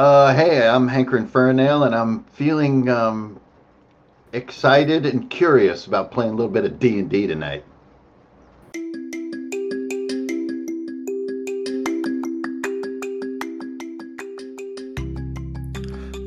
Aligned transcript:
Uh, 0.00 0.34
hey, 0.34 0.66
I'm 0.66 0.88
Hankerin 0.88 1.28
Ferinale, 1.28 1.84
and 1.84 1.94
I'm 1.94 2.24
feeling 2.24 2.88
um, 2.88 3.38
excited 4.32 5.04
and 5.04 5.28
curious 5.28 5.86
about 5.86 6.10
playing 6.10 6.32
a 6.32 6.34
little 6.36 6.50
bit 6.50 6.64
of 6.64 6.78
D 6.78 7.00
and 7.00 7.10
D 7.10 7.26
tonight. 7.26 7.62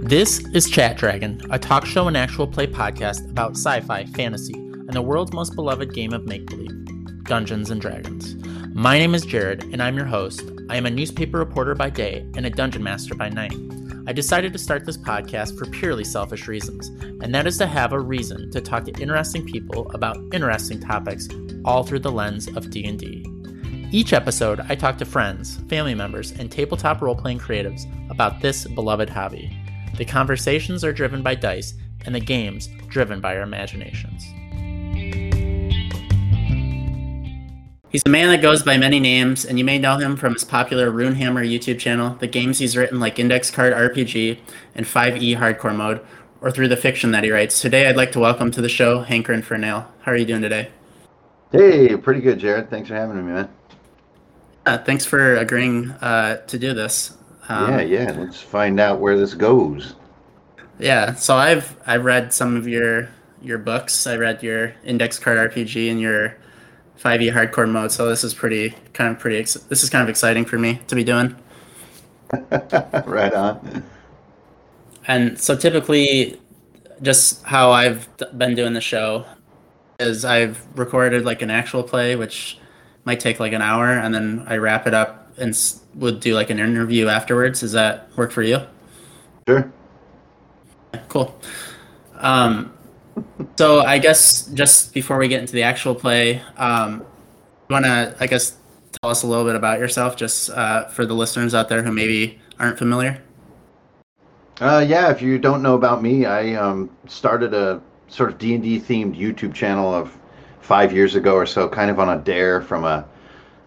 This 0.08 0.46
is 0.54 0.70
Chat 0.70 0.96
Dragon, 0.96 1.42
a 1.50 1.58
talk 1.58 1.88
show 1.88 2.08
and 2.08 2.16
actual 2.16 2.46
play 2.46 2.68
podcast 2.68 3.28
about 3.28 3.54
sci 3.54 3.80
fi, 3.80 4.06
fantasy, 4.06 4.54
and 4.54 4.94
the 4.94 5.02
world's 5.02 5.34
most 5.34 5.56
beloved 5.56 5.96
game 5.96 6.14
of 6.14 6.28
make 6.28 6.46
believe 6.46 7.24
Dungeons 7.24 7.72
and 7.72 7.82
Dragons. 7.82 8.36
My 8.76 9.00
name 9.00 9.16
is 9.16 9.26
Jared, 9.26 9.64
and 9.74 9.82
I'm 9.82 9.98
your 9.98 10.06
host. 10.06 10.53
I 10.70 10.78
am 10.78 10.86
a 10.86 10.92
newspaper 10.92 11.38
reporter 11.38 11.76
by 11.76 11.90
day 11.90 12.26
and 12.36 12.46
a 12.46 12.50
dungeon 12.50 12.84
master 12.84 13.16
by 13.16 13.30
night. 13.30 13.54
I 14.08 14.14
decided 14.14 14.54
to 14.54 14.60
start 14.60 14.86
this 14.86 14.98
podcast 14.98 15.58
for 15.58 15.66
purely 15.66 16.04
selfish 16.04 16.48
reasons, 16.48 16.88
and 17.22 17.36
that 17.36 17.46
is 17.48 17.58
to 17.58 17.68
have 17.68 17.92
a 17.92 18.00
reason 18.00 18.50
to 18.52 18.62
talk 18.62 18.86
to 18.86 19.02
interesting 19.02 19.46
people 19.46 19.92
about 19.92 20.18
interesting 20.34 20.80
topics 20.80 21.28
all 21.66 21.84
through 21.84 22.00
the 22.00 22.12
lens 22.12 22.48
of 22.56 22.70
D&D. 22.70 23.26
Each 23.92 24.14
episode, 24.14 24.62
I 24.70 24.76
talk 24.76 24.98
to 24.98 25.06
friends, 25.06 25.58
family 25.70 25.96
members, 25.96 26.32
and 26.32 26.52
tabletop 26.52 27.02
role-playing 27.02 27.40
creatives 27.40 27.84
about 28.10 28.42
this 28.42 28.66
beloved 28.66 29.10
hobby. 29.10 29.56
The 29.98 30.06
conversations 30.06 30.84
are 30.84 30.94
driven 30.94 31.22
by 31.22 31.36
dice, 31.36 31.76
and 32.06 32.16
the 32.16 32.20
games 32.20 32.70
driven 32.88 33.22
by 33.22 33.36
our 33.36 33.44
imaginations. 33.44 34.33
He's 37.94 38.02
a 38.08 38.10
man 38.10 38.30
that 38.30 38.42
goes 38.42 38.64
by 38.64 38.76
many 38.76 39.00
names, 39.00 39.46
and 39.46 39.60
you 39.60 39.64
may 39.64 39.78
know 39.78 39.98
him 39.98 40.16
from 40.16 40.34
his 40.34 40.44
popular 40.44 40.90
Runehammer 40.90 41.48
YouTube 41.48 41.78
channel, 41.78 42.16
the 42.16 42.26
games 42.26 42.58
he's 42.58 42.76
written 42.76 43.00
like 43.00 43.20
Index 43.20 43.52
Card 43.52 43.72
RPG 43.72 44.40
and 44.74 44.84
5e 44.84 45.38
Hardcore 45.38 45.76
Mode, 45.76 46.02
or 46.42 46.50
through 46.50 46.70
the 46.70 46.76
fiction 46.76 47.12
that 47.12 47.24
he 47.24 47.30
writes. 47.30 47.62
Today, 47.62 47.88
I'd 47.88 47.96
like 47.96 48.12
to 48.14 48.20
welcome 48.20 48.50
to 48.50 48.62
the 48.62 48.68
show 48.68 49.04
Hankerin 49.04 49.44
Ferinale. 49.44 49.86
How 50.02 50.12
are 50.12 50.16
you 50.16 50.26
doing 50.26 50.42
today? 50.42 50.72
Hey, 51.52 51.96
pretty 51.96 52.22
good, 52.22 52.40
Jared. 52.40 52.72
Thanks 52.72 52.90
for 52.90 52.96
having 52.96 53.16
me, 53.16 53.32
man. 53.32 53.48
Uh, 54.66 54.80
thanks 54.80 55.06
for 55.06 55.36
agreeing 55.36 55.92
uh, 55.92 56.38
to 56.48 56.58
do 56.58 56.74
this. 56.74 57.16
Um, 57.48 57.74
yeah, 57.74 57.82
yeah. 57.82 58.12
Let's 58.18 58.42
find 58.42 58.80
out 58.80 59.02
where 59.02 59.20
this 59.20 59.36
goes. 59.36 59.94
Yeah. 60.80 61.14
So 61.14 61.36
I've 61.36 61.78
I've 61.86 62.06
read 62.06 62.34
some 62.34 62.58
of 62.58 62.68
your 62.68 63.10
your 63.40 63.60
books. 63.60 64.08
I 64.08 64.16
read 64.16 64.42
your 64.42 64.74
Index 64.84 65.20
Card 65.20 65.52
RPG 65.52 65.92
and 65.92 66.02
your 66.02 66.38
5e 67.04 67.34
hardcore 67.34 67.70
mode. 67.70 67.92
So 67.92 68.08
this 68.08 68.24
is 68.24 68.34
pretty 68.34 68.76
kind 68.94 69.12
of 69.12 69.20
pretty. 69.20 69.38
Ex- 69.38 69.56
this 69.56 69.84
is 69.84 69.90
kind 69.90 70.02
of 70.02 70.10
exciting 70.10 70.46
for 70.46 70.58
me 70.58 70.80
to 70.88 70.96
be 70.96 71.04
doing. 71.04 71.36
right 73.06 73.34
on. 73.34 73.84
And 75.08 75.40
so 75.40 75.56
typically, 75.56 76.40
just 77.02 77.44
how 77.44 77.72
I've 77.72 78.08
been 78.38 78.56
doing 78.56 78.74
the 78.74 78.82
show 78.82 79.26
is 80.00 80.24
I've 80.24 80.66
recorded 80.78 81.26
like 81.26 81.42
an 81.42 81.52
actual 81.52 81.84
play, 81.84 82.16
which 82.16 82.58
might 83.06 83.20
take 83.20 83.40
like 83.40 83.54
an 83.54 83.62
hour, 83.62 83.92
and 83.92 84.14
then 84.16 84.46
I 84.48 84.58
wrap 84.58 84.88
it 84.88 84.94
up 84.94 85.32
and 85.38 85.58
would 85.96 86.20
do 86.22 86.36
like 86.36 86.50
an 86.50 86.60
interview 86.60 87.08
afterwards. 87.10 87.60
Does 87.60 87.74
that 87.74 88.16
work 88.16 88.32
for 88.32 88.44
you? 88.44 88.60
Sure. 89.48 89.72
Cool. 91.10 91.38
Um, 92.16 92.74
so 93.58 93.82
I 93.82 94.00
guess 94.00 94.48
just 94.48 94.94
before 94.94 95.18
we 95.18 95.28
get 95.28 95.42
into 95.42 95.54
the 95.54 95.64
actual 95.64 95.96
play, 95.96 96.42
um, 96.58 97.00
you 97.70 97.74
want 97.74 97.86
to, 97.86 98.16
I 98.20 98.28
guess, 98.28 98.56
tell 99.02 99.12
us 99.12 99.24
a 99.24 99.28
little 99.28 99.46
bit 99.46 99.56
about 99.56 99.80
yourself, 99.80 100.16
just 100.16 100.50
uh, 100.50 100.86
for 100.90 101.06
the 101.06 101.14
listeners 101.14 101.54
out 101.54 101.70
there 101.70 101.84
who 101.84 101.92
maybe 101.92 102.40
aren't 102.60 102.78
familiar. 102.78 103.22
Uh, 104.62 104.86
yeah, 104.88 105.10
if 105.10 105.22
you 105.22 105.40
don't 105.40 105.62
know 105.62 105.76
about 105.76 106.02
me, 106.02 106.26
I 106.26 106.54
um, 106.54 106.90
started 107.08 107.54
a 107.54 107.82
sort 108.08 108.32
of 108.32 108.38
D 108.38 108.54
and 108.54 108.64
D 108.64 108.80
themed 108.80 109.18
YouTube 109.18 109.54
channel 109.54 109.94
of 109.94 110.16
five 110.62 110.94
years 110.94 111.16
ago 111.16 111.34
or 111.34 111.46
so, 111.46 111.68
kind 111.68 111.90
of 111.90 112.00
on 112.00 112.18
a 112.18 112.22
dare 112.22 112.62
from 112.62 112.84
a, 112.84 113.06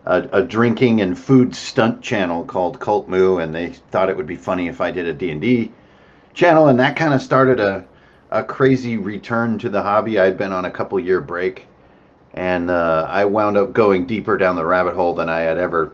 a, 0.07 0.23
a 0.33 0.43
drinking 0.43 1.01
and 1.01 1.19
food 1.19 1.55
stunt 1.55 2.01
channel 2.03 2.45
called 2.45 2.79
Cult 2.81 3.09
Moo, 3.09 3.39
and 3.39 3.55
they 3.55 3.71
thought 3.91 4.09
it 4.09 4.17
would 4.17 4.27
be 4.27 4.37
funny 4.37 4.69
if 4.69 4.81
I 4.81 4.91
did 4.91 5.07
a 5.07 5.13
D 5.13 5.31
and 5.31 5.41
D 5.41 5.73
channel, 6.35 6.69
and 6.69 6.79
that 6.79 6.97
kind 6.97 7.13
of 7.13 7.21
started 7.21 7.61
a 7.61 7.85
a 8.31 8.43
crazy 8.43 8.97
return 8.97 9.59
to 9.59 9.69
the 9.69 9.83
hobby. 9.83 10.19
I'd 10.19 10.39
been 10.39 10.53
on 10.53 10.65
a 10.65 10.71
couple 10.71 10.99
year 10.99 11.21
break, 11.21 11.67
and 12.35 12.71
uh, 12.71 13.07
I 13.09 13.25
wound 13.25 13.57
up 13.57 13.73
going 13.73 14.07
deeper 14.07 14.37
down 14.37 14.57
the 14.57 14.65
rabbit 14.65 14.95
hole 14.95 15.15
than 15.15 15.29
I 15.29 15.41
had 15.41 15.59
ever 15.59 15.93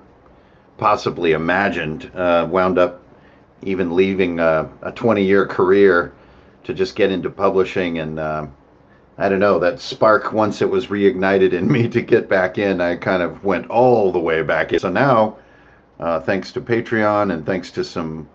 possibly 0.79 1.33
imagined. 1.33 2.11
Uh, 2.15 2.47
wound 2.51 2.79
up 2.79 3.03
even 3.63 3.95
leaving 3.95 4.41
a, 4.41 4.69
a 4.83 4.93
20 4.93 5.25
year 5.25 5.47
career 5.47 6.13
to 6.65 6.75
just 6.75 6.97
get 6.97 7.11
into 7.11 7.31
publishing 7.31 7.99
and. 7.99 8.19
Uh, 8.19 8.47
I 9.19 9.29
don't 9.29 9.41
know 9.41 9.59
that 9.59 9.79
spark 9.79 10.33
once 10.33 10.63
it 10.63 10.71
was 10.71 10.87
reignited 10.87 11.53
in 11.53 11.71
me 11.73 11.89
to 11.91 12.01
get 12.01 12.29
back 12.29 12.59
in. 12.59 12.81
I 12.81 12.97
kind 12.97 13.23
of 13.23 13.45
went 13.45 13.69
all 13.69 14.11
the 14.11 14.19
way 14.19 14.43
back 14.43 14.73
in. 14.73 14.81
So 14.81 14.89
now, 14.89 15.37
uh, 16.01 16.21
thanks 16.21 16.51
to 16.53 16.61
Patreon 16.61 17.33
and 17.33 17.45
thanks 17.45 17.71
to 17.73 17.85
some 17.85 18.29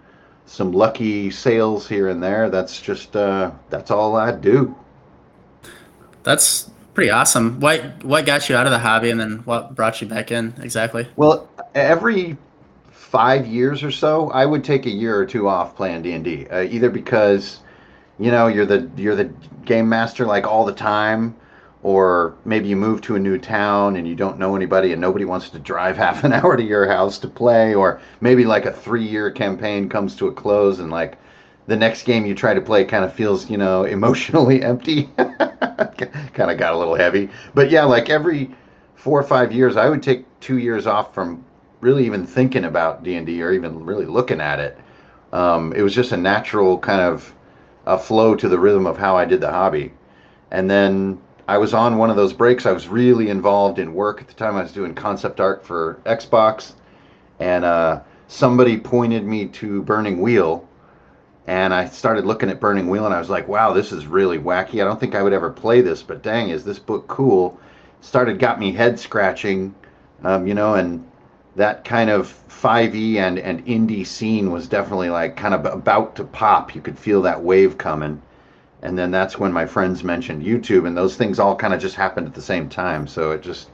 some 0.47 0.72
lucky 0.72 1.30
sales 1.30 1.88
here 1.88 2.08
and 2.08 2.24
there. 2.24 2.50
That's 2.50 2.81
just 2.81 3.16
uh, 3.16 3.52
that's 3.69 3.91
all 3.91 4.16
I 4.16 4.31
do. 4.31 4.75
That's 6.24 6.72
pretty 6.94 7.12
awesome. 7.12 7.59
What 7.59 8.03
what 8.03 8.25
got 8.25 8.50
you 8.50 8.56
out 8.56 8.66
of 8.66 8.72
the 8.72 8.80
hobby, 8.80 9.12
and 9.12 9.19
then 9.19 9.40
what 9.46 9.75
brought 9.75 10.02
you 10.02 10.08
back 10.08 10.31
in 10.31 10.56
exactly? 10.62 11.08
Well, 11.16 11.47
every 11.75 12.38
five 12.90 13.46
years 13.46 13.84
or 13.84 13.91
so, 13.91 14.31
I 14.31 14.46
would 14.46 14.63
take 14.63 14.85
a 14.85 14.90
year 14.90 15.18
or 15.18 15.25
two 15.25 15.47
off 15.47 15.75
playing 15.75 16.02
D 16.02 16.13
and 16.13 16.24
D, 16.24 16.47
uh, 16.47 16.62
either 16.62 16.90
because 16.90 17.59
you 18.18 18.31
know 18.31 18.47
you're 18.47 18.66
the 18.66 18.90
you're 18.97 19.16
the 19.16 19.31
game 19.66 19.88
master 19.88 20.25
like 20.25 20.47
all 20.47 20.66
the 20.66 20.74
time 20.74 21.35
or 21.84 22.36
maybe 22.44 22.68
you 22.68 22.76
move 22.76 23.02
to 23.02 23.16
a 23.16 23.20
new 23.20 23.38
town 23.38 23.96
and 23.96 24.08
you 24.08 24.16
don't 24.16 24.40
know 24.40 24.56
anybody 24.56 24.92
and 24.92 25.02
nobody 25.02 25.26
wants 25.26 25.50
to 25.50 25.60
drive 25.60 25.96
half 26.06 26.24
an 26.24 26.34
hour 26.34 26.58
to 26.58 26.64
your 26.64 26.88
house 26.88 27.18
to 27.20 27.28
play 27.28 27.74
or 27.74 28.02
maybe 28.22 28.46
like 28.46 28.66
a 28.66 28.72
three 28.72 29.06
year 29.06 29.30
campaign 29.30 29.88
comes 29.88 30.16
to 30.16 30.28
a 30.28 30.34
close 30.34 30.80
and 30.80 30.92
like 30.92 31.18
the 31.68 31.76
next 31.76 32.04
game 32.04 32.26
you 32.26 32.34
try 32.34 32.54
to 32.54 32.62
play 32.62 32.86
kind 32.86 33.04
of 33.04 33.14
feels 33.14 33.50
you 33.50 33.58
know 33.58 33.84
emotionally 33.98 34.62
empty. 34.64 35.10
Kind 35.18 36.52
of 36.52 36.58
got 36.58 36.74
a 36.74 36.78
little 36.78 36.96
heavy. 36.96 37.30
But 37.54 37.70
yeah 37.70 37.84
like 37.84 38.09
every 38.09 38.52
four 38.96 39.20
or 39.20 39.24
five 39.24 39.54
years 39.54 39.78
i 39.78 39.88
would 39.88 40.02
take 40.02 40.26
two 40.40 40.58
years 40.58 40.88
off 40.88 41.14
from 41.14 41.44
really 41.82 42.06
even 42.06 42.26
thinking 42.26 42.66
about 42.66 43.04
d&d 43.04 43.42
or 43.44 43.52
even 43.52 43.86
really 43.86 44.06
looking 44.06 44.42
at 44.42 44.59
it. 44.59 44.78
Um, 45.32 45.74
it 45.74 45.82
was 45.82 45.94
just 45.94 46.12
a 46.12 46.18
natural 46.18 46.80
kind 46.80 47.02
of 47.02 47.34
a 47.86 47.98
flow 47.98 48.36
to 48.36 48.50
the 48.50 48.58
rhythm 48.58 48.88
of 48.88 48.98
how 48.98 49.16
i 49.16 49.26
did 49.26 49.42
the 49.42 49.52
hobby. 49.52 49.94
And 50.50 50.70
then 50.70 51.20
I 51.50 51.58
was 51.58 51.74
on 51.74 51.97
one 51.97 52.09
of 52.09 52.18
those 52.18 52.34
breaks. 52.34 52.66
I 52.66 52.74
was 52.74 52.90
really 52.90 53.30
involved 53.30 53.80
in 53.80 53.94
work 53.94 54.19
at 54.19 54.28
the 54.28 54.34
time. 54.34 54.58
I 54.58 54.63
was 54.63 54.74
doing 54.74 54.94
concept 54.94 55.40
art 55.40 55.66
for 55.66 55.97
Xbox, 56.06 56.74
and 57.40 57.63
uh, 57.63 58.02
somebody 58.28 58.78
pointed 58.78 59.24
me 59.24 59.47
to 59.47 59.81
Burning 59.84 60.19
Wheel, 60.19 60.68
and 61.47 61.74
I 61.74 61.88
started 61.88 62.25
looking 62.25 62.50
at 62.50 62.59
Burning 62.59 62.90
Wheel, 62.90 63.06
and 63.06 63.16
I 63.16 63.19
was 63.19 63.30
like, 63.30 63.47
"Wow, 63.47 63.72
this 63.72 63.94
is 63.94 64.08
really 64.08 64.38
wacky. 64.38 64.81
I 64.81 64.85
don't 64.85 65.00
think 65.00 65.16
I 65.16 65.24
would 65.24 65.31
ever 65.31 65.50
play 65.50 65.80
this, 65.80 66.03
but 66.03 66.22
dang, 66.22 66.50
is 66.50 66.66
this 66.66 66.80
book 66.80 67.08
cool?" 67.08 67.58
Started 68.02 68.40
got 68.40 68.59
me 68.59 68.74
head 68.74 69.00
scratching, 69.00 69.74
um, 70.24 70.47
you 70.47 70.53
know, 70.53 70.75
and 70.75 71.06
that 71.56 71.85
kind 71.85 72.09
of 72.09 72.28
5e 72.50 73.16
and 73.19 73.40
and 73.40 73.66
indie 73.66 74.06
scene 74.06 74.52
was 74.52 74.68
definitely 74.68 75.09
like 75.09 75.38
kind 75.38 75.53
of 75.53 75.66
about 75.66 76.14
to 76.18 76.25
pop. 76.25 76.75
You 76.75 76.81
could 76.81 77.00
feel 77.00 77.22
that 77.22 77.41
wave 77.41 77.78
coming 77.78 78.22
and 78.82 78.98
then 78.98 79.12
that's 79.12 79.40
when 79.40 79.52
my 79.52 79.66
friends 79.66 80.04
mentioned 80.04 80.44
YouTube, 80.44 80.88
and 80.88 80.96
those 80.96 81.16
things 81.16 81.40
all 81.40 81.56
kind 81.56 81.74
of 81.74 81.82
just 81.82 81.96
happened 81.96 82.28
at 82.28 82.34
the 82.34 82.42
same 82.42 82.70
time. 82.70 83.08
So 83.08 83.32
it 83.32 83.42
just 83.42 83.70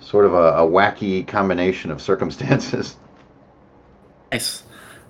sort 0.00 0.24
of 0.24 0.34
a, 0.34 0.54
a 0.54 0.66
wacky 0.66 1.26
combination 1.26 1.90
of 1.90 2.00
circumstances. 2.10 2.96
Nice. 4.30 4.62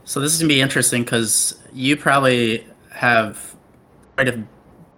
So 0.05 0.21
this 0.21 0.33
is 0.33 0.41
gonna 0.41 0.49
be 0.49 0.61
interesting 0.61 1.05
because 1.05 1.59
you 1.73 1.97
probably 1.97 2.67
have 2.91 3.55
quite 4.17 4.29
a 4.29 4.45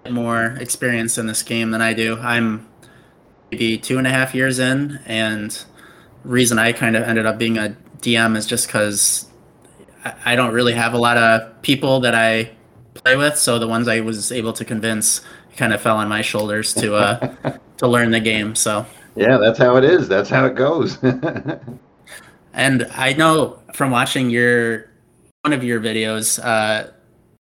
bit 0.02 0.12
more 0.12 0.56
experience 0.60 1.18
in 1.18 1.26
this 1.26 1.42
game 1.42 1.70
than 1.70 1.82
I 1.82 1.92
do. 1.92 2.18
I'm 2.18 2.68
maybe 3.50 3.78
two 3.78 3.98
and 3.98 4.06
a 4.06 4.10
half 4.10 4.34
years 4.34 4.58
in, 4.58 5.00
and 5.04 5.64
reason 6.24 6.58
I 6.58 6.72
kind 6.72 6.96
of 6.96 7.02
ended 7.02 7.26
up 7.26 7.38
being 7.38 7.58
a 7.58 7.76
DM 8.00 8.36
is 8.36 8.46
just 8.46 8.66
because 8.66 9.26
I 10.24 10.36
don't 10.36 10.52
really 10.52 10.72
have 10.72 10.94
a 10.94 10.98
lot 10.98 11.16
of 11.16 11.62
people 11.62 12.00
that 12.00 12.14
I 12.14 12.50
play 12.94 13.16
with. 13.16 13.36
So 13.36 13.58
the 13.58 13.68
ones 13.68 13.88
I 13.88 14.00
was 14.00 14.32
able 14.32 14.52
to 14.54 14.64
convince 14.64 15.20
kind 15.56 15.72
of 15.72 15.80
fell 15.80 15.96
on 15.96 16.08
my 16.08 16.22
shoulders 16.22 16.74
to 16.74 16.94
uh, 16.94 17.56
to 17.78 17.86
learn 17.86 18.10
the 18.10 18.20
game. 18.20 18.54
So 18.54 18.86
yeah, 19.16 19.36
that's 19.36 19.58
how 19.58 19.76
it 19.76 19.84
is. 19.84 20.08
That's 20.08 20.30
how 20.30 20.46
it 20.46 20.54
goes. 20.54 20.98
and 22.52 22.88
I 22.92 23.12
know 23.12 23.60
from 23.72 23.90
watching 23.90 24.30
your 24.30 24.90
one 25.42 25.52
of 25.52 25.62
your 25.62 25.80
videos, 25.80 26.42
uh, 26.42 26.90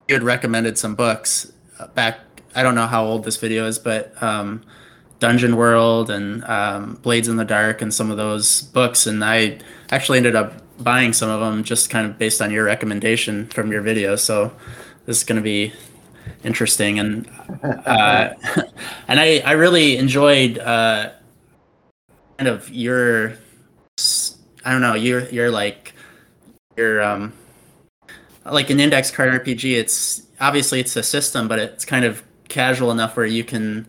you 0.08 0.14
had 0.14 0.22
recommended 0.22 0.78
some 0.78 0.94
books 0.94 1.52
back. 1.94 2.20
I 2.54 2.62
don't 2.62 2.74
know 2.74 2.86
how 2.86 3.04
old 3.04 3.24
this 3.24 3.36
video 3.36 3.66
is, 3.66 3.78
but 3.78 4.20
um, 4.22 4.62
Dungeon 5.20 5.56
World 5.56 6.10
and 6.10 6.44
um, 6.44 6.94
Blades 7.02 7.28
in 7.28 7.36
the 7.36 7.44
Dark 7.44 7.82
and 7.82 7.92
some 7.92 8.10
of 8.10 8.16
those 8.16 8.62
books. 8.62 9.06
And 9.06 9.24
I 9.24 9.58
actually 9.90 10.18
ended 10.18 10.36
up 10.36 10.60
buying 10.82 11.12
some 11.12 11.30
of 11.30 11.40
them 11.40 11.64
just 11.64 11.88
kind 11.88 12.06
of 12.06 12.18
based 12.18 12.42
on 12.42 12.50
your 12.50 12.64
recommendation 12.64 13.46
from 13.46 13.70
your 13.70 13.80
video. 13.80 14.16
So 14.16 14.52
this 15.06 15.18
is 15.18 15.24
going 15.24 15.36
to 15.36 15.42
be 15.42 15.72
interesting, 16.42 16.98
and 16.98 17.28
uh, 17.62 18.30
and 19.08 19.20
I 19.20 19.42
I 19.44 19.52
really 19.52 19.96
enjoyed 19.96 20.58
uh, 20.58 21.10
kind 22.38 22.48
of 22.48 22.70
your 22.70 23.36
I 24.64 24.72
don't 24.72 24.80
know 24.80 24.94
you're 24.94 25.28
you're 25.28 25.50
like 25.50 25.92
you're 26.76 27.02
um 27.02 27.32
like 28.44 28.70
an 28.70 28.80
index 28.80 29.10
card 29.10 29.32
RPG. 29.44 29.76
It's 29.76 30.22
obviously 30.40 30.80
it's 30.80 30.96
a 30.96 31.02
system, 31.02 31.48
but 31.48 31.58
it's 31.58 31.84
kind 31.84 32.04
of 32.04 32.22
casual 32.48 32.90
enough 32.90 33.16
where 33.16 33.26
you 33.26 33.44
can 33.44 33.86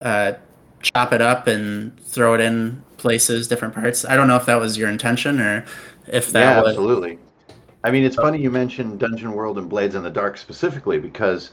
uh, 0.00 0.32
chop 0.80 1.12
it 1.12 1.20
up 1.20 1.46
and 1.46 1.98
throw 2.00 2.34
it 2.34 2.40
in 2.40 2.82
places, 2.96 3.48
different 3.48 3.74
parts. 3.74 4.04
I 4.04 4.16
don't 4.16 4.28
know 4.28 4.36
if 4.36 4.46
that 4.46 4.56
was 4.56 4.78
your 4.78 4.88
intention 4.88 5.40
or 5.40 5.64
if 6.08 6.32
that 6.32 6.40
yeah, 6.40 6.60
was 6.60 6.70
absolutely. 6.70 7.18
I 7.84 7.90
mean, 7.90 8.04
it's 8.04 8.16
funny 8.16 8.38
you 8.38 8.50
mentioned 8.50 9.00
Dungeon 9.00 9.32
World 9.32 9.58
and 9.58 9.68
Blades 9.68 9.96
in 9.96 10.04
the 10.04 10.10
Dark 10.10 10.38
specifically 10.38 10.98
because 10.98 11.50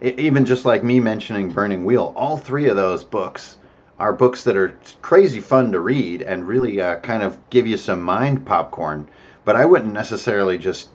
it, 0.00 0.18
even 0.18 0.44
just 0.44 0.64
like 0.64 0.84
me 0.84 1.00
mentioning 1.00 1.50
Burning 1.50 1.84
Wheel, 1.84 2.12
all 2.16 2.36
three 2.36 2.68
of 2.68 2.76
those 2.76 3.02
books 3.02 3.56
are 3.98 4.12
books 4.12 4.44
that 4.44 4.56
are 4.56 4.76
crazy 5.00 5.40
fun 5.40 5.72
to 5.72 5.80
read 5.80 6.20
and 6.20 6.46
really 6.46 6.80
uh, 6.80 6.96
kind 6.96 7.22
of 7.22 7.38
give 7.48 7.66
you 7.66 7.76
some 7.76 8.02
mind 8.02 8.44
popcorn. 8.44 9.08
But 9.44 9.56
I 9.56 9.64
wouldn't 9.64 9.92
necessarily 9.92 10.58
just 10.58 10.88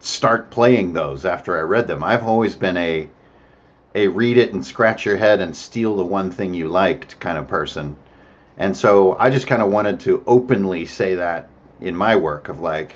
start 0.00 0.50
playing 0.50 0.92
those 0.92 1.24
after 1.24 1.56
I 1.56 1.62
read 1.62 1.86
them. 1.86 2.02
I've 2.02 2.24
always 2.24 2.54
been 2.54 2.76
a 2.76 3.08
a 3.94 4.06
read 4.08 4.36
it 4.36 4.52
and 4.52 4.64
scratch 4.64 5.04
your 5.04 5.16
head 5.16 5.40
and 5.40 5.56
steal 5.56 5.96
the 5.96 6.04
one 6.04 6.30
thing 6.30 6.54
you 6.54 6.68
liked 6.68 7.18
kind 7.20 7.36
of 7.38 7.48
person. 7.48 7.96
And 8.58 8.76
so 8.76 9.16
I 9.18 9.30
just 9.30 9.46
kind 9.46 9.62
of 9.62 9.70
wanted 9.72 9.98
to 10.00 10.22
openly 10.26 10.84
say 10.86 11.14
that 11.16 11.48
in 11.80 11.96
my 11.96 12.14
work 12.14 12.48
of 12.48 12.60
like, 12.60 12.94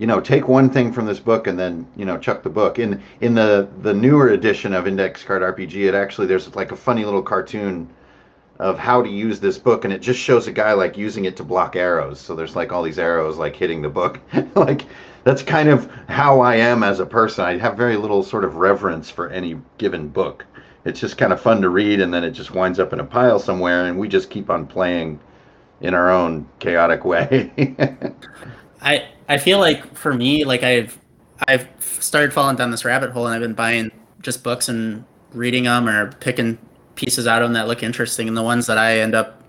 you 0.00 0.06
know, 0.06 0.18
take 0.18 0.48
one 0.48 0.70
thing 0.70 0.92
from 0.92 1.04
this 1.04 1.20
book 1.20 1.46
and 1.46 1.58
then, 1.58 1.86
you 1.94 2.06
know, 2.06 2.16
chuck 2.16 2.42
the 2.42 2.48
book. 2.48 2.78
In 2.78 3.02
in 3.20 3.34
the 3.34 3.68
the 3.82 3.92
newer 3.92 4.30
edition 4.30 4.72
of 4.72 4.86
Index 4.86 5.22
Card 5.22 5.42
RPG, 5.42 5.86
it 5.86 5.94
actually 5.94 6.26
there's 6.26 6.52
like 6.56 6.72
a 6.72 6.76
funny 6.76 7.04
little 7.04 7.22
cartoon 7.22 7.86
of 8.58 8.78
how 8.78 9.02
to 9.02 9.10
use 9.10 9.40
this 9.40 9.58
book 9.58 9.84
and 9.84 9.92
it 9.92 10.00
just 10.00 10.18
shows 10.18 10.46
a 10.46 10.52
guy 10.52 10.72
like 10.72 10.96
using 10.96 11.26
it 11.26 11.36
to 11.36 11.44
block 11.44 11.76
arrows. 11.76 12.18
So 12.18 12.34
there's 12.34 12.56
like 12.56 12.72
all 12.72 12.82
these 12.82 12.98
arrows 12.98 13.36
like 13.36 13.54
hitting 13.54 13.82
the 13.82 13.90
book. 13.90 14.18
like 14.54 14.86
that's 15.24 15.42
kind 15.42 15.68
of 15.68 15.90
how 16.08 16.40
I 16.40 16.56
am 16.56 16.82
as 16.82 16.98
a 16.98 17.06
person. 17.06 17.44
I 17.44 17.58
have 17.58 17.76
very 17.76 17.98
little 17.98 18.22
sort 18.22 18.44
of 18.44 18.56
reverence 18.56 19.10
for 19.10 19.28
any 19.28 19.60
given 19.76 20.08
book. 20.08 20.46
It's 20.86 20.98
just 20.98 21.18
kind 21.18 21.30
of 21.30 21.42
fun 21.42 21.60
to 21.60 21.68
read, 21.68 22.00
and 22.00 22.12
then 22.12 22.24
it 22.24 22.30
just 22.30 22.52
winds 22.52 22.78
up 22.80 22.94
in 22.94 23.00
a 23.00 23.04
pile 23.04 23.38
somewhere, 23.38 23.84
and 23.84 23.98
we 23.98 24.08
just 24.08 24.30
keep 24.30 24.48
on 24.48 24.66
playing 24.66 25.20
in 25.82 25.92
our 25.92 26.10
own 26.10 26.48
chaotic 26.58 27.04
way. 27.04 27.52
I 28.82 29.08
I 29.28 29.38
feel 29.38 29.58
like 29.58 29.94
for 29.96 30.12
me, 30.14 30.44
like 30.44 30.62
I've 30.62 30.98
I've 31.48 31.68
started 31.80 32.32
falling 32.32 32.56
down 32.56 32.70
this 32.70 32.84
rabbit 32.84 33.10
hole, 33.10 33.26
and 33.26 33.34
I've 33.34 33.40
been 33.40 33.54
buying 33.54 33.90
just 34.22 34.42
books 34.42 34.68
and 34.68 35.04
reading 35.32 35.64
them 35.64 35.88
or 35.88 36.12
picking 36.14 36.58
pieces 36.94 37.26
out 37.26 37.42
of 37.42 37.46
them 37.46 37.54
that 37.54 37.68
look 37.68 37.82
interesting, 37.82 38.28
and 38.28 38.36
the 38.36 38.42
ones 38.42 38.66
that 38.66 38.78
I 38.78 38.98
end 39.00 39.14
up 39.14 39.42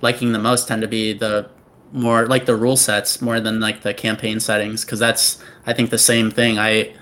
liking 0.00 0.32
the 0.32 0.38
most 0.38 0.68
tend 0.68 0.82
to 0.82 0.88
be 0.88 1.12
the 1.12 1.48
more 1.92 2.26
like 2.26 2.46
the 2.46 2.54
rule 2.56 2.76
sets 2.76 3.20
more 3.20 3.40
than 3.40 3.60
like 3.60 3.82
the 3.82 3.92
campaign 3.92 4.40
settings 4.40 4.84
because 4.84 4.98
that's 4.98 5.42
I 5.66 5.72
think 5.72 5.90
the 5.90 5.98
same 5.98 6.30
thing. 6.30 6.58
I 6.58 6.94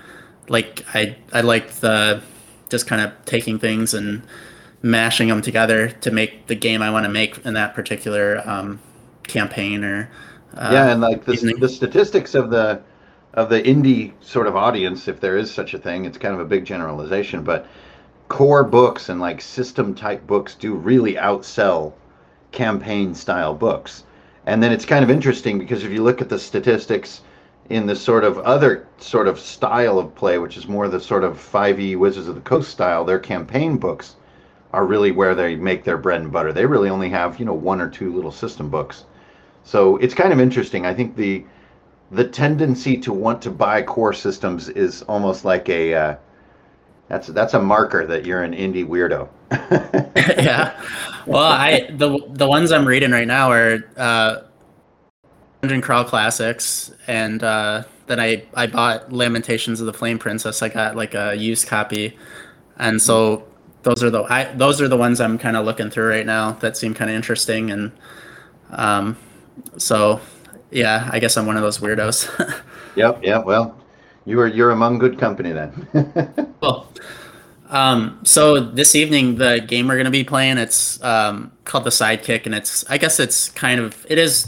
like 0.49 0.83
I 0.93 1.17
I 1.33 1.41
like 1.41 1.71
the 1.75 2.21
just 2.69 2.87
kind 2.87 3.01
of 3.01 3.13
taking 3.25 3.59
things 3.59 3.93
and 3.93 4.21
mashing 4.81 5.27
them 5.27 5.41
together 5.41 5.89
to 5.89 6.11
make 6.11 6.47
the 6.47 6.55
game 6.55 6.81
I 6.81 6.89
want 6.91 7.05
to 7.05 7.09
make 7.09 7.45
in 7.45 7.53
that 7.55 7.73
particular 7.73 8.41
um, 8.47 8.79
campaign 9.27 9.83
or 9.83 10.09
uh, 10.55 10.69
yeah, 10.71 10.91
and 10.91 11.01
like 11.01 11.25
the, 11.25 11.55
the 11.59 11.69
statistics 11.69 12.35
of 12.35 12.49
the 12.49 12.81
of 13.33 13.49
the 13.49 13.61
indie 13.61 14.13
sort 14.21 14.47
of 14.47 14.55
audience, 14.55 15.07
if 15.07 15.19
there 15.19 15.37
is 15.37 15.51
such 15.53 15.73
a 15.73 15.77
thing, 15.77 16.05
it's 16.05 16.17
kind 16.17 16.33
of 16.33 16.39
a 16.39 16.45
big 16.45 16.65
generalization, 16.65 17.43
but 17.43 17.67
core 18.27 18.63
books 18.63 19.09
and 19.09 19.19
like 19.19 19.41
system 19.41 19.93
type 19.93 20.25
books 20.25 20.55
do 20.55 20.73
really 20.73 21.13
outsell 21.15 21.93
campaign 22.51 23.13
style 23.13 23.53
books. 23.53 24.03
And 24.45 24.63
then 24.63 24.71
it's 24.71 24.85
kind 24.85 25.03
of 25.03 25.11
interesting 25.11 25.59
because 25.59 25.83
if 25.83 25.91
you 25.91 26.03
look 26.03 26.21
at 26.21 26.29
the 26.29 26.39
statistics 26.39 27.21
in 27.69 27.85
the 27.85 27.95
sort 27.95 28.23
of 28.23 28.39
other 28.39 28.87
sort 28.97 29.27
of 29.27 29.39
style 29.39 29.99
of 29.99 30.15
play, 30.15 30.39
which 30.39 30.57
is 30.57 30.67
more 30.67 30.87
the 30.87 30.99
sort 30.99 31.23
of 31.23 31.37
5e 31.37 31.95
Wizards 31.97 32.27
of 32.27 32.35
the 32.35 32.41
Coast 32.41 32.71
style, 32.71 33.05
their 33.05 33.19
campaign 33.19 33.77
books 33.77 34.15
are 34.73 34.85
really 34.85 35.11
where 35.11 35.35
they 35.35 35.55
make 35.55 35.83
their 35.83 35.97
bread 35.97 36.21
and 36.21 36.31
butter. 36.31 36.51
They 36.51 36.65
really 36.65 36.89
only 36.89 37.09
have, 37.09 37.39
you 37.39 37.45
know, 37.45 37.53
one 37.53 37.81
or 37.81 37.89
two 37.89 38.13
little 38.13 38.31
system 38.31 38.69
books. 38.69 39.05
So 39.69 39.97
it's 39.97 40.15
kind 40.15 40.33
of 40.33 40.39
interesting. 40.39 40.87
I 40.87 40.95
think 40.95 41.15
the 41.15 41.45
the 42.09 42.27
tendency 42.27 42.97
to 42.97 43.13
want 43.13 43.39
to 43.43 43.51
buy 43.51 43.83
core 43.83 44.13
systems 44.13 44.67
is 44.69 45.03
almost 45.03 45.45
like 45.45 45.69
a 45.69 45.93
uh, 45.93 46.15
that's 47.07 47.27
that's 47.27 47.53
a 47.53 47.61
marker 47.61 48.07
that 48.07 48.25
you're 48.25 48.41
an 48.41 48.53
indie 48.53 48.83
weirdo. 48.83 49.29
yeah. 50.43 50.73
Well, 51.27 51.43
I 51.43 51.87
the 51.91 52.17
the 52.29 52.47
ones 52.47 52.71
I'm 52.71 52.87
reading 52.87 53.11
right 53.11 53.27
now 53.27 53.51
are 53.51 53.77
uh, 53.95 54.37
Dungeon 55.61 55.81
Crawl 55.81 56.03
Classics, 56.03 56.91
and 57.05 57.43
uh, 57.43 57.83
then 58.07 58.19
I 58.19 58.45
I 58.55 58.65
bought 58.65 59.13
Lamentations 59.13 59.79
of 59.79 59.85
the 59.85 59.93
Flame 59.93 60.17
Princess. 60.17 60.63
I 60.63 60.69
got 60.69 60.95
like 60.95 61.13
a 61.13 61.35
used 61.35 61.67
copy, 61.67 62.17
and 62.79 62.99
so 62.99 63.47
those 63.83 64.03
are 64.03 64.09
the 64.09 64.23
I, 64.23 64.45
those 64.55 64.81
are 64.81 64.87
the 64.87 64.97
ones 64.97 65.21
I'm 65.21 65.37
kind 65.37 65.55
of 65.55 65.63
looking 65.63 65.91
through 65.91 66.09
right 66.09 66.25
now 66.25 66.53
that 66.53 66.75
seem 66.75 66.95
kind 66.95 67.11
of 67.11 67.15
interesting, 67.15 67.69
and 67.69 67.91
um, 68.71 69.15
so 69.77 70.19
yeah, 70.71 71.09
I 71.11 71.19
guess 71.19 71.37
I'm 71.37 71.45
one 71.45 71.57
of 71.57 71.61
those 71.61 71.79
weirdos. 71.79 72.29
yep. 72.95 73.19
Yeah. 73.23 73.39
Well, 73.39 73.77
you 74.25 74.39
are 74.39 74.47
you're 74.47 74.71
among 74.71 74.99
good 74.99 75.17
company 75.17 75.51
then. 75.51 76.55
well, 76.61 76.87
Um, 77.69 78.19
so 78.23 78.59
this 78.59 78.95
evening, 78.95 79.35
the 79.35 79.63
game 79.65 79.87
we're 79.87 79.95
going 79.95 80.05
to 80.05 80.11
be 80.11 80.23
playing, 80.23 80.57
it's 80.57 81.01
um, 81.03 81.51
called 81.65 81.83
the 81.83 81.91
Sidekick, 81.91 82.45
and 82.45 82.55
it's 82.55 82.83
I 82.89 82.97
guess 82.97 83.19
it's 83.19 83.49
kind 83.49 83.79
of 83.79 84.05
it 84.09 84.17
is 84.17 84.47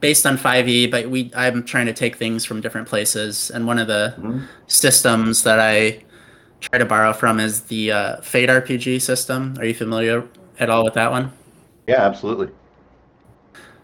based 0.00 0.26
on 0.26 0.36
5e, 0.36 0.90
but 0.90 1.08
we 1.08 1.30
I'm 1.36 1.64
trying 1.64 1.86
to 1.86 1.92
take 1.92 2.16
things 2.16 2.44
from 2.44 2.60
different 2.60 2.88
places, 2.88 3.50
and 3.50 3.66
one 3.66 3.78
of 3.78 3.86
the 3.86 4.14
mm-hmm. 4.18 4.44
systems 4.66 5.44
that 5.44 5.60
I 5.60 6.02
try 6.60 6.78
to 6.78 6.84
borrow 6.84 7.12
from 7.12 7.38
is 7.38 7.62
the 7.62 7.92
uh, 7.92 8.20
Fate 8.22 8.48
RPG 8.48 9.00
system. 9.00 9.54
Are 9.58 9.64
you 9.64 9.74
familiar 9.74 10.26
at 10.58 10.70
all 10.70 10.84
with 10.84 10.94
that 10.94 11.12
one? 11.12 11.32
Yeah, 11.86 12.02
absolutely. 12.02 12.48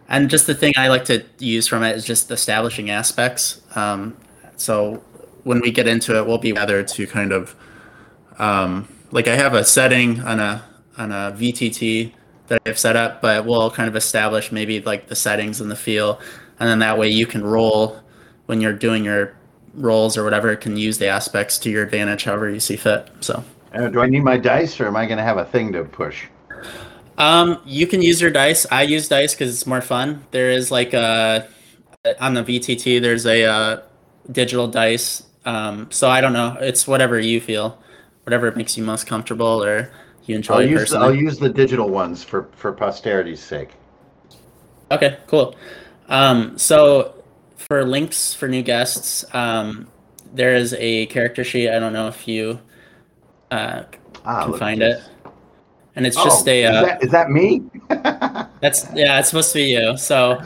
And 0.07 0.29
just 0.29 0.47
the 0.47 0.53
thing 0.53 0.73
I 0.77 0.87
like 0.87 1.05
to 1.05 1.25
use 1.39 1.67
from 1.67 1.83
it 1.83 1.95
is 1.95 2.05
just 2.05 2.29
establishing 2.29 2.89
aspects. 2.89 3.61
Um, 3.75 4.15
so 4.55 5.03
when 5.43 5.61
we 5.61 5.71
get 5.71 5.87
into 5.87 6.17
it, 6.17 6.27
we'll 6.27 6.37
be 6.37 6.53
rather 6.53 6.83
to 6.83 7.07
kind 7.07 7.31
of 7.31 7.55
um, 8.37 8.87
like 9.11 9.27
I 9.27 9.35
have 9.35 9.53
a 9.53 9.63
setting 9.63 10.19
on 10.21 10.39
a 10.39 10.63
on 10.97 11.11
a 11.11 11.35
VTT 11.37 12.11
that 12.47 12.61
I've 12.65 12.77
set 12.77 12.95
up, 12.95 13.21
but 13.21 13.45
we'll 13.45 13.71
kind 13.71 13.89
of 13.89 13.95
establish 13.95 14.51
maybe 14.51 14.81
like 14.81 15.07
the 15.07 15.15
settings 15.15 15.61
and 15.61 15.71
the 15.71 15.75
feel, 15.75 16.19
and 16.59 16.69
then 16.69 16.79
that 16.79 16.97
way 16.97 17.09
you 17.09 17.25
can 17.25 17.43
roll 17.43 17.99
when 18.45 18.61
you're 18.61 18.73
doing 18.73 19.03
your 19.03 19.35
rolls 19.73 20.17
or 20.17 20.23
whatever. 20.23 20.55
Can 20.55 20.77
use 20.77 20.97
the 20.97 21.07
aspects 21.07 21.57
to 21.59 21.69
your 21.69 21.83
advantage, 21.83 22.25
however 22.25 22.49
you 22.49 22.59
see 22.59 22.75
fit. 22.75 23.09
So, 23.21 23.43
uh, 23.73 23.87
do 23.89 24.01
I 24.01 24.07
need 24.07 24.21
my 24.21 24.37
dice, 24.37 24.79
or 24.79 24.87
am 24.87 24.95
I 24.95 25.05
going 25.05 25.17
to 25.17 25.23
have 25.23 25.37
a 25.37 25.45
thing 25.45 25.71
to 25.73 25.83
push? 25.83 26.25
Um, 27.17 27.61
you 27.65 27.87
can 27.87 28.01
use 28.01 28.21
your 28.21 28.31
dice. 28.31 28.65
I 28.71 28.83
use 28.83 29.07
dice 29.07 29.33
because 29.33 29.53
it's 29.53 29.65
more 29.65 29.81
fun. 29.81 30.25
There 30.31 30.51
is 30.51 30.71
like 30.71 30.93
a 30.93 31.47
on 32.19 32.33
the 32.33 32.43
VTT. 32.43 33.01
There's 33.01 33.25
a 33.25 33.43
uh, 33.45 33.81
digital 34.31 34.67
dice. 34.67 35.23
Um, 35.45 35.89
so 35.91 36.09
I 36.09 36.21
don't 36.21 36.33
know. 36.33 36.57
It's 36.59 36.87
whatever 36.87 37.19
you 37.19 37.39
feel 37.39 37.81
whatever 38.25 38.51
makes 38.51 38.75
you 38.75 38.83
most 38.83 39.07
comfortable 39.07 39.63
or 39.63 39.91
you 40.25 40.35
enjoy 40.35 40.55
I'll 40.55 40.67
use, 40.67 40.89
the, 40.89 40.97
I'll 40.97 41.15
use 41.15 41.37
the 41.37 41.49
digital 41.49 41.89
ones 41.89 42.23
for, 42.23 42.49
for 42.55 42.73
posterity's 42.73 43.39
sake. 43.39 43.69
Okay, 44.91 45.19
cool. 45.27 45.55
Um, 46.09 46.57
so 46.57 47.23
for 47.57 47.85
links 47.85 48.33
for 48.33 48.47
new 48.47 48.63
guests, 48.63 49.23
um, 49.33 49.87
there 50.33 50.55
is 50.55 50.73
a 50.79 51.05
character 51.07 51.43
sheet. 51.43 51.69
I 51.69 51.79
don't 51.79 51.93
know 51.93 52.07
if 52.07 52.27
you 52.27 52.59
uh, 53.51 53.83
ah, 54.25 54.45
can 54.45 54.57
find 54.57 54.81
it. 54.81 55.01
And 55.95 56.05
it's 56.05 56.15
just 56.15 56.47
oh, 56.47 56.51
a. 56.51 56.65
Uh, 56.65 56.71
is, 56.71 56.85
that, 56.85 57.03
is 57.03 57.11
that 57.11 57.29
me? 57.29 57.63
that's 58.61 58.87
yeah. 58.93 59.19
It's 59.19 59.29
supposed 59.29 59.51
to 59.53 59.59
be 59.59 59.71
you. 59.71 59.97
So. 59.97 60.41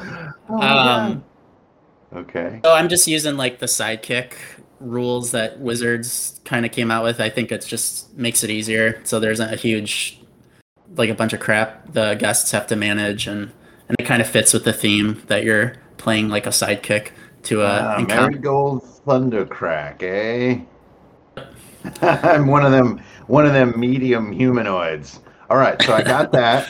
Oh, 0.50 0.62
um, 0.62 1.24
okay. 2.14 2.60
So 2.64 2.74
I'm 2.74 2.90
just 2.90 3.08
using 3.08 3.38
like 3.38 3.60
the 3.60 3.66
sidekick 3.66 4.34
rules 4.80 5.32
that 5.32 5.60
Wizards 5.60 6.40
kind 6.46 6.66
of 6.66 6.72
came 6.72 6.92
out 6.92 7.04
with. 7.04 7.20
I 7.20 7.30
think 7.30 7.52
it 7.52 7.66
just 7.66 8.16
makes 8.18 8.44
it 8.44 8.50
easier. 8.50 9.02
So 9.06 9.20
there's 9.20 9.40
a 9.40 9.56
huge, 9.56 10.20
like 10.96 11.10
a 11.10 11.16
bunch 11.16 11.34
of 11.34 11.40
crap 11.40 11.94
the 11.94 12.16
guests 12.16 12.52
have 12.52 12.68
to 12.68 12.76
manage, 12.76 13.28
and 13.28 13.52
and 13.88 13.96
it 14.00 14.04
kind 14.04 14.22
of 14.22 14.28
fits 14.28 14.54
with 14.54 14.64
the 14.64 14.74
theme 14.74 15.22
that 15.28 15.44
you're 15.44 15.74
playing 15.98 16.30
like 16.30 16.46
a 16.46 16.50
sidekick 16.50 17.12
to 17.44 17.62
a 17.62 17.66
uh, 17.66 17.98
encom- 18.00 18.08
Marigold 18.08 18.84
Thundercrack, 19.06 20.04
eh? 20.04 20.62
I'm 22.02 22.48
one 22.48 22.66
of 22.66 22.72
them. 22.72 23.02
One 23.28 23.46
of 23.46 23.54
them 23.54 23.80
medium 23.80 24.32
humanoids. 24.32 25.20
All 25.50 25.58
right, 25.58 25.82
so 25.82 25.94
I 25.94 26.04
got 26.04 26.32
that. 26.32 26.70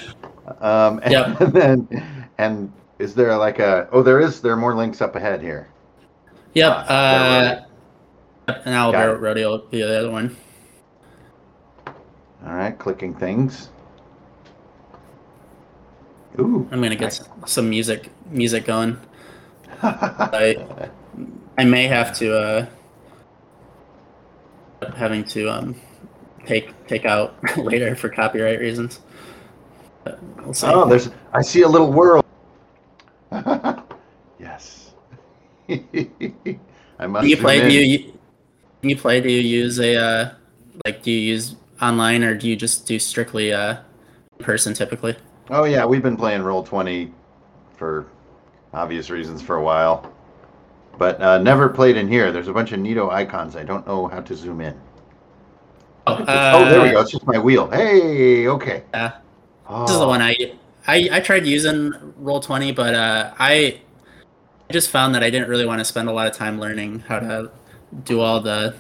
Um, 0.62 1.00
and, 1.04 1.12
yep. 1.12 1.38
then 1.54 2.28
and 2.38 2.72
Is 3.00 3.14
there 3.16 3.36
like 3.38 3.60
a? 3.60 3.88
Oh, 3.92 4.02
there 4.02 4.20
is. 4.20 4.42
There 4.42 4.52
are 4.52 4.58
more 4.58 4.76
links 4.76 5.02
up 5.02 5.16
ahead 5.16 5.42
here. 5.42 5.70
Yep. 6.54 6.86
Uh, 6.90 7.60
I'll 8.66 8.92
Got 8.92 9.10
it. 9.10 9.20
rodeo 9.20 9.52
will 9.52 9.68
the 9.70 9.84
other 9.84 10.12
one. 10.12 10.36
All 12.46 12.56
right, 12.56 12.78
clicking 12.78 13.14
things. 13.14 13.70
Ooh. 16.40 16.68
I'm 16.72 16.82
gonna 16.82 16.96
get 16.96 17.22
some 17.46 17.70
music 17.70 18.10
music 18.30 18.66
going. 18.66 18.98
I 19.84 20.90
I 21.58 21.66
may 21.66 21.88
have 21.88 22.18
to 22.20 22.38
uh 22.38 22.66
having 24.96 25.24
to 25.26 25.50
um 25.50 25.76
take 26.50 26.88
take 26.88 27.06
out 27.06 27.36
later 27.58 27.96
for 27.96 28.10
copyright 28.10 28.60
reasons. 28.60 29.00
We'll 30.06 30.54
oh, 30.64 30.90
there's. 30.90 31.10
I 31.34 31.42
see 31.42 31.62
a 31.62 31.68
little 31.68 31.92
world. 31.92 32.26
yes. 34.40 34.92
I 35.70 37.08
must. 37.08 37.24
Do 37.24 37.30
you 37.30 37.38
play? 37.38 37.62
Do 37.62 37.74
you 37.74 38.14
you 38.82 38.98
play? 38.98 39.22
Do 39.22 39.30
you 39.32 39.42
use 39.42 39.80
a 39.80 39.96
uh, 39.96 40.34
like? 40.86 41.04
Do 41.04 41.12
you 41.12 41.20
use 41.20 41.56
online 41.82 42.24
or 42.24 42.36
do 42.36 42.50
you 42.50 42.56
just 42.56 42.88
do 42.88 42.98
strictly 42.98 43.54
uh, 43.54 43.78
in 44.40 44.46
person 44.46 44.74
typically? 44.74 45.16
Oh 45.50 45.66
yeah, 45.66 45.86
we've 45.86 46.04
been 46.04 46.18
playing 46.18 46.42
Roll 46.42 46.64
Twenty 46.64 47.14
for 47.78 48.08
obvious 48.74 49.10
reasons 49.10 49.42
for 49.42 49.58
a 49.58 49.64
while, 49.64 50.12
but 50.98 51.22
uh, 51.22 51.38
never 51.38 51.70
played 51.70 51.98
in 51.98 52.08
here. 52.08 52.32
There's 52.32 52.48
a 52.48 52.54
bunch 52.54 52.72
of 52.72 52.80
neato 52.80 53.12
icons. 53.12 53.56
I 53.56 53.64
don't 53.64 53.86
know 53.86 54.08
how 54.08 54.22
to 54.22 54.36
zoom 54.36 54.62
in. 54.62 54.80
Oh, 56.18 56.26
oh, 56.28 56.66
there 56.70 56.82
we 56.82 56.90
uh, 56.90 56.92
go. 56.94 57.02
It's 57.02 57.12
just 57.12 57.26
my 57.26 57.38
wheel. 57.38 57.70
Hey, 57.70 58.48
okay. 58.48 58.84
Yeah. 58.94 59.18
Oh, 59.68 59.82
This 59.84 59.92
is 59.92 60.00
the 60.00 60.08
one 60.08 60.22
I 60.22 60.36
I, 60.88 61.10
I 61.12 61.20
tried 61.20 61.46
using 61.46 61.94
Roll 62.18 62.40
Twenty, 62.40 62.72
but 62.72 62.96
uh, 62.96 63.34
I 63.38 63.80
I 64.70 64.74
just 64.74 64.90
found 64.90 65.14
that 65.16 65.24
I 65.24 65.30
didn't 65.30 65.50
really 65.50 65.66
want 65.66 65.80
to 65.80 65.86
spend 65.86 66.10
a 66.10 66.12
lot 66.12 66.28
of 66.28 66.34
time 66.34 66.60
learning 66.60 67.00
how 67.02 67.20
to 67.20 67.52
do 68.04 68.22
all 68.22 68.40
the 68.40 68.76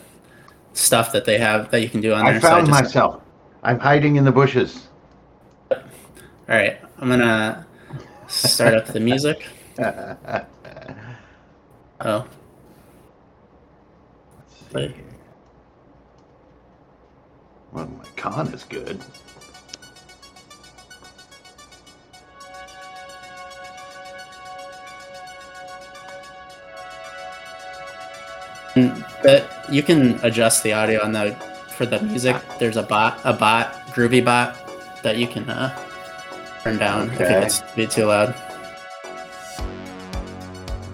stuff 0.74 1.12
that 1.12 1.26
they 1.26 1.38
have 1.38 1.72
that 1.72 1.82
you 1.82 1.90
can 1.90 2.02
do 2.02 2.14
on 2.14 2.26
there. 2.26 2.36
I 2.36 2.40
so 2.40 2.48
found 2.48 2.68
just- 2.68 2.84
myself. 2.84 3.22
I'm 3.62 3.80
hiding 3.80 4.16
in 4.16 4.24
the 4.24 4.32
bushes. 4.32 4.88
All 5.72 5.78
right, 6.48 6.80
I'm 7.00 7.10
gonna 7.10 7.68
start 8.28 8.74
up 8.74 8.88
the 8.88 9.00
music. 9.00 9.46
Oh, 12.02 12.26
Play. 14.70 14.96
Well, 17.72 17.88
my 17.88 18.06
con 18.16 18.48
is 18.54 18.64
good. 18.64 19.00
Mm, 28.76 29.04
but 29.24 29.50
you 29.72 29.84
can 29.84 30.20
adjust 30.24 30.64
the 30.64 30.74
audio 30.74 31.04
on 31.04 31.12
the 31.12 31.36
for 31.76 31.86
the 31.86 32.02
music. 32.02 32.36
There's 32.60 32.78
a 32.78 32.84
bot, 32.84 33.20
a 33.24 33.34
bot, 33.34 33.74
Groovy 33.94 34.24
bot 34.24 34.56
that 35.04 35.18
you 35.18 35.28
can 35.28 35.50
uh, 35.50 35.76
turn 36.64 36.78
down 36.78 37.10
if 37.12 37.22
it 37.22 37.24
Okay. 37.24 37.40
gets 37.42 37.60
to 37.60 37.76
be 37.76 37.88
too 37.88 38.06
loud. 38.06 38.36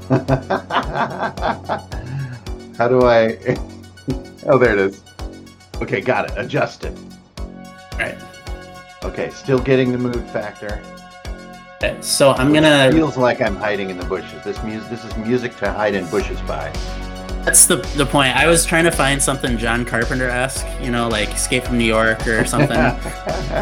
How 2.78 2.88
do 2.88 3.04
I? 3.04 3.58
Oh, 4.48 4.60
there 4.60 4.74
it 4.74 4.80
is. 4.80 5.02
Okay, 5.82 6.02
got 6.02 6.32
it. 6.32 6.38
Adjusted. 6.38 6.98
All 7.38 8.00
right. 8.00 8.18
Okay, 9.04 9.30
still 9.30 9.60
getting 9.60 9.92
the 9.92 9.98
mood 9.98 10.28
factor. 10.30 10.82
Okay, 11.78 11.98
so 12.02 12.32
I'm 12.32 12.54
gonna. 12.54 12.88
It 12.88 12.94
Feels 12.94 13.18
like 13.18 13.42
I'm 13.42 13.56
hiding 13.56 13.90
in 13.90 13.98
the 13.98 14.06
bushes. 14.06 14.44
This 14.44 14.62
music, 14.64 14.90
this 14.90 15.04
is 15.04 15.16
music 15.18 15.56
to 15.58 15.72
hide 15.72 15.94
in 15.94 16.10
bushes 16.10 16.40
by. 16.42 16.72
That's 17.44 17.68
the 17.68 17.78
the 17.98 18.06
point. 18.06 18.36
I 18.36 18.48
was 18.48 18.66
trying 18.66 18.86
to 18.86 18.92
find 18.92 19.22
something 19.22 19.58
John 19.58 19.86
Carpenter 19.86 20.30
esque, 20.30 20.66
you 20.82 20.92
know, 20.92 21.08
like 21.08 21.30
Escape 21.30 21.66
from 21.66 21.78
New 21.78 21.86
York 21.86 22.26
or 22.28 22.46
something, 22.56 22.78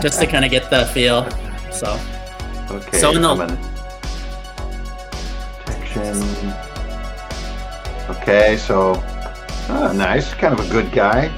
just 0.02 0.20
to 0.20 0.28
kind 0.28 0.46
of 0.46 0.52
get 0.52 0.70
the 0.70 0.86
feel. 0.88 1.30
So 1.72 2.00
Okay. 2.74 2.98
So 2.98 3.12
in 3.12 3.22
the-. 3.22 3.58
Protection. 5.66 6.54
Okay, 8.10 8.58
so 8.58 8.94
oh, 9.70 9.94
nice, 9.96 10.34
kind 10.34 10.58
of 10.58 10.66
a 10.66 10.72
good 10.72 10.92
guy. 10.92 11.30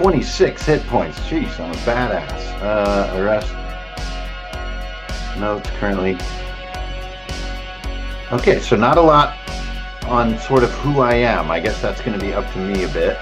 Twenty-six 0.00 0.64
hit 0.64 0.86
points. 0.86 1.18
Jeez, 1.20 1.60
I'm 1.60 1.72
a 1.72 1.74
badass. 1.84 2.62
Uh, 2.62 3.18
arrest. 3.20 3.52
Notes 5.38 5.68
currently. 5.78 6.16
Okay, 8.32 8.60
so 8.60 8.76
not 8.76 8.96
a 8.96 9.00
lot 9.02 9.36
on 10.06 10.38
sort 10.38 10.62
of 10.62 10.70
who 10.78 11.00
I 11.00 11.14
am. 11.16 11.50
I 11.50 11.60
guess 11.60 11.82
that's 11.82 12.00
going 12.00 12.18
to 12.18 12.24
be 12.24 12.32
up 12.32 12.50
to 12.52 12.58
me 12.58 12.84
a 12.84 12.88
bit. 12.88 13.18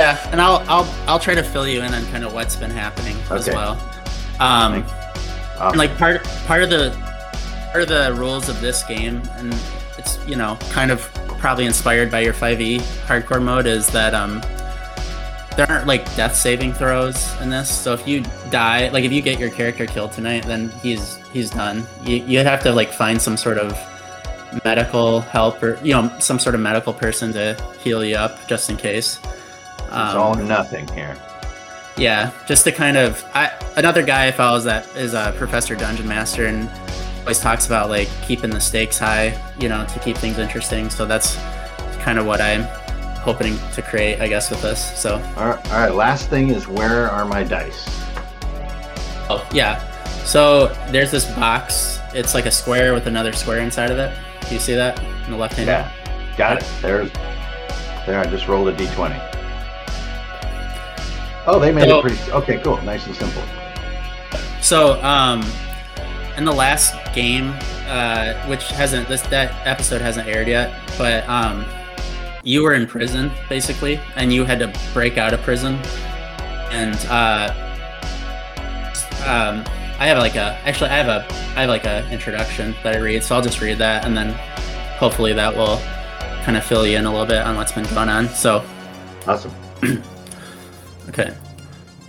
yeah, 0.00 0.18
and 0.32 0.40
I'll 0.40 0.64
I'll 0.68 0.92
I'll 1.06 1.20
try 1.20 1.36
to 1.36 1.42
fill 1.44 1.68
you 1.68 1.82
in 1.82 1.94
on 1.94 2.04
kind 2.06 2.24
of 2.24 2.32
what's 2.32 2.56
been 2.56 2.70
happening 2.72 3.16
as 3.30 3.46
well. 3.46 3.72
Um, 4.40 4.84
Awesome. 5.58 5.78
like 5.78 5.96
part 5.98 6.24
part 6.48 6.62
of 6.64 6.70
the 6.70 6.90
part 7.70 7.82
of 7.82 7.88
the 7.88 8.12
rules 8.18 8.48
of 8.48 8.60
this 8.60 8.82
game, 8.84 9.22
and 9.36 9.54
it's 9.98 10.18
you 10.26 10.34
know 10.34 10.58
kind 10.70 10.90
of 10.90 11.00
probably 11.38 11.64
inspired 11.64 12.10
by 12.10 12.20
your 12.20 12.34
5e 12.34 12.80
hardcore 13.06 13.40
mode, 13.42 13.66
is 13.66 13.86
that 13.88 14.14
um 14.14 14.42
there 15.56 15.70
aren't 15.70 15.86
like 15.86 16.04
death 16.16 16.36
saving 16.36 16.72
throws 16.74 17.34
in 17.40 17.48
this. 17.50 17.70
So 17.70 17.92
if 17.94 18.06
you 18.06 18.22
die, 18.50 18.88
like 18.90 19.04
if 19.04 19.12
you 19.12 19.22
get 19.22 19.38
your 19.38 19.50
character 19.50 19.86
killed 19.86 20.12
tonight, 20.12 20.44
then 20.44 20.68
he's 20.82 21.16
he's 21.32 21.50
done. 21.50 21.86
You 22.02 22.16
you 22.16 22.38
have 22.40 22.62
to 22.64 22.72
like 22.72 22.92
find 22.92 23.20
some 23.20 23.36
sort 23.36 23.58
of 23.58 23.72
medical 24.64 25.20
help 25.20 25.62
or 25.62 25.78
you 25.82 25.92
know 25.92 26.10
some 26.18 26.38
sort 26.38 26.54
of 26.54 26.60
medical 26.60 26.92
person 26.92 27.32
to 27.32 27.56
heal 27.82 28.04
you 28.04 28.16
up 28.16 28.46
just 28.46 28.70
in 28.70 28.76
case. 28.76 29.18
it's 29.78 29.92
Um, 29.92 30.16
all 30.18 30.34
nothing 30.34 30.86
here. 30.88 31.16
yeah, 31.96 32.30
just 32.46 32.64
to 32.64 32.72
kind 32.72 32.96
of 32.96 33.24
I 33.34 33.50
another 33.76 34.02
guy 34.02 34.26
I 34.28 34.32
follow 34.32 34.58
is 34.58 34.64
that 34.64 34.86
is 34.96 35.14
a 35.14 35.34
Professor 35.36 35.74
Dungeon 35.74 36.06
Master 36.06 36.46
and 36.46 36.68
always 37.20 37.40
talks 37.40 37.66
about 37.66 37.88
like 37.88 38.08
keeping 38.22 38.50
the 38.50 38.60
stakes 38.60 38.98
high, 38.98 39.36
you 39.58 39.68
know, 39.68 39.84
to 39.86 39.98
keep 40.00 40.16
things 40.16 40.38
interesting. 40.38 40.90
So 40.90 41.06
that's 41.06 41.36
kind 42.00 42.18
of 42.18 42.26
what 42.26 42.40
I'm 42.40 42.66
hoping 43.26 43.58
to 43.74 43.82
create, 43.82 44.20
I 44.20 44.28
guess, 44.28 44.48
with 44.50 44.62
this. 44.62 44.80
So 44.98 45.16
All 45.36 45.48
right, 45.48 45.70
all 45.72 45.78
right. 45.80 45.92
Last 45.94 46.30
thing 46.30 46.48
is 46.50 46.66
where 46.68 47.10
are 47.10 47.24
my 47.26 47.42
dice? 47.44 47.84
oh 49.28 49.44
yeah, 49.52 49.80
so 50.24 50.68
there's 50.92 51.10
this 51.10 51.26
box. 51.34 51.98
It's 52.14 52.32
like 52.34 52.46
a 52.46 52.50
square 52.52 52.94
with 52.94 53.06
another 53.08 53.32
square 53.32 53.58
inside 53.58 53.90
of 53.90 53.98
it. 53.98 54.16
Do 54.48 54.54
you 54.54 54.60
see 54.60 54.74
that 54.74 55.02
in 55.24 55.32
the 55.32 55.36
left 55.36 55.54
hand? 55.54 55.66
Yeah, 55.66 55.90
got 56.38 56.58
it. 56.58 56.68
There's 56.80 57.10
there. 58.06 58.20
I 58.20 58.26
just 58.26 58.46
rolled 58.46 58.68
a 58.68 58.72
d20. 58.76 59.32
Oh, 61.48 61.58
they 61.60 61.72
made 61.72 61.88
So- 61.88 61.98
it 61.98 62.02
pretty. 62.02 62.32
Okay, 62.32 62.58
cool. 62.62 62.80
Nice 62.82 63.06
and 63.06 63.14
simple. 63.16 63.42
So, 64.60 65.00
um, 65.02 65.44
in 66.36 66.44
the 66.44 66.52
last 66.52 66.94
game, 67.14 67.54
uh, 67.88 68.34
which 68.46 68.68
hasn't 68.68 69.08
this 69.08 69.22
that 69.22 69.54
episode 69.66 70.00
hasn't 70.00 70.28
aired 70.28 70.48
yet, 70.48 70.72
but 70.98 71.28
um, 71.28 71.64
you 72.46 72.62
were 72.62 72.74
in 72.74 72.86
prison 72.86 73.30
basically, 73.48 74.00
and 74.14 74.32
you 74.32 74.44
had 74.44 74.60
to 74.60 74.72
break 74.94 75.18
out 75.18 75.34
of 75.34 75.42
prison, 75.42 75.74
and 76.70 76.94
uh, 77.10 77.52
um, 79.26 79.64
I 79.98 80.06
have 80.06 80.18
like 80.18 80.36
a 80.36 80.56
actually 80.64 80.90
I 80.90 80.96
have 80.96 81.08
a 81.08 81.34
I 81.56 81.62
have 81.62 81.68
like 81.68 81.84
a 81.84 82.08
introduction 82.10 82.74
that 82.84 82.94
I 82.94 83.00
read, 83.00 83.24
so 83.24 83.34
I'll 83.34 83.42
just 83.42 83.60
read 83.60 83.78
that, 83.78 84.04
and 84.04 84.16
then 84.16 84.32
hopefully 84.96 85.32
that 85.32 85.54
will 85.56 85.78
kind 86.44 86.56
of 86.56 86.64
fill 86.64 86.86
you 86.86 86.96
in 86.96 87.04
a 87.04 87.10
little 87.10 87.26
bit 87.26 87.42
on 87.42 87.56
what's 87.56 87.72
been 87.72 87.84
going 87.86 88.08
on. 88.08 88.28
So. 88.28 88.64
Awesome. 89.26 89.52
Okay. 91.08 91.32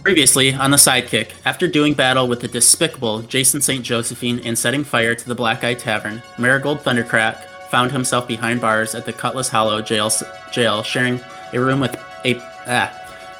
Previously 0.01 0.55
on 0.55 0.71
the 0.71 0.77
Sidekick, 0.77 1.29
after 1.45 1.67
doing 1.67 1.93
battle 1.93 2.27
with 2.27 2.39
the 2.39 2.47
despicable 2.47 3.21
Jason 3.21 3.61
St. 3.61 3.85
Josephine 3.85 4.39
and 4.39 4.57
setting 4.57 4.83
fire 4.83 5.13
to 5.13 5.27
the 5.27 5.35
Black 5.35 5.63
Eye 5.63 5.75
Tavern, 5.75 6.23
Marigold 6.39 6.79
Thundercrack 6.79 7.46
found 7.69 7.91
himself 7.91 8.27
behind 8.27 8.61
bars 8.61 8.95
at 8.95 9.05
the 9.05 9.13
Cutlass 9.13 9.49
Hollow 9.49 9.81
jail, 9.81 10.11
jail 10.51 10.83
sharing 10.83 11.19
a 11.53 11.59
room 11.59 11.79
with 11.79 11.95
a 12.25 12.41
ah, 12.67 12.91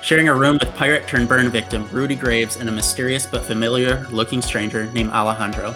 sharing 0.02 0.30
a 0.30 0.36
room 0.36 0.58
with 0.60 0.74
pirate 0.76 1.08
turned 1.08 1.28
burn 1.28 1.50
victim 1.50 1.88
Rudy 1.92 2.16
Graves 2.16 2.58
and 2.58 2.70
a 2.70 2.72
mysterious 2.72 3.26
but 3.26 3.44
familiar 3.44 4.06
looking 4.10 4.42
stranger 4.42 4.86
named 4.92 5.12
Alejandro. 5.12 5.76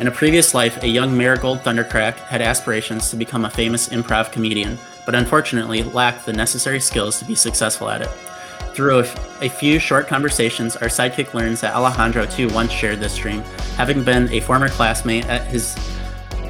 In 0.00 0.08
a 0.08 0.10
previous 0.10 0.54
life, 0.54 0.82
a 0.82 0.88
young 0.88 1.16
Marigold 1.16 1.60
Thundercrack 1.60 2.14
had 2.16 2.42
aspirations 2.42 3.10
to 3.10 3.16
become 3.16 3.44
a 3.44 3.50
famous 3.50 3.90
improv 3.90 4.32
comedian, 4.32 4.78
but 5.06 5.14
unfortunately 5.14 5.82
lacked 5.82 6.26
the 6.26 6.32
necessary 6.32 6.80
skills 6.80 7.18
to 7.18 7.24
be 7.24 7.34
successful 7.34 7.88
at 7.88 8.02
it. 8.02 8.10
Through 8.74 9.00
a, 9.00 9.02
a 9.42 9.48
few 9.50 9.78
short 9.78 10.08
conversations, 10.08 10.76
our 10.76 10.88
sidekick 10.88 11.34
learns 11.34 11.60
that 11.60 11.74
Alejandro 11.74 12.24
too 12.24 12.48
once 12.48 12.72
shared 12.72 13.00
this 13.00 13.16
dream, 13.16 13.42
having 13.76 14.02
been 14.02 14.32
a 14.32 14.40
former 14.40 14.68
classmate 14.68 15.26
at 15.26 15.46
his 15.46 15.76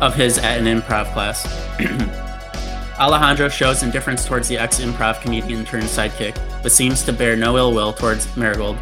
of 0.00 0.14
his 0.14 0.38
at 0.38 0.58
an 0.58 0.64
improv 0.64 1.12
class. 1.12 1.44
Alejandro 2.98 3.48
shows 3.48 3.82
indifference 3.82 4.24
towards 4.24 4.48
the 4.48 4.58
ex-improv 4.58 5.20
comedian 5.20 5.64
turned 5.64 5.84
sidekick, 5.84 6.38
but 6.62 6.70
seems 6.70 7.02
to 7.02 7.12
bear 7.12 7.36
no 7.36 7.56
ill 7.56 7.72
will 7.72 7.92
towards 7.92 8.36
Marigold. 8.36 8.76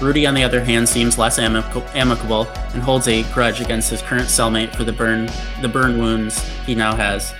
Rudy, 0.00 0.26
on 0.26 0.34
the 0.34 0.44
other 0.44 0.62
hand, 0.62 0.88
seems 0.88 1.18
less 1.18 1.38
amic- 1.38 1.94
amicable 1.94 2.46
and 2.74 2.82
holds 2.82 3.08
a 3.08 3.22
grudge 3.32 3.60
against 3.60 3.90
his 3.90 4.02
current 4.02 4.26
cellmate 4.26 4.74
for 4.74 4.84
the 4.84 4.92
burn 4.92 5.28
the 5.62 5.68
burn 5.68 5.98
wounds 5.98 6.42
he 6.64 6.74
now 6.74 6.94
has. 6.94 7.34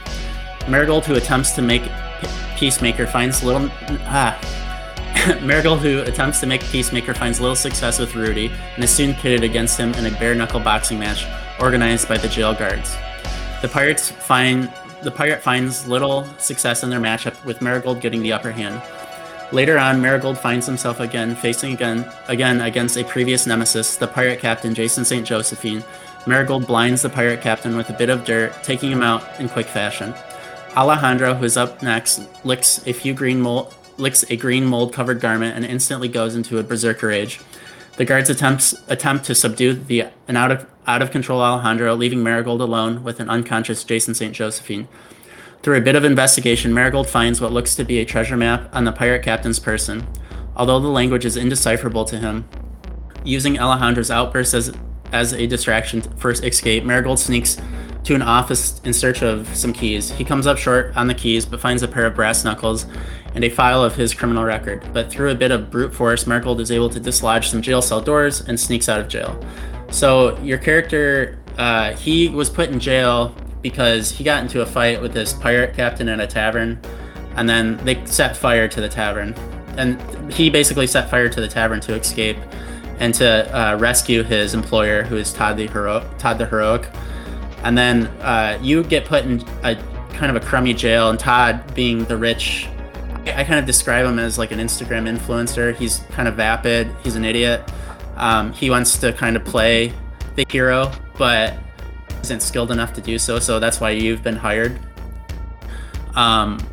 Marigold, 0.68 1.04
who 1.04 1.14
attempts 1.14 1.52
to 1.52 1.62
make 1.62 1.82
Peacemaker, 2.56 3.06
finds 3.06 3.42
little 3.42 3.70
ah. 4.04 4.38
Marigold, 5.42 5.80
who 5.80 6.00
attempts 6.00 6.40
to 6.40 6.46
make 6.46 6.62
Peacemaker, 6.62 7.14
finds 7.14 7.40
little 7.40 7.56
success 7.56 7.98
with 7.98 8.14
Rudy 8.14 8.50
and 8.74 8.82
is 8.84 8.90
soon 8.90 9.14
pitted 9.14 9.44
against 9.44 9.78
him 9.78 9.92
in 9.94 10.06
a 10.06 10.18
bare 10.18 10.34
knuckle 10.34 10.60
boxing 10.60 10.98
match 10.98 11.26
organized 11.60 12.08
by 12.08 12.16
the 12.16 12.28
jail 12.28 12.54
guards. 12.54 12.96
The 13.66 13.72
pirates 13.72 14.12
find 14.12 14.72
the 15.02 15.10
pirate 15.10 15.42
finds 15.42 15.88
little 15.88 16.24
success 16.38 16.84
in 16.84 16.88
their 16.88 17.00
matchup, 17.00 17.44
with 17.44 17.60
Marigold 17.60 18.00
getting 18.00 18.22
the 18.22 18.32
upper 18.32 18.52
hand. 18.52 18.80
Later 19.50 19.76
on, 19.76 20.00
Marigold 20.00 20.38
finds 20.38 20.66
himself 20.66 21.00
again 21.00 21.34
facing 21.34 21.74
again 21.74 22.08
again 22.28 22.60
against 22.60 22.96
a 22.96 23.02
previous 23.02 23.44
nemesis, 23.44 23.96
the 23.96 24.06
pirate 24.06 24.38
captain 24.38 24.72
Jason 24.72 25.04
St. 25.04 25.26
Josephine. 25.26 25.82
Marigold 26.28 26.64
blinds 26.68 27.02
the 27.02 27.08
pirate 27.08 27.40
captain 27.40 27.76
with 27.76 27.90
a 27.90 27.92
bit 27.92 28.08
of 28.08 28.24
dirt, 28.24 28.52
taking 28.62 28.92
him 28.92 29.02
out 29.02 29.24
in 29.40 29.48
quick 29.48 29.66
fashion. 29.66 30.14
Alejandro, 30.76 31.34
who 31.34 31.44
is 31.44 31.56
up 31.56 31.82
next, 31.82 32.22
licks 32.44 32.86
a 32.86 32.92
few 32.92 33.14
green 33.14 33.40
mold 33.40 33.74
licks 33.98 34.24
a 34.30 34.36
green 34.36 34.64
mold 34.64 34.92
covered 34.92 35.18
garment 35.18 35.56
and 35.56 35.64
instantly 35.64 36.06
goes 36.06 36.36
into 36.36 36.60
a 36.60 36.62
berserker 36.62 37.08
rage. 37.08 37.40
The 37.96 38.04
guards 38.04 38.28
attempts 38.28 38.74
attempt 38.88 39.24
to 39.26 39.34
subdue 39.34 39.72
the 39.72 40.04
an 40.28 40.36
out 40.36 40.50
of 40.50 40.66
out 40.86 41.02
of 41.02 41.10
control 41.10 41.40
Alejandro, 41.40 41.94
leaving 41.94 42.22
Marigold 42.22 42.60
alone 42.60 43.02
with 43.02 43.20
an 43.20 43.28
unconscious 43.28 43.82
Jason 43.84 44.14
St. 44.14 44.34
Josephine. 44.34 44.86
Through 45.62 45.78
a 45.78 45.80
bit 45.80 45.96
of 45.96 46.04
investigation, 46.04 46.72
Marigold 46.72 47.08
finds 47.08 47.40
what 47.40 47.52
looks 47.52 47.74
to 47.74 47.84
be 47.84 47.98
a 47.98 48.04
treasure 48.04 48.36
map 48.36 48.68
on 48.72 48.84
the 48.84 48.92
pirate 48.92 49.22
captain's 49.22 49.58
person. 49.58 50.06
Although 50.54 50.78
the 50.78 50.88
language 50.88 51.24
is 51.24 51.36
indecipherable 51.36 52.04
to 52.04 52.18
him, 52.18 52.48
using 53.24 53.58
Alejandro's 53.58 54.10
outburst 54.10 54.54
as, 54.54 54.72
as 55.10 55.32
a 55.32 55.46
distraction 55.46 56.02
for 56.02 56.30
escape, 56.30 56.84
Marigold 56.84 57.18
sneaks 57.18 57.60
to 58.06 58.14
an 58.14 58.22
office 58.22 58.80
in 58.84 58.92
search 58.92 59.22
of 59.22 59.52
some 59.54 59.72
keys. 59.72 60.10
He 60.10 60.24
comes 60.24 60.46
up 60.46 60.58
short 60.58 60.96
on 60.96 61.08
the 61.08 61.14
keys, 61.14 61.44
but 61.44 61.60
finds 61.60 61.82
a 61.82 61.88
pair 61.88 62.06
of 62.06 62.14
brass 62.14 62.44
knuckles 62.44 62.86
and 63.34 63.42
a 63.42 63.48
file 63.48 63.82
of 63.82 63.96
his 63.96 64.14
criminal 64.14 64.44
record. 64.44 64.88
But 64.92 65.10
through 65.10 65.30
a 65.30 65.34
bit 65.34 65.50
of 65.50 65.70
brute 65.70 65.92
force, 65.92 66.24
Marigold 66.24 66.60
is 66.60 66.70
able 66.70 66.88
to 66.90 67.00
dislodge 67.00 67.48
some 67.48 67.60
jail 67.60 67.82
cell 67.82 68.00
doors 68.00 68.42
and 68.42 68.58
sneaks 68.58 68.88
out 68.88 69.00
of 69.00 69.08
jail. 69.08 69.44
So 69.90 70.38
your 70.38 70.58
character, 70.58 71.38
uh, 71.58 71.94
he 71.94 72.28
was 72.28 72.48
put 72.48 72.70
in 72.70 72.78
jail 72.78 73.34
because 73.60 74.12
he 74.12 74.22
got 74.22 74.40
into 74.40 74.62
a 74.62 74.66
fight 74.66 75.02
with 75.02 75.12
this 75.12 75.32
pirate 75.32 75.74
captain 75.74 76.08
at 76.08 76.20
a 76.20 76.28
tavern, 76.28 76.80
and 77.34 77.48
then 77.48 77.76
they 77.78 78.04
set 78.06 78.36
fire 78.36 78.68
to 78.68 78.80
the 78.80 78.88
tavern, 78.88 79.34
and 79.76 80.00
he 80.32 80.48
basically 80.48 80.86
set 80.86 81.10
fire 81.10 81.28
to 81.28 81.40
the 81.40 81.48
tavern 81.48 81.80
to 81.80 81.94
escape 81.94 82.36
and 83.00 83.12
to 83.14 83.58
uh, 83.58 83.76
rescue 83.76 84.22
his 84.22 84.54
employer, 84.54 85.02
who 85.02 85.16
is 85.16 85.32
Todd 85.32 85.56
the 85.56 85.66
Hero- 85.66 86.08
Todd 86.18 86.38
the 86.38 86.46
Heroic. 86.46 86.88
And 87.66 87.76
then 87.76 88.06
uh, 88.22 88.60
you 88.62 88.84
get 88.84 89.06
put 89.06 89.24
in 89.24 89.40
a 89.64 89.74
kind 90.10 90.34
of 90.34 90.40
a 90.40 90.46
crummy 90.46 90.72
jail, 90.72 91.10
and 91.10 91.18
Todd, 91.18 91.74
being 91.74 92.04
the 92.04 92.16
rich, 92.16 92.68
I 93.26 93.42
kind 93.42 93.58
of 93.58 93.66
describe 93.66 94.06
him 94.06 94.20
as 94.20 94.38
like 94.38 94.52
an 94.52 94.60
Instagram 94.60 95.08
influencer. 95.08 95.74
He's 95.74 95.98
kind 96.10 96.28
of 96.28 96.36
vapid. 96.36 96.88
He's 97.02 97.16
an 97.16 97.24
idiot. 97.24 97.68
Um, 98.14 98.52
he 98.52 98.70
wants 98.70 98.98
to 98.98 99.12
kind 99.12 99.34
of 99.34 99.44
play 99.44 99.92
the 100.36 100.46
hero, 100.48 100.92
but 101.18 101.54
isn't 102.22 102.40
skilled 102.40 102.70
enough 102.70 102.92
to 102.94 103.00
do 103.00 103.18
so. 103.18 103.40
So 103.40 103.58
that's 103.58 103.80
why 103.80 103.90
you've 103.90 104.22
been 104.22 104.36
hired. 104.36 104.78
Um, 106.14 106.64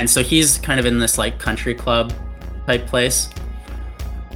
and 0.00 0.10
so 0.10 0.24
he's 0.24 0.58
kind 0.58 0.80
of 0.80 0.86
in 0.86 0.98
this 0.98 1.18
like 1.18 1.38
country 1.38 1.76
club 1.76 2.12
type 2.66 2.88
place. 2.88 3.30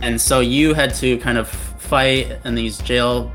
And 0.03 0.21
so 0.21 0.39
you 0.39 0.73
had 0.73 0.95
to 0.95 1.19
kind 1.19 1.37
of 1.37 1.49
fight 1.49 2.39
in 2.45 2.55
these 2.55 2.79
jail 2.79 3.33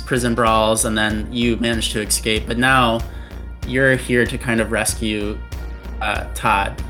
prison 0.00 0.34
brawls 0.34 0.84
and 0.84 0.96
then 0.96 1.32
you 1.32 1.56
managed 1.56 1.92
to 1.92 2.00
escape. 2.00 2.44
But 2.46 2.58
now 2.58 3.00
you're 3.66 3.96
here 3.96 4.26
to 4.26 4.38
kind 4.38 4.60
of 4.60 4.72
rescue 4.72 5.38
uh, 6.00 6.26
Todd. 6.34 6.82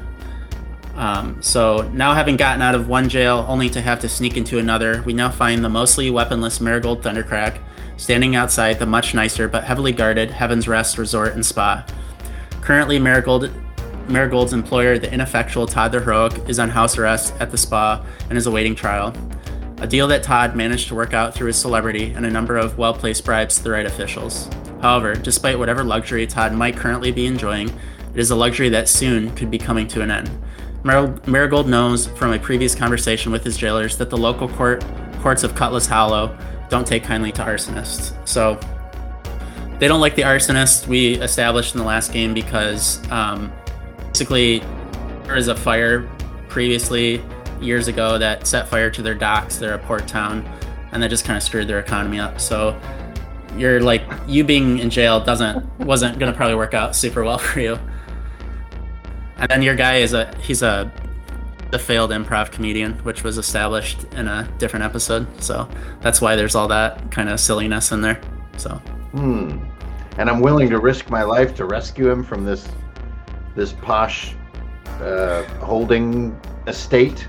Um, 0.94 1.40
so 1.40 1.88
now 1.94 2.12
having 2.14 2.36
gotten 2.36 2.60
out 2.60 2.74
of 2.74 2.88
one 2.88 3.08
jail 3.08 3.46
only 3.48 3.70
to 3.70 3.80
have 3.80 4.00
to 4.00 4.08
sneak 4.08 4.36
into 4.36 4.58
another, 4.58 5.02
we 5.02 5.12
now 5.12 5.30
find 5.30 5.64
the 5.64 5.68
mostly 5.68 6.10
weaponless 6.10 6.60
Marigold 6.60 7.02
Thundercrack 7.02 7.58
standing 7.96 8.36
outside 8.36 8.78
the 8.78 8.86
much 8.86 9.14
nicer 9.14 9.48
but 9.48 9.64
heavily 9.64 9.92
guarded 9.92 10.30
Heaven's 10.30 10.68
Rest 10.68 10.98
Resort 10.98 11.34
and 11.34 11.44
Spa. 11.44 11.86
Currently, 12.60 12.98
Marigold, 12.98 13.50
Marigold's 14.08 14.52
employer, 14.52 14.98
the 14.98 15.12
ineffectual 15.12 15.66
Todd 15.66 15.92
the 15.92 16.00
Heroic, 16.00 16.48
is 16.48 16.58
on 16.58 16.68
house 16.68 16.98
arrest 16.98 17.34
at 17.40 17.50
the 17.50 17.58
spa 17.58 18.04
and 18.28 18.36
is 18.36 18.46
awaiting 18.46 18.74
trial. 18.74 19.14
A 19.82 19.86
deal 19.88 20.06
that 20.06 20.22
Todd 20.22 20.54
managed 20.54 20.86
to 20.88 20.94
work 20.94 21.12
out 21.12 21.34
through 21.34 21.48
his 21.48 21.56
celebrity 21.56 22.12
and 22.12 22.24
a 22.24 22.30
number 22.30 22.56
of 22.56 22.78
well 22.78 22.94
placed 22.94 23.24
bribes 23.24 23.56
to 23.56 23.64
the 23.64 23.72
right 23.72 23.84
officials. 23.84 24.48
However, 24.80 25.16
despite 25.16 25.58
whatever 25.58 25.82
luxury 25.82 26.24
Todd 26.24 26.52
might 26.52 26.76
currently 26.76 27.10
be 27.10 27.26
enjoying, 27.26 27.68
it 27.68 28.20
is 28.20 28.30
a 28.30 28.36
luxury 28.36 28.68
that 28.68 28.88
soon 28.88 29.34
could 29.34 29.50
be 29.50 29.58
coming 29.58 29.88
to 29.88 30.00
an 30.00 30.12
end. 30.12 30.30
Mar- 30.84 31.20
Marigold 31.26 31.68
knows 31.68 32.06
from 32.06 32.32
a 32.32 32.38
previous 32.38 32.76
conversation 32.76 33.32
with 33.32 33.42
his 33.42 33.56
jailers 33.56 33.96
that 33.96 34.08
the 34.08 34.16
local 34.16 34.48
court 34.48 34.84
courts 35.20 35.42
of 35.42 35.56
Cutlass 35.56 35.86
Hollow 35.86 36.38
don't 36.68 36.86
take 36.86 37.02
kindly 37.02 37.32
to 37.32 37.42
arsonists. 37.42 38.16
So 38.26 38.60
they 39.80 39.88
don't 39.88 40.00
like 40.00 40.14
the 40.14 40.22
arsonist 40.22 40.86
we 40.86 41.14
established 41.14 41.74
in 41.74 41.80
the 41.80 41.86
last 41.86 42.12
game 42.12 42.34
because 42.34 43.04
um, 43.10 43.52
basically 44.12 44.60
there 45.24 45.34
was 45.34 45.48
a 45.48 45.56
fire 45.56 46.08
previously 46.48 47.20
years 47.62 47.88
ago 47.88 48.18
that 48.18 48.46
set 48.46 48.68
fire 48.68 48.90
to 48.90 49.02
their 49.02 49.14
docks. 49.14 49.56
They're 49.56 49.74
a 49.74 49.78
port 49.78 50.06
town, 50.08 50.44
and 50.92 51.02
that 51.02 51.08
just 51.08 51.24
kind 51.24 51.36
of 51.36 51.42
screwed 51.42 51.68
their 51.68 51.78
economy 51.78 52.18
up. 52.18 52.40
So 52.40 52.80
you're 53.56 53.80
like 53.80 54.02
you 54.26 54.44
being 54.44 54.78
in 54.78 54.90
jail 54.90 55.20
doesn't 55.20 55.78
wasn't 55.80 56.18
gonna 56.18 56.32
probably 56.32 56.54
work 56.54 56.74
out 56.74 56.96
super 56.96 57.22
well 57.24 57.38
for 57.50 57.60
you. 57.60 57.78
And 59.36 59.50
then 59.50 59.62
your 59.62 59.74
guy 59.74 59.96
is 59.96 60.14
a 60.14 60.34
he's 60.38 60.62
a 60.62 60.90
the 61.72 61.78
failed 61.78 62.10
improv 62.10 62.52
comedian, 62.52 62.92
which 62.98 63.24
was 63.24 63.38
established 63.38 64.04
in 64.12 64.28
a 64.28 64.46
different 64.58 64.84
episode. 64.84 65.26
So 65.42 65.66
that's 66.00 66.20
why 66.20 66.36
there's 66.36 66.54
all 66.54 66.68
that 66.68 67.10
kind 67.10 67.30
of 67.30 67.40
silliness 67.40 67.92
in 67.92 68.02
there. 68.02 68.20
So. 68.58 68.74
Hmm. 69.12 69.58
And 70.18 70.28
I'm 70.28 70.40
willing 70.40 70.68
to 70.68 70.78
risk 70.78 71.08
my 71.08 71.22
life 71.22 71.54
to 71.56 71.64
rescue 71.64 72.10
him 72.10 72.22
from 72.22 72.44
this 72.44 72.68
this 73.54 73.72
posh 73.72 74.34
uh, 75.00 75.44
holding 75.60 76.38
estate. 76.66 77.26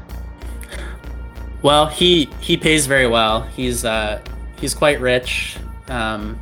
Well, 1.63 1.88
he 1.88 2.26
he 2.39 2.58
pays 2.58 2.86
very 2.86 3.08
well. 3.08 3.41
He's 3.41 3.86
uh, 3.86 4.21
he's 4.60 4.73
quite 4.73 4.99
rich, 4.99 5.58
um, 5.88 6.39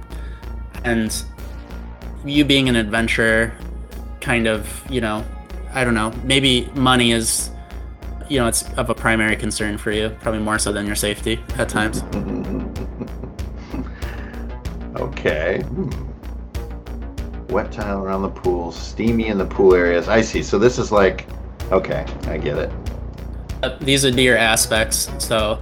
and 0.83 1.23
you 2.25 2.43
being 2.43 2.67
an 2.67 2.75
adventurer, 2.75 3.53
kind 4.19 4.47
of 4.47 4.67
you 4.89 4.99
know, 4.99 5.23
I 5.73 5.83
don't 5.83 5.93
know, 5.93 6.11
maybe 6.23 6.69
money 6.73 7.11
is 7.11 7.51
you 8.31 8.39
know, 8.39 8.47
it's 8.47 8.63
of 8.75 8.89
a 8.89 8.95
primary 8.95 9.35
concern 9.35 9.77
for 9.77 9.91
you, 9.91 10.09
probably 10.21 10.39
more 10.39 10.57
so 10.57 10.71
than 10.71 10.87
your 10.87 10.95
safety 10.95 11.37
at 11.57 11.67
times. 11.67 12.01
okay. 14.95 15.61
Wet 17.49 17.69
tile 17.73 18.01
around 18.01 18.21
the 18.21 18.29
pool, 18.29 18.71
steamy 18.71 19.27
in 19.27 19.37
the 19.37 19.45
pool 19.45 19.75
areas. 19.75 20.07
I 20.07 20.21
see. 20.21 20.41
So 20.41 20.57
this 20.57 20.79
is 20.79 20.93
like, 20.93 21.27
okay, 21.73 22.05
I 22.27 22.37
get 22.37 22.57
it. 22.57 22.71
Uh, 23.63 23.77
these 23.79 24.03
would 24.03 24.15
be 24.15 24.23
your 24.23 24.37
aspects. 24.37 25.09
So 25.19 25.61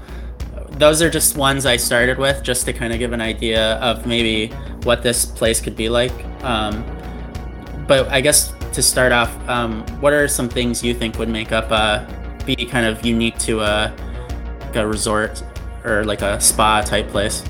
those 0.72 1.02
are 1.02 1.10
just 1.10 1.36
ones 1.36 1.66
I 1.66 1.76
started 1.76 2.18
with 2.18 2.42
just 2.44 2.66
to 2.66 2.74
kind 2.74 2.94
of 2.94 3.00
give 3.00 3.12
an 3.12 3.22
idea 3.22 3.76
of 3.76 4.06
maybe 4.06 4.48
what 4.84 5.04
this 5.04 5.26
place 5.26 5.60
could 5.60 5.76
be 5.76 5.90
like. 5.90 6.14
Um, 6.44 6.86
but 7.88 8.08
I 8.10 8.22
guess 8.22 8.54
to 8.74 8.82
start 8.82 9.12
off, 9.12 9.30
um, 9.50 9.86
what 10.00 10.14
are 10.14 10.28
some 10.28 10.48
things 10.48 10.84
you 10.84 10.94
think 10.94 11.18
would 11.20 11.30
make 11.30 11.52
up 11.52 11.72
a 11.72 12.08
be 12.46 12.56
kind 12.56 12.86
of 12.86 13.06
unique 13.06 13.38
to 13.40 13.60
a, 13.60 13.94
like 14.62 14.76
a 14.78 14.88
resort 14.88 15.44
or 15.84 16.04
like 16.06 16.22
a 16.22 16.40
spa 16.40 16.82
type 16.82 17.10
place? 17.10 17.42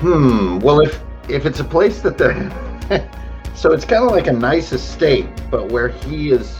Hmm. 0.00 0.58
Well, 0.60 0.80
if 0.80 1.00
if 1.28 1.46
it's 1.46 1.60
a 1.60 1.64
place 1.64 2.00
that 2.02 2.18
the 2.18 2.50
so 3.54 3.72
it's 3.72 3.84
kind 3.84 4.04
of 4.04 4.10
like 4.10 4.28
a 4.28 4.32
nice 4.32 4.72
estate, 4.72 5.26
but 5.50 5.70
where 5.70 5.88
he 5.88 6.30
is 6.30 6.56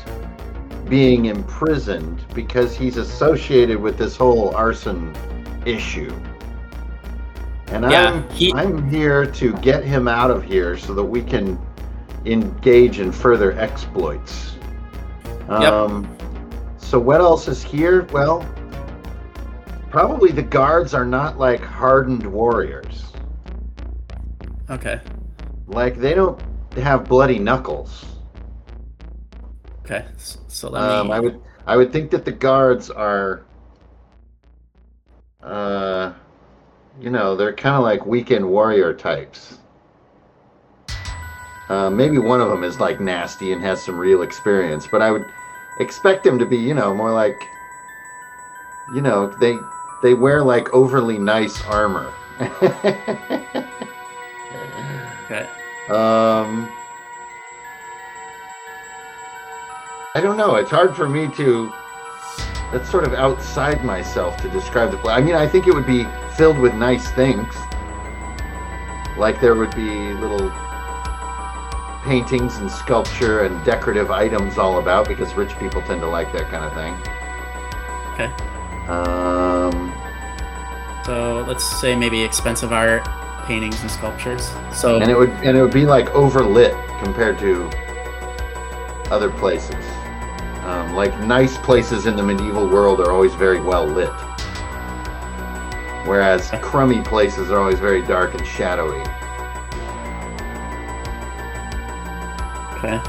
being 0.90 1.26
imprisoned 1.26 2.22
because 2.34 2.76
he's 2.76 2.96
associated 2.98 3.78
with 3.80 3.96
this 3.96 4.16
whole 4.16 4.54
arson 4.54 5.14
issue. 5.64 6.12
And 7.68 7.88
Yeah, 7.90 8.10
I'm 8.10 8.28
he- 8.30 8.52
I'm 8.54 8.90
here 8.90 9.24
to 9.24 9.52
get 9.58 9.84
him 9.84 10.08
out 10.08 10.30
of 10.32 10.42
here 10.42 10.76
so 10.76 10.92
that 10.94 11.04
we 11.04 11.22
can 11.22 11.56
engage 12.26 12.98
in 12.98 13.12
further 13.12 13.52
exploits. 13.52 14.56
Um, 15.48 16.06
So 16.78 16.98
what 16.98 17.20
else 17.20 17.46
is 17.46 17.62
here? 17.62 18.04
Well, 18.12 18.44
probably 19.90 20.32
the 20.32 20.42
guards 20.42 20.92
are 20.92 21.04
not 21.04 21.38
like 21.38 21.60
hardened 21.60 22.26
warriors. 22.26 23.12
Okay. 24.68 25.00
Like 25.68 25.98
they 25.98 26.14
don't 26.14 26.40
have 26.76 27.04
bloody 27.04 27.38
knuckles. 27.38 28.04
Okay. 29.90 30.04
So 30.48 30.70
let 30.70 30.82
Um, 30.82 31.08
me. 31.08 31.10
I 31.10 31.20
would 31.20 31.40
I 31.66 31.76
would 31.76 31.92
think 31.92 32.10
that 32.12 32.24
the 32.24 32.32
guards 32.32 32.90
are, 32.90 33.42
uh, 35.42 36.12
you 37.00 37.10
know, 37.10 37.36
they're 37.36 37.52
kind 37.54 37.76
of 37.76 37.82
like 37.82 38.06
weekend 38.06 38.48
warrior 38.48 38.94
types. 38.94 39.58
Uh, 41.68 41.88
maybe 41.90 42.18
one 42.18 42.40
of 42.40 42.50
them 42.50 42.64
is 42.64 42.80
like 42.80 43.00
nasty 43.00 43.52
and 43.52 43.62
has 43.62 43.82
some 43.82 43.98
real 43.98 44.22
experience, 44.22 44.86
but 44.90 45.02
I 45.02 45.10
would 45.10 45.24
expect 45.78 46.24
them 46.24 46.38
to 46.38 46.46
be, 46.46 46.56
you 46.56 46.74
know, 46.74 46.94
more 46.94 47.12
like, 47.12 47.40
you 48.94 49.00
know, 49.00 49.28
they 49.40 49.56
they 50.02 50.14
wear 50.14 50.42
like 50.42 50.72
overly 50.74 51.18
nice 51.18 51.62
armor. 51.66 52.12
Okay. 55.24 55.48
Um, 55.88 56.72
I 60.14 60.20
don't 60.20 60.36
know. 60.36 60.56
It's 60.56 60.70
hard 60.70 60.96
for 60.96 61.08
me 61.08 61.28
to. 61.36 61.72
That's 62.72 62.90
sort 62.90 63.04
of 63.04 63.14
outside 63.14 63.84
myself 63.84 64.36
to 64.38 64.48
describe 64.48 64.90
the 64.90 64.96
place. 64.96 65.16
I 65.16 65.20
mean, 65.20 65.34
I 65.34 65.46
think 65.46 65.66
it 65.66 65.74
would 65.74 65.86
be 65.86 66.06
filled 66.34 66.58
with 66.58 66.74
nice 66.74 67.10
things. 67.12 67.54
Like 69.16 69.40
there 69.40 69.54
would 69.54 69.74
be 69.74 70.12
little 70.14 70.50
paintings 72.04 72.56
and 72.58 72.70
sculpture 72.70 73.44
and 73.44 73.64
decorative 73.64 74.10
items 74.10 74.56
all 74.56 74.78
about 74.78 75.06
because 75.06 75.34
rich 75.34 75.56
people 75.58 75.82
tend 75.82 76.00
to 76.00 76.08
like 76.08 76.32
that 76.32 76.48
kind 76.48 76.64
of 76.64 76.72
thing. 76.74 76.94
Okay. 78.14 78.30
Um, 78.90 79.92
So 81.04 81.44
let's 81.46 81.64
say 81.80 81.94
maybe 81.94 82.22
expensive 82.22 82.72
art, 82.72 83.04
paintings 83.46 83.80
and 83.80 83.90
sculptures. 83.90 84.50
So 84.72 85.00
and 85.00 85.10
it 85.10 85.16
would 85.16 85.30
and 85.30 85.56
it 85.56 85.62
would 85.62 85.72
be 85.72 85.86
like 85.86 86.06
overlit 86.10 86.74
compared 87.02 87.38
to 87.40 87.68
other 89.12 89.30
places. 89.30 89.74
Um, 90.70 90.94
like 90.94 91.18
nice 91.20 91.58
places 91.58 92.06
in 92.06 92.14
the 92.14 92.22
medieval 92.22 92.64
world 92.68 93.00
are 93.00 93.10
always 93.10 93.34
very 93.34 93.60
well 93.60 93.84
lit, 93.86 94.12
whereas 96.06 96.48
crummy 96.62 97.02
places 97.02 97.50
are 97.50 97.58
always 97.58 97.80
very 97.80 98.02
dark 98.02 98.34
and 98.34 98.46
shadowy. 98.46 99.00
okay. 102.78 103.00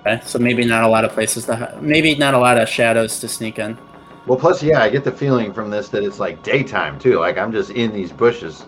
Okay, 0.00 0.20
so 0.24 0.38
maybe 0.40 0.64
not 0.64 0.82
a 0.82 0.88
lot 0.88 1.04
of 1.04 1.12
places 1.12 1.46
to 1.46 1.54
hi- 1.56 1.74
maybe 1.80 2.16
not 2.16 2.34
a 2.34 2.38
lot 2.38 2.58
of 2.60 2.68
shadows 2.68 3.20
to 3.20 3.28
sneak 3.28 3.60
in. 3.60 3.78
Well, 4.26 4.38
plus, 4.38 4.60
yeah, 4.60 4.82
I 4.82 4.90
get 4.90 5.04
the 5.04 5.12
feeling 5.12 5.52
from 5.52 5.70
this 5.70 5.88
that 5.90 6.02
it's 6.02 6.18
like 6.18 6.42
daytime 6.42 6.98
too. 6.98 7.20
Like 7.20 7.38
I'm 7.38 7.52
just 7.52 7.70
in 7.70 7.92
these 7.92 8.10
bushes. 8.10 8.66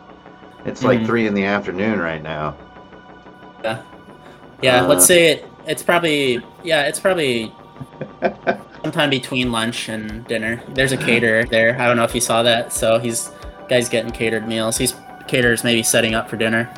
It's 0.65 0.85
like 0.85 1.01
Mhm. 1.01 1.07
three 1.07 1.27
in 1.27 1.35
the 1.35 1.45
afternoon 1.45 1.99
right 1.99 2.23
now. 2.23 2.55
Yeah. 3.63 3.83
Yeah, 4.63 4.83
Uh, 4.85 4.89
let's 4.89 5.05
say 5.07 5.33
it 5.33 5.45
it's 5.67 5.83
probably 5.83 6.41
yeah, 6.63 6.83
it's 6.87 7.01
probably 7.01 7.53
sometime 8.83 9.11
between 9.11 9.51
lunch 9.53 9.89
and 9.89 10.25
dinner. 10.27 10.63
There's 10.69 10.93
a 10.93 10.97
caterer 10.97 11.45
there. 11.45 11.77
I 11.81 11.87
don't 11.87 11.97
know 11.97 12.05
if 12.05 12.15
you 12.15 12.21
saw 12.21 12.43
that. 12.45 12.73
So 12.73 12.99
he's 12.99 13.31
guy's 13.69 13.89
getting 13.89 14.13
catered 14.13 14.47
meals. 14.47 14.77
He's 14.79 14.95
caterers 15.27 15.65
maybe 15.65 15.83
setting 15.83 16.15
up 16.15 16.31
for 16.31 16.37
dinner. 16.37 16.73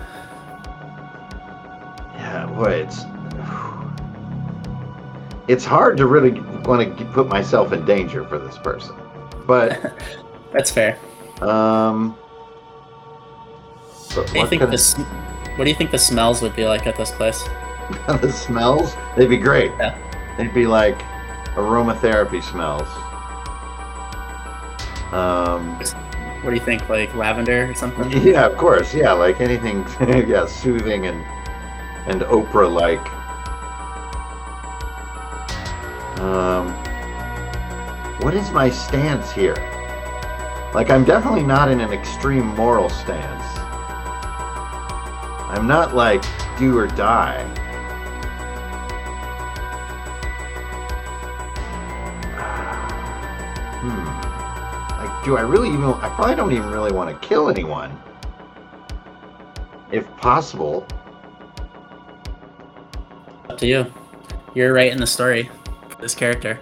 Yeah, 2.15 2.47
boy, 2.47 2.87
it's 2.87 3.05
it's 5.49 5.65
hard 5.65 5.97
to 5.99 6.07
really 6.07 6.41
want 6.63 6.99
to 6.99 7.05
put 7.07 7.29
myself 7.29 7.73
in 7.73 7.85
danger 7.85 8.25
for 8.25 8.39
this 8.39 8.59
person, 8.59 8.95
but 9.47 9.93
That's 10.53 10.71
fair. 10.71 10.99
um. 11.43 12.17
But 14.15 14.17
What 14.17 14.27
do 14.27 14.33
you 14.35 14.41
what 14.41 14.49
think 14.51 14.63
this. 14.71 14.95
the 14.95 15.03
sm- 15.05 15.38
what 15.59 15.65
do 15.65 15.71
you 15.71 15.77
think 15.77 15.91
the 15.91 15.99
smells 15.99 16.41
would 16.41 16.55
be 16.55 16.65
like 16.67 16.87
at 16.87 16.95
this 16.95 17.11
place? 17.11 17.43
the 18.07 18.31
smells? 18.31 18.95
They'd 19.17 19.29
be 19.29 19.37
great. 19.37 19.73
Yeah. 19.77 19.99
They'd 20.37 20.55
be 20.55 20.69
like 20.69 21.01
aromatherapy 21.57 22.41
smells. 22.45 22.87
Um. 25.13 25.75
What 26.43 26.51
do 26.51 26.55
you 26.55 26.65
think, 26.65 26.89
like 26.89 27.13
lavender 27.17 27.69
or 27.69 27.75
something? 27.75 28.09
Yeah, 28.23 28.47
of 28.47 28.57
course. 28.57 28.95
Yeah, 28.95 29.11
like 29.11 29.41
anything. 29.41 29.85
yeah, 30.29 30.47
soothing 30.47 31.07
and 31.07 31.27
and 32.07 32.21
Oprah 32.23 32.73
like. 32.73 33.05
Um, 36.21 36.73
what 38.21 38.35
is 38.35 38.53
my 38.53 38.71
stance 38.71 39.33
here? 39.33 39.57
Like, 40.73 40.91
I'm 40.91 41.05
definitely 41.05 41.43
not 41.43 41.69
in 41.69 41.81
an 41.81 41.93
extreme 41.93 42.47
moral 42.47 42.89
stance. 42.91 43.58
I'm 45.49 45.67
not 45.67 45.95
like 45.95 46.23
do 46.59 46.77
or 46.77 46.87
die. 46.87 47.43
Hmm. 53.81 55.05
Like, 55.05 55.25
do 55.25 55.37
I 55.37 55.41
really 55.41 55.69
even? 55.69 55.85
I 55.85 56.09
probably 56.15 56.37
don't 56.37 56.53
even 56.53 56.71
really 56.71 56.93
want 56.93 57.11
to 57.11 57.27
kill 57.27 57.49
anyone. 57.49 57.99
If 59.91 60.07
possible. 60.19 60.87
Up 63.49 63.57
to 63.59 63.67
you. 63.67 63.87
You're 64.55 64.75
right 64.75 64.93
in 64.93 64.99
the 64.99 65.07
story 65.07 65.49
this 66.01 66.15
character. 66.15 66.61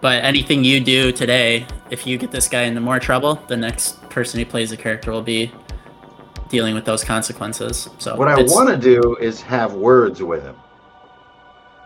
But 0.00 0.22
anything 0.22 0.64
you 0.64 0.80
do 0.80 1.12
today, 1.12 1.66
if 1.90 2.06
you 2.06 2.18
get 2.18 2.30
this 2.30 2.48
guy 2.48 2.62
into 2.62 2.80
more 2.80 3.00
trouble, 3.00 3.36
the 3.48 3.56
next 3.56 4.02
person 4.10 4.38
who 4.38 4.46
plays 4.46 4.70
the 4.70 4.76
character 4.76 5.10
will 5.10 5.22
be 5.22 5.50
dealing 6.54 6.74
with 6.74 6.84
those 6.84 7.04
consequences. 7.04 7.90
So 7.98 8.16
What 8.16 8.28
I 8.28 8.40
want 8.42 8.68
to 8.70 8.76
do 8.76 9.16
is 9.16 9.40
have 9.42 9.74
words 9.74 10.22
with 10.22 10.42
him. 10.42 10.56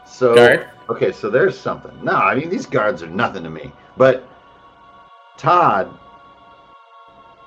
So 0.06 0.34
guard. 0.34 0.68
okay, 0.90 1.10
so 1.12 1.30
there's 1.30 1.58
something. 1.58 1.92
No, 2.04 2.12
I 2.12 2.34
mean 2.34 2.50
these 2.50 2.66
guards 2.66 3.02
are 3.02 3.08
nothing 3.08 3.42
to 3.44 3.50
me. 3.50 3.72
But 3.96 4.28
Todd, 5.36 5.96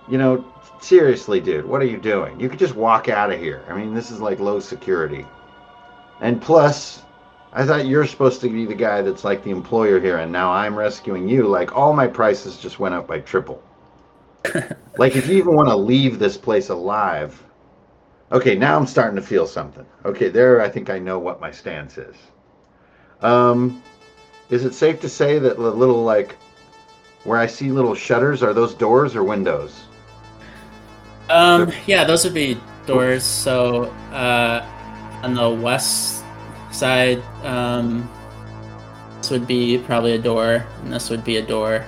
you 0.10 0.17
know, 0.17 0.43
seriously, 0.79 1.39
dude, 1.39 1.65
what 1.65 1.81
are 1.81 1.86
you 1.86 1.97
doing? 1.97 2.39
You 2.39 2.49
could 2.49 2.60
just 2.60 2.75
walk 2.75 3.07
out 3.07 3.31
of 3.31 3.39
here. 3.39 3.63
I 3.69 3.73
mean, 3.73 3.93
this 3.93 4.12
is 4.12 4.19
like 4.19 4.39
low 4.39 4.60
security. 4.60 5.25
And 6.21 6.41
plus, 6.41 7.03
I 7.53 7.65
thought 7.65 7.86
you're 7.86 8.07
supposed 8.07 8.41
to 8.41 8.49
be 8.49 8.65
the 8.65 8.75
guy 8.75 9.01
that's 9.01 9.23
like 9.23 9.43
the 9.43 9.51
employer 9.51 9.99
here, 9.99 10.17
and 10.17 10.31
now 10.31 10.51
I'm 10.51 10.77
rescuing 10.77 11.27
you. 11.27 11.47
Like 11.47 11.75
all 11.75 11.93
my 11.93 12.07
prices 12.07 12.57
just 12.57 12.79
went 12.79 12.95
up 12.95 13.07
by 13.07 13.19
triple. 13.19 13.62
Like 14.97 15.15
if 15.15 15.27
you 15.27 15.38
even 15.38 15.56
want 15.56 15.69
to 15.69 15.75
leave 15.75 16.19
this 16.19 16.38
place 16.38 16.69
alive. 16.69 17.41
Okay, 18.32 18.56
now 18.56 18.77
I'm 18.77 18.88
starting 18.88 19.17
to 19.17 19.21
feel 19.21 19.45
something. 19.45 19.86
Okay, 20.06 20.30
there 20.30 20.62
I 20.62 20.69
think 20.69 20.89
I 20.89 20.99
know 20.99 21.19
what 21.19 21.41
my 21.41 21.51
stance 21.51 21.97
is. 21.97 22.15
Um, 23.21 23.84
is 24.49 24.65
it 24.65 24.73
safe 24.73 25.01
to 25.01 25.10
say 25.10 25.38
that 25.38 25.58
the 25.58 25.71
little 25.71 26.04
like 26.04 26.38
where 27.23 27.38
I 27.38 27.45
see 27.45 27.71
little 27.71 27.93
shutters 27.93 28.41
are 28.41 28.54
those 28.54 28.73
doors 28.73 29.15
or 29.15 29.23
windows? 29.23 29.84
Um, 31.30 31.71
yeah, 31.86 32.04
those 32.04 32.23
would 32.23 32.34
be 32.34 32.58
doors. 32.86 33.23
So 33.23 33.86
uh, 34.12 34.65
on 35.23 35.34
the 35.34 35.49
west 35.49 36.23
side, 36.71 37.21
um, 37.43 38.10
this 39.17 39.30
would 39.30 39.45
be 39.45 39.77
probably 39.77 40.13
a 40.13 40.17
door, 40.17 40.65
and 40.82 40.91
this 40.91 41.10
would 41.10 41.23
be 41.23 41.38
a 41.38 41.41
door 41.41 41.86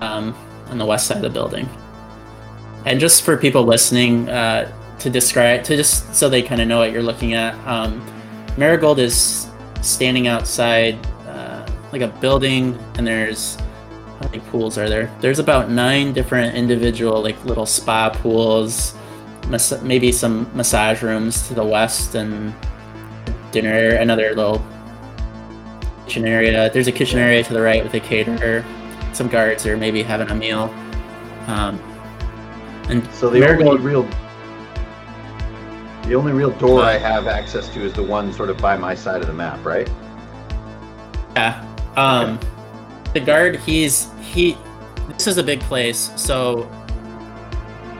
um, 0.00 0.34
on 0.70 0.78
the 0.78 0.86
west 0.86 1.06
side 1.06 1.18
of 1.18 1.22
the 1.22 1.30
building. 1.30 1.68
And 2.86 2.98
just 2.98 3.22
for 3.22 3.36
people 3.36 3.64
listening, 3.64 4.28
uh, 4.28 4.72
to 5.00 5.10
describe, 5.10 5.64
to 5.64 5.76
just 5.76 6.14
so 6.14 6.28
they 6.28 6.42
kind 6.42 6.60
of 6.60 6.68
know 6.68 6.78
what 6.78 6.92
you're 6.92 7.02
looking 7.02 7.34
at, 7.34 7.54
um, 7.66 8.04
Marigold 8.56 8.98
is 8.98 9.48
standing 9.82 10.28
outside 10.28 10.98
uh, 11.26 11.66
like 11.92 12.02
a 12.02 12.08
building, 12.08 12.78
and 12.96 13.06
there's 13.06 13.56
how 14.20 14.26
many 14.26 14.40
pools 14.50 14.76
are 14.76 14.88
there? 14.88 15.10
There's 15.20 15.38
about 15.38 15.70
nine 15.70 16.12
different 16.12 16.54
individual 16.54 17.22
like 17.22 17.42
little 17.44 17.66
spa 17.66 18.10
pools, 18.10 18.94
mas- 19.48 19.82
maybe 19.82 20.12
some 20.12 20.50
massage 20.54 21.02
rooms 21.02 21.48
to 21.48 21.54
the 21.54 21.64
west, 21.64 22.14
and 22.14 22.54
dinner 23.50 23.96
another 23.96 24.34
little 24.34 24.62
kitchen 26.06 26.26
area. 26.26 26.70
There's 26.70 26.88
a 26.88 26.92
kitchen 26.92 27.18
area 27.18 27.42
to 27.42 27.52
the 27.52 27.62
right 27.62 27.82
with 27.82 27.94
a 27.94 28.00
caterer. 28.00 28.64
Some 29.12 29.28
guards 29.28 29.66
are 29.66 29.76
maybe 29.76 30.02
having 30.02 30.30
a 30.30 30.34
meal. 30.34 30.72
Um, 31.46 31.78
and 32.88 33.06
So 33.12 33.28
the 33.30 33.40
Marigold- 33.40 33.68
only 33.80 33.82
real 33.82 34.06
the 36.04 36.14
only 36.16 36.32
real 36.32 36.50
door 36.50 36.82
I 36.82 36.98
have 36.98 37.28
access 37.28 37.68
to 37.68 37.84
is 37.84 37.92
the 37.92 38.02
one 38.02 38.32
sort 38.32 38.50
of 38.50 38.58
by 38.58 38.76
my 38.76 38.94
side 38.94 39.20
of 39.20 39.26
the 39.28 39.32
map, 39.32 39.64
right? 39.64 39.88
Yeah. 41.36 41.62
Um, 41.96 42.38
the 43.14 43.20
guard, 43.20 43.56
he's 43.56 44.08
he. 44.20 44.56
This 45.08 45.26
is 45.26 45.38
a 45.38 45.42
big 45.42 45.60
place, 45.60 46.10
so 46.16 46.68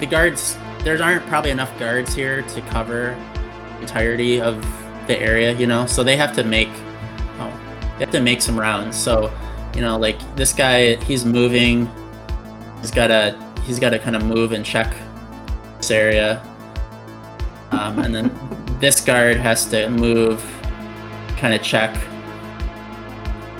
the 0.00 0.06
guards. 0.06 0.56
There 0.82 1.00
aren't 1.02 1.26
probably 1.26 1.50
enough 1.50 1.78
guards 1.78 2.14
here 2.14 2.40
to 2.42 2.60
cover 2.62 3.14
the 3.76 3.82
entirety 3.82 4.40
of 4.40 4.64
the 5.06 5.18
area, 5.20 5.52
you 5.52 5.66
know. 5.66 5.84
So 5.86 6.02
they 6.02 6.16
have 6.16 6.34
to 6.36 6.42
make. 6.44 6.70
Oh, 7.38 7.52
they 7.98 8.04
have 8.04 8.10
to 8.12 8.20
make 8.20 8.40
some 8.42 8.58
rounds. 8.58 8.96
So, 8.96 9.30
you 9.74 9.80
know, 9.80 9.98
like 9.98 10.18
this 10.36 10.52
guy, 10.52 10.96
he's 11.04 11.24
moving. 11.24 11.88
He's 12.80 12.90
gotta. 12.90 13.36
He's 13.64 13.78
gotta 13.78 13.98
kind 13.98 14.16
of 14.16 14.24
move 14.24 14.52
and 14.52 14.64
check 14.64 14.92
this 15.76 15.90
area. 15.90 16.42
Um, 17.70 18.00
and 18.00 18.12
then 18.14 18.30
this 18.80 19.00
guard 19.00 19.36
has 19.36 19.66
to 19.66 19.88
move, 19.90 20.42
kind 21.36 21.54
of 21.54 21.62
check 21.62 21.94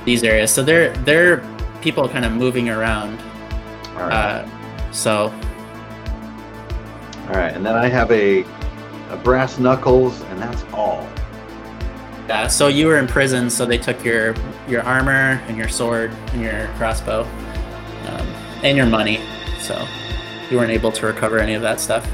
these 0.05 0.25
areas. 0.25 0.51
So 0.51 0.63
they're 0.65 0.93
they're 1.05 1.45
people 1.81 2.09
kind 2.09 2.25
of 2.25 2.33
moving 2.33 2.69
around. 2.71 3.21
All 3.91 4.09
right. 4.09 4.13
Uh, 4.13 4.93
so 4.93 5.33
All 7.29 7.37
right. 7.37 7.53
And 7.55 7.65
then 7.65 7.77
I 7.77 7.87
have 7.89 8.11
a, 8.11 8.45
a 9.11 9.17
brass 9.23 9.59
knuckles, 9.59 10.21
and 10.23 10.41
that's 10.43 10.65
all. 10.73 11.07
yeah, 12.29 12.49
so 12.49 12.67
you 12.67 12.87
were 12.89 12.99
in 12.99 13.07
prison, 13.07 13.49
so 13.51 13.65
they 13.65 13.79
took 13.79 14.05
your 14.05 14.35
your 14.69 14.83
armor 14.83 15.43
and 15.49 15.57
your 15.57 15.69
sword 15.69 16.11
and 16.33 16.43
your 16.43 16.69
crossbow, 16.77 17.23
um, 18.09 18.27
and 18.63 18.77
your 18.77 18.87
money. 18.87 19.21
So 19.59 19.87
you 20.51 20.57
weren't 20.57 20.71
able 20.71 20.93
to 20.93 21.07
recover 21.07 21.39
any 21.39 21.55
of 21.55 21.63
that 21.63 21.81
stuff. 21.81 22.11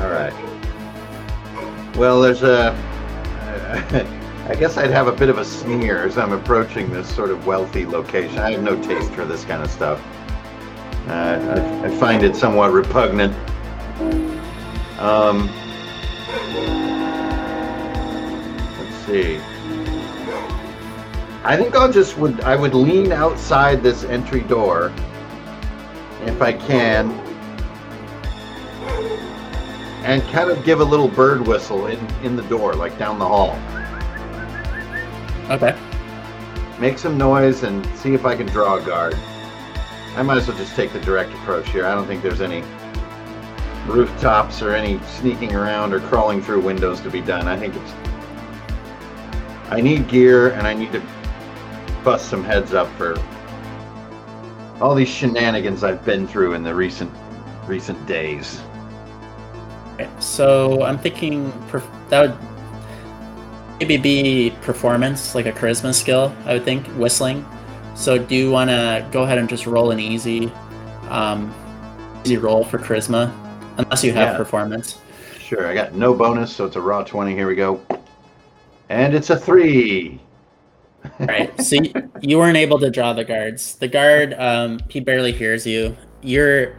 All 0.00 0.10
right. 0.10 0.32
Well, 1.96 2.20
there's 2.20 2.42
a. 2.42 2.74
I 4.48 4.54
guess 4.54 4.76
I'd 4.76 4.92
have 4.92 5.08
a 5.08 5.12
bit 5.12 5.28
of 5.28 5.38
a 5.38 5.44
sneer 5.44 6.04
as 6.04 6.18
I'm 6.18 6.32
approaching 6.32 6.92
this 6.92 7.12
sort 7.12 7.30
of 7.30 7.46
wealthy 7.46 7.84
location. 7.84 8.38
I 8.38 8.52
have 8.52 8.62
no 8.62 8.80
taste 8.80 9.10
for 9.12 9.24
this 9.24 9.44
kind 9.44 9.60
of 9.60 9.68
stuff. 9.68 10.00
Uh, 11.08 11.82
I, 11.82 11.86
I 11.86 11.96
find 11.98 12.22
it 12.22 12.36
somewhat 12.36 12.70
repugnant. 12.70 13.34
Um, 15.00 15.50
let's 18.78 18.96
see. 19.06 19.40
I 21.46 21.56
think 21.56 21.76
I'll 21.76 21.92
just 21.92 22.18
would 22.18 22.40
I 22.40 22.56
would 22.56 22.74
lean 22.74 23.12
outside 23.12 23.80
this 23.80 24.02
entry 24.02 24.40
door 24.40 24.92
if 26.22 26.42
I 26.42 26.52
can 26.52 27.12
and 30.02 30.22
kind 30.32 30.50
of 30.50 30.64
give 30.64 30.80
a 30.80 30.84
little 30.84 31.06
bird 31.06 31.46
whistle 31.46 31.86
in, 31.86 32.04
in 32.24 32.34
the 32.34 32.42
door, 32.42 32.74
like 32.74 32.98
down 32.98 33.20
the 33.20 33.28
hall. 33.28 33.56
Okay. 35.48 35.78
Make 36.80 36.98
some 36.98 37.16
noise 37.16 37.62
and 37.62 37.86
see 37.96 38.12
if 38.12 38.26
I 38.26 38.34
can 38.34 38.46
draw 38.46 38.78
a 38.78 38.82
guard. 38.82 39.14
I 40.16 40.22
might 40.22 40.38
as 40.38 40.48
well 40.48 40.56
just 40.56 40.74
take 40.74 40.92
the 40.92 41.00
direct 41.00 41.32
approach 41.34 41.68
here. 41.70 41.86
I 41.86 41.94
don't 41.94 42.08
think 42.08 42.24
there's 42.24 42.40
any 42.40 42.64
rooftops 43.86 44.62
or 44.62 44.74
any 44.74 44.98
sneaking 45.04 45.54
around 45.54 45.94
or 45.94 46.00
crawling 46.00 46.42
through 46.42 46.62
windows 46.62 47.00
to 47.02 47.10
be 47.10 47.20
done. 47.20 47.46
I 47.46 47.56
think 47.56 47.76
it's. 47.76 47.94
I 49.70 49.80
need 49.80 50.08
gear 50.08 50.50
and 50.50 50.66
I 50.66 50.74
need 50.74 50.90
to 50.90 51.00
bust 52.06 52.28
some 52.30 52.44
heads 52.44 52.72
up 52.72 52.86
for 52.92 53.20
all 54.80 54.94
these 54.94 55.08
shenanigans 55.08 55.82
I've 55.82 56.04
been 56.04 56.28
through 56.28 56.54
in 56.54 56.62
the 56.62 56.72
recent 56.72 57.10
recent 57.66 58.06
days. 58.06 58.62
So 60.20 60.84
I'm 60.84 60.98
thinking 60.98 61.50
perf- 61.68 61.90
that 62.10 62.20
would 62.20 62.38
maybe 63.80 63.96
be 63.96 64.56
performance, 64.62 65.34
like 65.34 65.46
a 65.46 65.52
charisma 65.52 65.92
skill. 65.92 66.32
I 66.44 66.52
would 66.52 66.64
think 66.64 66.86
whistling. 66.96 67.44
So 67.96 68.16
do 68.16 68.36
you 68.36 68.52
want 68.52 68.70
to 68.70 69.04
go 69.10 69.24
ahead 69.24 69.38
and 69.38 69.48
just 69.48 69.66
roll 69.66 69.90
an 69.90 69.98
easy, 69.98 70.52
um, 71.08 71.52
easy 72.24 72.36
roll 72.36 72.62
for 72.62 72.78
charisma, 72.78 73.32
unless 73.78 74.04
you 74.04 74.12
have 74.12 74.28
Yeah. 74.28 74.36
performance. 74.36 75.00
Sure, 75.40 75.66
I 75.66 75.74
got 75.74 75.94
no 75.94 76.14
bonus, 76.14 76.54
so 76.54 76.66
it's 76.66 76.76
a 76.76 76.80
raw 76.80 77.02
20. 77.02 77.34
Here 77.34 77.48
we 77.48 77.56
go. 77.56 77.80
And 78.90 79.12
it's 79.12 79.30
a 79.30 79.36
three. 79.36 80.20
Right. 81.18 81.60
So 81.60 81.76
you, 81.76 82.10
you 82.20 82.38
weren't 82.38 82.56
able 82.56 82.78
to 82.78 82.90
draw 82.90 83.12
the 83.12 83.24
guards. 83.24 83.76
The 83.76 83.88
guard, 83.88 84.34
um, 84.34 84.80
he 84.88 85.00
barely 85.00 85.32
hears 85.32 85.66
you. 85.66 85.96
You're, 86.22 86.76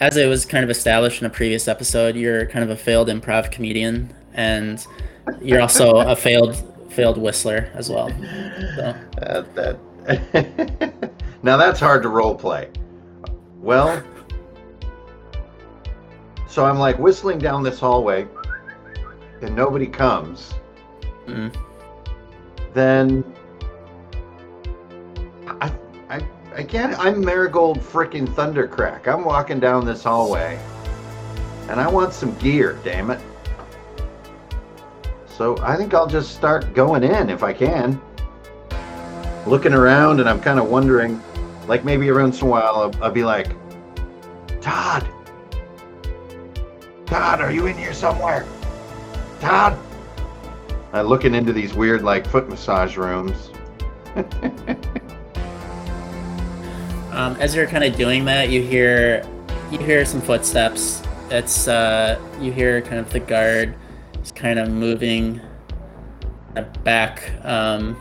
as 0.00 0.16
it 0.16 0.26
was 0.28 0.46
kind 0.46 0.64
of 0.64 0.70
established 0.70 1.20
in 1.20 1.26
a 1.26 1.30
previous 1.30 1.68
episode, 1.68 2.16
you're 2.16 2.46
kind 2.46 2.64
of 2.64 2.70
a 2.70 2.76
failed 2.76 3.08
improv 3.08 3.50
comedian, 3.50 4.14
and 4.32 4.86
you're 5.42 5.60
also 5.60 5.98
a 5.98 6.16
failed 6.16 6.66
failed 6.90 7.18
whistler 7.18 7.70
as 7.74 7.88
well. 7.88 8.08
So. 8.08 8.94
That, 9.18 9.54
that. 9.54 11.12
now 11.42 11.56
that's 11.56 11.78
hard 11.78 12.02
to 12.02 12.08
role 12.08 12.34
play. 12.34 12.70
Well, 13.58 14.02
so 16.48 16.64
I'm 16.64 16.78
like 16.78 16.98
whistling 16.98 17.38
down 17.38 17.62
this 17.62 17.78
hallway, 17.78 18.26
and 19.42 19.54
nobody 19.54 19.86
comes. 19.86 20.54
Mm. 21.26 21.54
Then 22.72 23.24
again, 26.54 26.94
I'm 26.98 27.24
Marigold 27.24 27.80
frickin' 27.80 28.26
Thundercrack. 28.28 29.06
I'm 29.08 29.24
walking 29.24 29.60
down 29.60 29.84
this 29.84 30.04
hallway, 30.04 30.58
and 31.68 31.80
I 31.80 31.88
want 31.88 32.12
some 32.12 32.34
gear. 32.36 32.78
Damn 32.84 33.10
it! 33.10 33.20
So 35.26 35.56
I 35.62 35.76
think 35.76 35.94
I'll 35.94 36.06
just 36.06 36.34
start 36.34 36.74
going 36.74 37.02
in 37.02 37.30
if 37.30 37.42
I 37.42 37.52
can. 37.52 38.00
Looking 39.46 39.72
around, 39.72 40.20
and 40.20 40.28
I'm 40.28 40.40
kind 40.40 40.58
of 40.58 40.68
wondering, 40.68 41.22
like 41.66 41.84
maybe 41.84 42.08
every 42.08 42.22
once 42.22 42.40
in 42.40 42.48
a 42.48 42.50
while, 42.50 42.76
I'll, 42.76 43.04
I'll 43.04 43.10
be 43.10 43.24
like, 43.24 43.54
Todd, 44.60 45.08
Todd, 47.06 47.40
are 47.40 47.50
you 47.50 47.66
in 47.66 47.76
here 47.76 47.94
somewhere? 47.94 48.46
Todd. 49.40 49.78
I'm 50.92 51.06
looking 51.06 51.34
into 51.34 51.52
these 51.52 51.72
weird, 51.72 52.02
like 52.02 52.26
foot 52.26 52.48
massage 52.48 52.96
rooms. 52.96 53.50
Um, 57.12 57.36
as 57.36 57.54
you're 57.54 57.66
kind 57.66 57.84
of 57.84 57.96
doing 57.96 58.24
that, 58.26 58.50
you 58.50 58.62
hear 58.62 59.26
you 59.70 59.78
hear 59.78 60.04
some 60.04 60.20
footsteps. 60.20 61.02
It's 61.30 61.68
uh, 61.68 62.20
you 62.40 62.52
hear 62.52 62.80
kind 62.82 62.98
of 62.98 63.10
the 63.10 63.20
guard 63.20 63.74
is 64.22 64.32
kind 64.32 64.58
of 64.58 64.68
moving 64.70 65.40
back 66.84 67.32
um, 67.44 67.96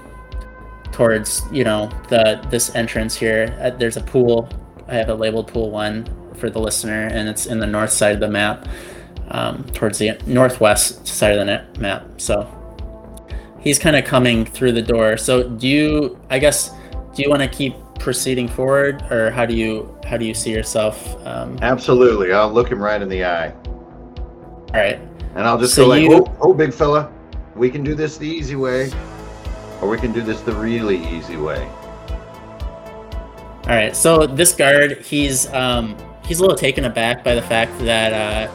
towards 0.92 1.44
you 1.52 1.64
know 1.64 1.90
the 2.10 2.46
this 2.50 2.76
entrance 2.76 3.16
here. 3.16 3.58
Uh, 3.62 3.72
there's 3.72 3.98
a 3.98 4.02
pool. 4.02 4.50
I 4.88 4.96
have 4.96 5.10
it 5.10 5.16
labeled 5.16 5.48
pool 5.48 5.72
one 5.72 6.08
for 6.36 6.50
the 6.50 6.60
listener, 6.60 7.08
and 7.08 7.28
it's 7.28 7.46
in 7.46 7.60
the 7.60 7.68
north 7.68 7.92
side 7.92 8.14
of 8.14 8.20
the 8.20 8.30
map, 8.30 8.68
um, 9.30 9.64
towards 9.74 9.98
the 9.98 10.18
northwest 10.26 11.08
side 11.08 11.38
of 11.38 11.46
the 11.46 11.80
map. 11.80 12.06
So 12.18 12.48
he's 13.60 13.80
kind 13.80 13.96
of 13.96 14.06
coming 14.06 14.46
through 14.46 14.74
the 14.74 14.82
door. 14.82 15.18
So 15.18 15.50
do 15.50 15.68
you? 15.68 16.20
I 16.30 16.40
guess 16.40 16.72
do 17.16 17.24
you 17.24 17.30
want 17.30 17.42
to 17.42 17.48
keep 17.48 17.76
proceeding 18.00 18.48
forward, 18.48 19.02
or 19.12 19.30
how 19.32 19.46
do 19.46 19.54
you 19.54 19.94
how 20.08 20.18
do 20.18 20.26
you 20.26 20.34
see 20.34 20.52
yourself? 20.52 21.16
Um, 21.28 21.58
Absolutely. 21.62 22.34
I'll 22.34 22.52
look 22.52 22.72
him 22.72 22.82
right 22.82 23.02
in 23.02 23.10
the 23.10 23.24
eye. 23.26 23.52
all 23.52 24.74
right. 24.74 25.00
And 25.36 25.46
I'll 25.48 25.60
just 25.60 25.76
So 25.76 25.84
go 25.84 25.90
like, 25.90 26.02
you- 26.04 26.26
oh, 26.26 26.38
oh, 26.42 26.54
big 26.54 26.74
fella, 26.74 27.12
we 27.56 27.70
can 27.70 27.84
do 27.84 27.94
this 27.96 28.18
the 28.18 28.28
easy 28.28 28.56
way. 28.56 28.90
Or 29.82 29.88
we 29.88 29.98
can 29.98 30.12
do 30.12 30.22
this 30.22 30.42
the 30.42 30.52
really 30.54 30.98
easy 31.08 31.38
way. 31.38 31.66
All 33.64 33.76
right. 33.76 33.96
So 33.96 34.26
this 34.26 34.54
guard, 34.54 35.06
he's 35.06 35.52
um, 35.54 35.96
he's 36.26 36.40
a 36.40 36.42
little 36.42 36.58
taken 36.58 36.86
aback 36.86 37.24
by 37.24 37.36
the 37.36 37.42
fact 37.42 37.78
that 37.80 38.12
uh, 38.14 38.52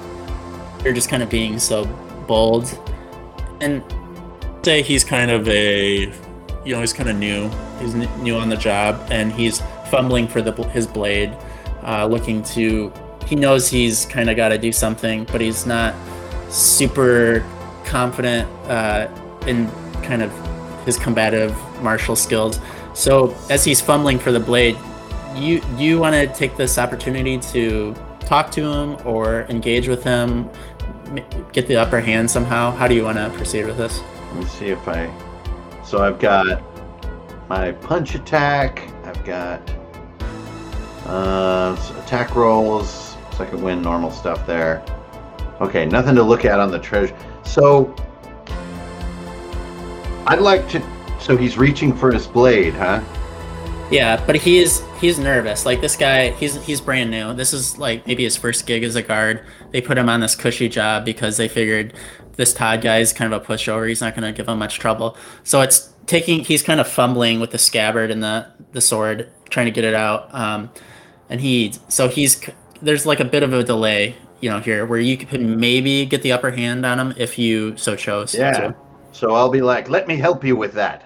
you're 0.82 0.92
just 0.92 1.08
kind 1.08 1.22
of 1.22 1.30
being 1.30 1.58
so 1.58 1.84
bold, 2.26 2.76
and 3.60 3.82
say 4.62 4.82
he's 4.82 5.04
kind 5.04 5.30
of 5.30 5.46
a, 5.48 6.12
you 6.64 6.74
know, 6.74 6.80
he's 6.80 6.92
kind 6.92 7.08
of 7.08 7.16
new. 7.16 7.48
He's 7.80 7.94
new 7.94 8.36
on 8.36 8.48
the 8.48 8.56
job, 8.56 9.06
and 9.10 9.32
he's 9.32 9.62
fumbling 9.90 10.28
for 10.28 10.42
the 10.42 10.52
his 10.68 10.86
blade, 10.86 11.36
uh, 11.82 12.06
looking 12.06 12.42
to. 12.44 12.92
He 13.26 13.36
knows 13.36 13.68
he's 13.68 14.04
kind 14.06 14.28
of 14.28 14.36
got 14.36 14.50
to 14.50 14.58
do 14.58 14.70
something, 14.70 15.24
but 15.24 15.40
he's 15.40 15.66
not 15.66 15.94
super 16.50 17.44
confident 17.84 18.48
uh, 18.68 19.08
in 19.46 19.70
kind 20.02 20.22
of 20.22 20.30
his 20.84 20.98
combative 20.98 21.56
martial 21.82 22.16
skills. 22.16 22.60
So 22.92 23.34
as 23.50 23.64
he's 23.64 23.80
fumbling 23.80 24.18
for 24.18 24.30
the 24.30 24.40
blade, 24.40 24.76
you 25.34 25.62
you 25.76 25.98
want 25.98 26.14
to 26.14 26.26
take 26.38 26.56
this 26.56 26.78
opportunity 26.78 27.38
to 27.38 27.94
talk 28.20 28.50
to 28.52 28.62
him 28.62 28.96
or 29.06 29.42
engage 29.44 29.88
with 29.88 30.04
him, 30.04 30.48
get 31.52 31.66
the 31.66 31.76
upper 31.76 32.00
hand 32.00 32.30
somehow? 32.30 32.70
How 32.72 32.88
do 32.88 32.94
you 32.94 33.04
want 33.04 33.18
to 33.18 33.30
proceed 33.30 33.66
with 33.66 33.76
this? 33.76 34.00
Let 34.32 34.36
me 34.36 34.44
see 34.46 34.66
if 34.66 34.88
I. 34.88 35.12
So 35.84 35.98
I've 35.98 36.18
got 36.18 36.62
my 37.48 37.72
punch 37.72 38.14
attack. 38.14 38.88
I've 39.04 39.24
got 39.24 39.60
uh, 41.06 41.76
attack 42.02 42.34
rolls. 42.34 43.16
i 43.38 43.44
can 43.44 43.62
win, 43.62 43.82
normal 43.82 44.10
stuff 44.10 44.46
there. 44.46 44.84
Okay, 45.60 45.86
nothing 45.86 46.14
to 46.14 46.22
look 46.22 46.44
at 46.44 46.58
on 46.58 46.70
the 46.70 46.78
treasure. 46.78 47.16
So 47.44 47.94
I'd 50.26 50.40
like 50.40 50.68
to. 50.70 50.82
So 51.20 51.36
he's 51.36 51.56
reaching 51.56 51.94
for 51.94 52.12
his 52.12 52.26
blade, 52.26 52.74
huh? 52.74 53.02
Yeah, 53.90 54.22
but 54.26 54.36
he's 54.36 54.82
he's 55.00 55.18
nervous. 55.18 55.66
Like 55.66 55.80
this 55.80 55.96
guy, 55.96 56.30
he's 56.32 56.62
he's 56.64 56.80
brand 56.80 57.10
new. 57.10 57.34
This 57.34 57.52
is 57.52 57.78
like 57.78 58.06
maybe 58.06 58.24
his 58.24 58.36
first 58.36 58.66
gig 58.66 58.82
as 58.82 58.96
a 58.96 59.02
guard. 59.02 59.44
They 59.70 59.80
put 59.80 59.98
him 59.98 60.08
on 60.08 60.20
this 60.20 60.34
cushy 60.34 60.68
job 60.68 61.04
because 61.04 61.36
they 61.36 61.48
figured 61.48 61.94
this 62.36 62.52
Todd 62.52 62.82
guy 62.82 62.98
is 62.98 63.12
kind 63.12 63.32
of 63.32 63.42
a 63.42 63.44
pushover. 63.44 63.88
He's 63.88 64.00
not 64.00 64.16
going 64.16 64.24
to 64.24 64.36
give 64.36 64.48
him 64.48 64.58
much 64.58 64.78
trouble. 64.78 65.16
So 65.44 65.60
it's 65.60 65.93
taking. 66.06 66.40
He's 66.40 66.62
kind 66.62 66.80
of 66.80 66.88
fumbling 66.88 67.40
with 67.40 67.50
the 67.50 67.58
scabbard 67.58 68.10
and 68.10 68.22
the 68.22 68.46
the 68.72 68.80
sword, 68.80 69.30
trying 69.50 69.66
to 69.66 69.72
get 69.72 69.84
it 69.84 69.94
out. 69.94 70.32
Um, 70.34 70.70
and 71.28 71.40
he 71.40 71.74
so 71.88 72.08
he's 72.08 72.40
there's 72.82 73.06
like 73.06 73.20
a 73.20 73.24
bit 73.24 73.42
of 73.42 73.52
a 73.52 73.62
delay. 73.64 74.16
you 74.40 74.50
know 74.50 74.60
here 74.60 74.84
where 74.84 75.00
you 75.00 75.16
could 75.16 75.40
maybe 75.40 76.04
get 76.04 76.22
the 76.22 76.32
upper 76.32 76.50
hand 76.50 76.84
on 76.84 77.00
him 77.00 77.14
if 77.16 77.38
you 77.38 77.76
so 77.76 77.96
chose. 77.96 78.34
Yeah. 78.34 78.52
to. 78.52 78.76
So 79.12 79.34
I'll 79.34 79.48
be 79.48 79.62
like, 79.62 79.88
let 79.88 80.08
me 80.08 80.16
help 80.16 80.44
you 80.44 80.56
with 80.56 80.72
that. 80.72 81.04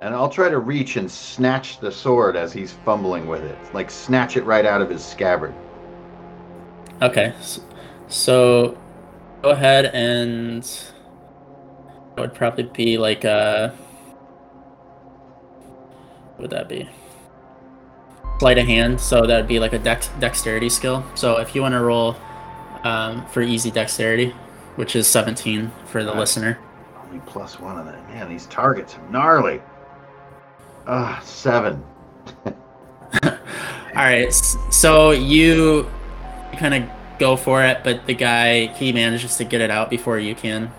And 0.00 0.14
I'll 0.14 0.28
try 0.28 0.48
to 0.48 0.58
reach 0.58 0.96
and 0.96 1.10
snatch 1.10 1.80
the 1.80 1.90
sword 1.90 2.34
as 2.36 2.52
he's 2.52 2.72
fumbling 2.72 3.26
with 3.26 3.42
it. 3.42 3.58
Like, 3.74 3.90
snatch 3.90 4.36
it 4.36 4.44
right 4.44 4.64
out 4.64 4.80
of 4.80 4.88
his 4.88 5.04
scabbard. 5.04 5.54
Okay. 7.02 7.34
So 8.08 8.78
go 9.42 9.50
ahead 9.50 9.86
and 9.86 10.64
it 10.64 12.20
would 12.20 12.34
probably 12.34 12.64
be 12.64 12.96
like 12.96 13.24
a 13.24 13.74
what 13.76 13.81
would 16.38 16.50
that 16.50 16.68
be? 16.68 16.88
Sleight 18.38 18.58
of 18.58 18.66
hand, 18.66 19.00
so 19.00 19.26
that'd 19.26 19.46
be 19.46 19.60
like 19.60 19.72
a 19.72 19.78
dex 19.78 20.10
dexterity 20.18 20.68
skill. 20.68 21.04
So 21.14 21.38
if 21.38 21.54
you 21.54 21.62
want 21.62 21.74
to 21.74 21.80
roll 21.80 22.16
um, 22.82 23.24
for 23.26 23.42
easy 23.42 23.70
dexterity, 23.70 24.34
which 24.76 24.96
is 24.96 25.06
17 25.06 25.70
for 25.86 26.02
the 26.02 26.12
listener. 26.12 26.58
Only 27.04 27.20
plus 27.26 27.60
one 27.60 27.78
of 27.78 27.86
that. 27.86 28.08
Man, 28.08 28.28
these 28.28 28.46
targets 28.46 28.96
are 28.96 29.10
gnarly. 29.10 29.60
Ah, 30.86 31.20
seven. 31.24 31.84
All 32.44 33.32
right, 33.94 34.32
so 34.32 35.10
you 35.10 35.88
kind 36.56 36.74
of 36.74 36.90
go 37.18 37.36
for 37.36 37.62
it, 37.62 37.84
but 37.84 38.06
the 38.06 38.14
guy 38.14 38.66
he 38.74 38.92
manages 38.92 39.36
to 39.36 39.44
get 39.44 39.60
it 39.60 39.70
out 39.70 39.90
before 39.90 40.18
you 40.18 40.34
can, 40.34 40.72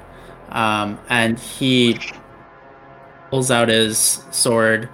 um, 0.50 1.00
and 1.10 1.40
he 1.40 2.00
pulls 3.30 3.52
out 3.52 3.70
his 3.70 4.24
sword 4.32 4.90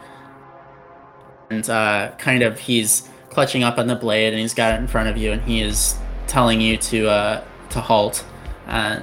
and 1.50 1.70
uh, 1.70 2.12
kind 2.18 2.44
of 2.44 2.60
he's 2.60 3.10
clutching 3.30 3.64
up 3.64 3.78
on 3.78 3.88
the 3.88 3.96
blade, 3.96 4.34
and 4.34 4.40
he's 4.40 4.54
got 4.54 4.74
it 4.74 4.80
in 4.80 4.88
front 4.88 5.10
of 5.10 5.18
you, 5.18 5.32
and 5.32 5.42
he 5.42 5.62
is 5.62 5.96
telling 6.28 6.62
you 6.62 6.78
to 6.78 7.10
uh, 7.10 7.44
to 7.70 7.82
halt 7.82 8.26
uh, 8.68 9.00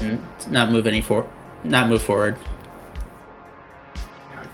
and 0.00 0.22
not 0.48 0.70
move 0.70 0.86
any 0.86 1.00
for 1.00 1.28
not 1.64 1.88
move 1.88 2.02
forward. 2.02 2.36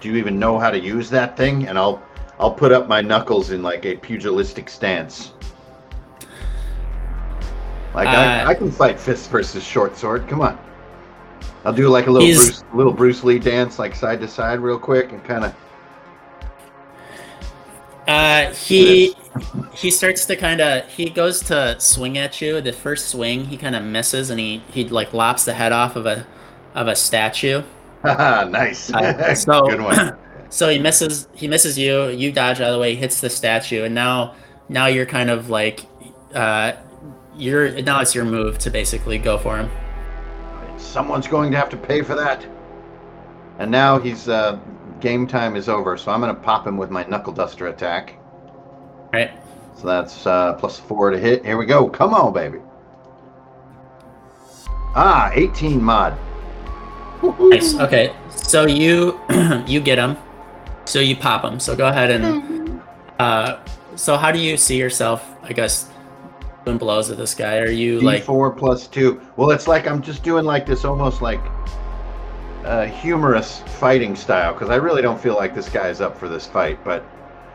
Do 0.01 0.09
you 0.09 0.17
even 0.17 0.39
know 0.39 0.59
how 0.59 0.71
to 0.71 0.79
use 0.79 1.11
that 1.11 1.37
thing? 1.37 1.67
And 1.67 1.79
I'll 1.79 2.03
I'll 2.39 2.53
put 2.53 2.73
up 2.73 2.89
my 2.89 3.03
knuckles 3.03 3.51
in 3.51 3.63
like 3.63 3.85
a 3.85 3.97
pugilistic 3.97 4.71
stance. 4.71 5.33
Like 7.95 8.09
Uh, 8.09 8.13
I, 8.13 8.47
I 8.47 8.55
can 8.55 8.71
fight 8.71 8.99
fist 8.99 9.31
versus 9.31 9.65
short 9.65 9.97
sword. 9.97 10.29
Come 10.29 10.41
on. 10.41 10.59
I'll 11.65 11.73
do 11.73 11.89
like 11.89 12.07
a 12.07 12.11
little 12.11 12.29
Bruce, 12.29 12.65
little 12.73 12.93
Bruce 12.93 13.25
Lee 13.25 13.39
dance, 13.39 13.79
like 13.79 13.95
side 13.95 14.21
to 14.21 14.29
side, 14.29 14.61
real 14.61 14.79
quick, 14.79 15.13
and 15.13 15.23
kind 15.25 15.45
of. 15.45 15.55
Uh, 18.07 18.51
he 18.53 19.15
he 19.75 19.91
starts 19.91 20.25
to 20.27 20.37
kind 20.37 20.61
of 20.61 20.89
he 20.89 21.11
goes 21.11 21.41
to 21.45 21.79
swing 21.79 22.19
at 22.19 22.41
you. 22.41 22.61
The 22.61 22.73
first 22.73 23.09
swing, 23.09 23.45
he 23.47 23.57
kind 23.57 23.77
of 23.77 23.85
misses, 23.85 24.31
and 24.31 24.41
he 24.41 24.63
he 24.73 24.89
like 24.89 25.13
lops 25.13 25.45
the 25.45 25.55
head 25.55 25.73
off 25.73 25.97
of 25.97 26.07
a 26.07 26.27
of 26.75 26.89
a 26.89 26.97
statue. 26.97 27.63
Nice. 28.03 28.91
Uh, 28.93 29.35
so 29.35 29.67
Good 29.67 29.83
one. 29.83 30.17
so 30.49 30.69
he 30.71 30.79
misses 30.79 31.29
he 31.35 31.47
misses 31.47 31.79
you. 31.79 32.09
You 32.09 32.33
dodge 32.33 32.61
out 32.61 32.69
of 32.69 32.75
the 32.75 32.81
way, 32.81 32.95
hits 32.95 33.21
the 33.21 33.31
statue, 33.31 33.85
and 33.85 33.95
now 33.95 34.35
now 34.69 34.87
you're 34.87 35.07
kind 35.07 35.29
of 35.31 35.51
like 35.51 35.85
uh 36.35 36.73
you're 37.37 37.83
now 37.83 38.01
it's 38.01 38.15
your 38.15 38.25
move 38.25 38.59
to 38.59 38.71
basically 38.71 39.19
go 39.19 39.37
for 39.39 39.59
him. 39.59 39.71
Someone's 40.79 41.29
going 41.29 41.51
to 41.51 41.59
have 41.59 41.69
to 41.71 41.77
pay 41.77 42.03
for 42.03 42.15
that. 42.15 42.45
And 43.59 43.71
now 43.71 43.99
he's 43.99 44.29
uh, 44.29 44.59
game 45.01 45.27
time 45.27 45.57
is 45.57 45.69
over, 45.69 45.97
so 45.97 46.13
I'm 46.13 46.21
gonna 46.21 46.35
pop 46.35 46.67
him 46.67 46.77
with 46.77 46.91
my 46.91 47.05
knuckle 47.05 47.33
duster 47.33 47.69
attack. 47.69 48.17
Right. 49.13 49.31
So 49.77 49.87
that's 49.87 50.27
uh, 50.27 50.55
plus 50.55 50.79
four 50.79 51.11
to 51.11 51.19
hit. 51.19 51.45
Here 51.45 51.57
we 51.57 51.67
go. 51.67 51.89
Come 51.89 52.15
on, 52.15 52.33
baby. 52.33 52.59
Ah, 54.95 55.31
18 55.35 55.83
mod. 55.83 56.19
Woohoo. 57.21 57.51
Nice. 57.51 57.75
Okay. 57.75 58.15
So 58.31 58.67
you 58.67 59.21
you 59.67 59.81
get 59.81 59.99
him. 59.99 60.17
So 60.85 61.01
you 61.01 61.17
pop 61.17 61.45
him. 61.45 61.61
So 61.61 61.77
go 61.77 61.89
ahead 61.89 62.11
and 62.11 62.83
uh 63.19 63.61
so 63.97 64.17
how 64.17 64.33
do 64.33 64.39
you 64.39 64.57
see 64.57 64.79
yourself, 64.79 65.37
I 65.43 65.53
guess, 65.53 65.91
doing 66.65 66.79
blows 66.79 67.11
at 67.11 67.19
this 67.19 67.35
guy? 67.35 67.59
Are 67.59 67.71
you 67.71 68.01
like 68.01 68.25
D4 68.25 68.57
plus 68.57 68.87
two. 68.87 69.21
Well, 69.37 69.51
it's 69.51 69.69
like 69.69 69.87
I'm 69.87 70.03
just 70.03 70.23
doing 70.23 70.45
like 70.45 70.67
this 70.67 70.85
almost 70.85 71.23
like 71.23 71.41
uh, 72.65 72.87
humorous 72.87 73.61
fighting 73.79 74.15
style 74.15 74.53
because 74.53 74.71
I 74.71 74.77
really 74.77 75.03
don't 75.03 75.21
feel 75.21 75.35
like 75.35 75.55
this 75.55 75.69
guy's 75.69 76.01
up 76.01 76.17
for 76.17 76.29
this 76.29 76.47
fight. 76.47 76.83
But 76.85 77.05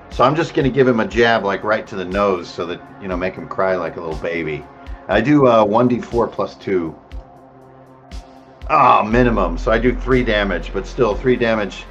so 0.09 0.23
I'm 0.23 0.35
just 0.35 0.53
gonna 0.53 0.69
give 0.69 0.87
him 0.87 0.99
a 0.99 1.07
jab 1.07 1.43
like 1.43 1.63
right 1.63 1.85
to 1.87 1.95
the 1.95 2.05
nose 2.05 2.47
so 2.47 2.65
that 2.65 2.81
you 3.01 3.07
know 3.07 3.17
make 3.17 3.35
him 3.35 3.47
cry 3.47 3.75
like 3.75 3.97
a 3.97 4.01
little 4.01 4.19
baby. 4.21 4.63
I 5.07 5.21
do 5.21 5.47
uh, 5.47 5.63
1d4 5.65 6.31
plus 6.31 6.55
two. 6.55 6.95
Ah, 8.69 9.03
minimum. 9.03 9.57
So 9.57 9.71
I 9.71 9.77
do 9.77 9.95
three 9.95 10.23
damage, 10.23 10.73
but 10.73 10.87
still 10.87 11.13
three 11.13 11.35
damage 11.35 11.85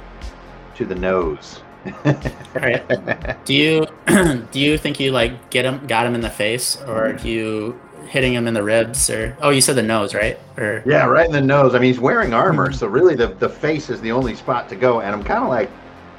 to 0.75 0.85
the 0.85 0.95
nose. 0.95 1.61
all 2.05 2.13
right. 2.55 3.45
Do 3.45 3.53
you 3.53 3.87
do 4.51 4.59
you 4.59 4.77
think 4.77 4.99
you 4.99 5.11
like 5.11 5.49
get 5.49 5.65
him 5.65 5.85
got 5.87 6.05
him 6.05 6.15
in 6.15 6.21
the 6.21 6.29
face 6.29 6.81
or 6.81 7.13
do 7.13 7.29
you 7.29 7.79
hitting 8.07 8.33
him 8.33 8.47
in 8.47 8.53
the 8.53 8.63
ribs 8.63 9.09
or 9.09 9.37
oh 9.41 9.49
you 9.49 9.61
said 9.61 9.75
the 9.75 9.83
nose, 9.83 10.13
right? 10.13 10.39
Or 10.57 10.83
Yeah, 10.85 11.05
right 11.05 11.25
in 11.25 11.31
the 11.31 11.41
nose. 11.41 11.75
I 11.75 11.79
mean, 11.79 11.91
he's 11.91 11.99
wearing 11.99 12.33
armor, 12.33 12.71
so 12.71 12.87
really 12.87 13.15
the, 13.15 13.27
the 13.27 13.49
face 13.49 13.89
is 13.89 14.01
the 14.01 14.11
only 14.11 14.35
spot 14.35 14.69
to 14.69 14.75
go. 14.75 15.01
And 15.01 15.13
I'm 15.13 15.23
kind 15.23 15.43
of 15.43 15.49
like 15.49 15.69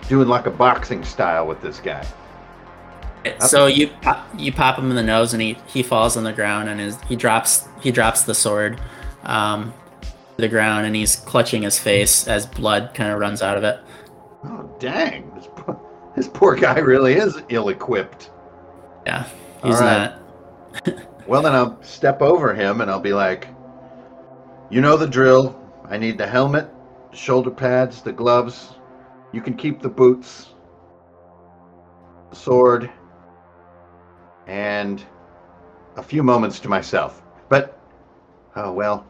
doing 0.09 0.29
like 0.29 0.47
a 0.47 0.51
boxing 0.51 1.05
style 1.05 1.47
with 1.47 1.61
this 1.61 1.81
guy. 1.81 2.07
so 3.41 3.67
you 3.67 3.89
pop, 4.03 4.29
you 4.39 4.53
pop 4.53 4.79
him 4.79 4.91
in 4.91 4.97
the 4.97 5.03
nose 5.03 5.33
and 5.33 5.43
he 5.43 5.57
he 5.67 5.83
falls 5.83 6.17
on 6.17 6.25
the 6.25 6.33
ground 6.33 6.69
and 6.69 6.79
his 6.81 7.01
he 7.03 7.17
drops 7.17 7.67
he 7.81 7.91
drops 7.91 8.23
the 8.23 8.35
sword 8.35 8.81
um 9.25 9.75
to 10.37 10.43
the 10.43 10.49
ground 10.49 10.87
and 10.87 10.95
he's 10.95 11.17
clutching 11.17 11.63
his 11.63 11.79
face 11.79 12.29
as 12.29 12.47
blood 12.47 12.93
kind 12.95 13.11
of 13.11 13.19
runs 13.19 13.43
out 13.43 13.57
of 13.57 13.65
it. 13.65 13.81
Oh, 14.45 14.71
dang. 14.79 15.31
This, 15.35 15.49
poor- 15.57 15.81
this 16.15 16.29
poor 16.29 16.55
guy 16.55 16.79
really 16.79 17.15
is 17.15 17.37
ill 17.49 17.69
equipped. 17.71 18.31
Yeah. 19.07 19.27
He's 19.65 19.81
right. 19.81 20.13
not 20.85 20.87
Well, 21.27 21.43
then 21.43 21.55
I'll 21.55 21.83
step 21.83 22.23
over 22.23 22.55
him 22.55 22.81
and 22.81 22.91
I'll 22.91 23.01
be 23.01 23.13
like, 23.13 23.49
You 24.71 24.81
know 24.81 24.97
the 24.97 25.07
drill. 25.07 25.61
I 25.89 25.99
need 25.99 26.19
the 26.19 26.27
helmet, 26.27 26.69
the 27.11 27.17
shoulder 27.17 27.51
pads, 27.51 28.03
the 28.03 28.13
gloves. 28.13 28.75
You 29.33 29.41
can 29.41 29.55
keep 29.55 29.81
the 29.81 29.89
boots, 29.89 30.49
the 32.31 32.37
sword, 32.37 32.91
and 34.47 35.05
a 35.97 36.03
few 36.03 36.23
moments 36.23 36.59
to 36.61 36.69
myself. 36.69 37.23
But, 37.49 37.79
oh 38.57 38.73
well. 38.73 39.07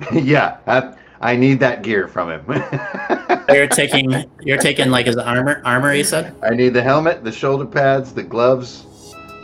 yeah, 0.12 0.58
I, 0.66 0.94
I 1.20 1.36
need 1.36 1.60
that 1.60 1.82
gear 1.82 2.08
from 2.08 2.30
him. 2.30 2.44
You're 3.48 3.66
taking 3.66 4.30
you're 4.40 4.58
taking 4.58 4.90
like 4.90 5.06
his 5.06 5.16
armor 5.16 5.60
armor 5.64 5.92
you 5.92 6.04
said? 6.04 6.34
I 6.42 6.50
need 6.50 6.70
the 6.70 6.82
helmet, 6.82 7.24
the 7.24 7.32
shoulder 7.32 7.66
pads, 7.66 8.14
the 8.14 8.22
gloves, 8.22 8.86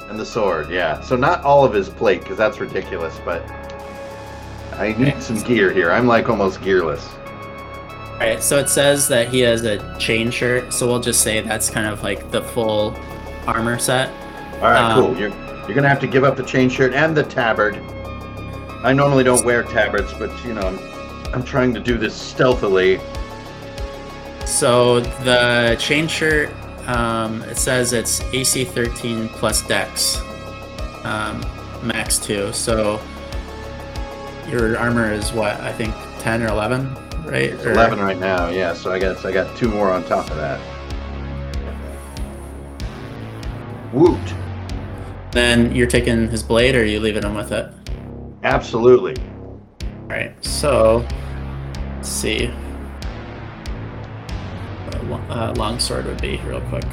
and 0.09 0.19
the 0.19 0.25
sword. 0.27 0.71
Yeah. 0.71 1.01
So 1.01 1.17
not 1.17 1.43
all 1.45 1.65
of 1.65 1.73
his 1.73 1.89
plate, 1.89 2.21
because 2.23 2.37
that's 2.39 2.61
ridiculous. 2.61 3.19
But 3.25 3.43
I 4.75 4.95
need 4.99 5.23
some 5.23 5.41
gear 5.43 5.73
here. 5.73 5.91
I'm 5.91 6.07
like 6.07 6.29
almost 6.29 6.61
gearless. 6.61 7.07
Alright, 8.13 8.43
so 8.43 8.59
it 8.59 8.69
says 8.69 9.07
that 9.09 9.29
he 9.29 9.41
has 9.41 9.65
a 9.65 9.97
chain 9.99 10.31
shirt, 10.33 10.73
so 10.73 10.89
we'll 10.89 10.99
just 11.01 11.21
say 11.23 11.41
that's 11.41 11.71
kind 11.71 11.87
of 11.87 12.03
like 12.03 12.33
the 12.33 12.43
full 12.43 12.97
armor 13.47 13.79
set. 13.79 14.09
All 14.55 14.63
right, 14.73 14.91
Um, 14.93 15.01
cool. 15.05 15.17
You're 15.17 15.29
you're 15.67 15.75
gonna 15.75 15.89
have 15.89 16.01
to 16.01 16.07
give 16.09 16.25
up 16.25 16.37
the 16.37 16.43
chain 16.43 16.69
shirt 16.69 16.95
and 16.95 17.17
the 17.17 17.23
tabard. 17.23 17.77
I 18.83 18.93
normally 18.93 19.23
don't 19.23 19.45
wear 19.45 19.63
tabards, 19.63 20.13
but 20.19 20.31
you 20.45 20.55
know, 20.55 20.63
I'm, 20.63 20.79
I'm 21.35 21.43
trying 21.45 21.73
to 21.75 21.81
do 21.81 21.97
this 21.97 22.15
stealthily. 22.15 22.99
So 24.47 25.01
the 25.01 25.77
chain 25.79 26.09
shirt, 26.09 26.51
um, 26.89 27.43
it 27.43 27.57
says 27.57 27.93
it's 27.93 28.21
AC 28.33 28.65
13 28.65 29.29
plus 29.29 29.63
Dex, 29.67 30.19
um, 31.05 31.41
max 31.83 32.19
two. 32.19 32.53
So 32.53 33.01
your 34.49 34.77
armor 34.79 35.13
is 35.13 35.33
what 35.33 35.61
I 35.61 35.73
think 35.73 35.95
10 36.21 36.43
or 36.43 36.49
11, 36.49 36.95
right? 37.27 37.53
Or- 37.65 37.73
11 37.73 38.01
right 38.01 38.19
now. 38.19 38.49
Yeah. 38.49 38.73
So 38.73 38.91
I 38.91 38.99
guess 38.99 39.25
I 39.25 39.33
got 39.33 39.57
two 39.57 39.69
more 39.69 39.91
on 39.93 40.03
top 40.05 40.31
of 40.31 40.37
that. 40.39 40.61
Woot! 43.93 44.19
Then 45.33 45.75
you're 45.75 45.87
taking 45.87 46.29
his 46.29 46.43
blade, 46.43 46.75
or 46.75 46.81
are 46.81 46.85
you 46.85 47.01
leaving 47.01 47.23
him 47.23 47.35
with 47.35 47.53
it? 47.53 47.71
Absolutely. 48.43 49.15
All 49.83 50.09
right. 50.09 50.33
So 50.45 51.07
let's 51.97 52.09
see. 52.09 52.51
Uh, 55.11 55.55
long 55.57 55.79
sword 55.79 56.07
would 56.07 56.21
be 56.21 56.39
real 56.45 56.61
quick. 56.63 56.85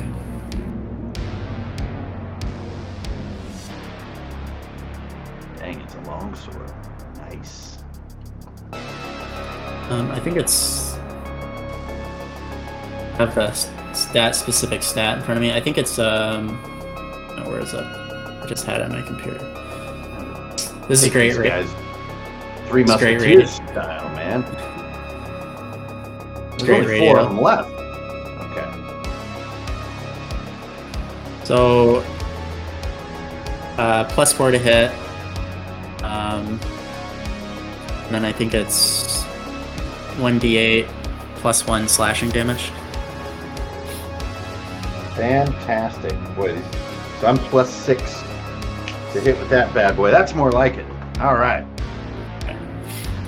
Dang, 5.58 5.82
it's 5.82 5.96
a 5.96 6.02
long 6.02 6.34
sword. 6.36 6.72
Nice. 7.18 7.78
Um, 9.90 10.12
I 10.12 10.20
think 10.20 10.38
it's 10.38 10.96
I 13.16 13.18
have 13.18 13.36
the 13.36 13.52
stat 13.94 14.36
specific 14.36 14.84
stat 14.84 15.18
in 15.18 15.24
front 15.24 15.38
of 15.38 15.42
me. 15.42 15.54
I 15.54 15.62
think 15.62 15.78
it's 15.78 16.00
um, 16.00 16.60
oh, 17.38 17.50
where 17.50 17.60
is 17.60 17.74
it? 17.74 17.86
just 18.48 18.66
had 18.66 18.82
it 18.82 18.84
on 18.84 18.92
my 18.92 19.02
computer. 19.02 19.40
This 20.88 21.04
is 21.04 21.10
great, 21.10 21.36
right? 21.36 21.50
guys. 21.50 21.70
Three 22.68 22.84
Musketeers 22.84 23.56
style, 23.56 24.10
man. 24.16 24.42
There's 26.52 26.64
great 26.64 26.84
only 26.84 27.00
four 27.00 27.16
radio. 27.16 27.24
of 27.24 27.30
them 27.30 27.42
left. 27.42 27.75
So, 31.46 31.98
uh, 33.78 34.04
plus 34.06 34.34
four 34.34 34.52
to 34.52 34.58
hit. 34.58 34.92
Um, 36.04 36.60
and 38.06 38.12
then 38.14 38.26
I 38.26 38.32
think 38.32 38.54
it's 38.54 39.24
1d8 40.18 40.88
plus 41.36 41.68
one 41.68 41.88
slashing 41.88 42.30
damage. 42.30 42.72
Fantastic. 45.16 46.14
Boy, 46.36 46.60
so 47.22 47.28
I'm 47.28 47.38
plus 47.38 47.74
six 47.74 48.22
to 49.14 49.22
hit 49.22 49.38
with 49.40 49.50
that 49.50 49.74
bad 49.74 49.96
boy. 49.96 50.12
That's 50.12 50.34
more 50.36 50.52
like 50.52 50.76
it. 50.76 50.86
All 51.20 51.36
right. 51.36 51.66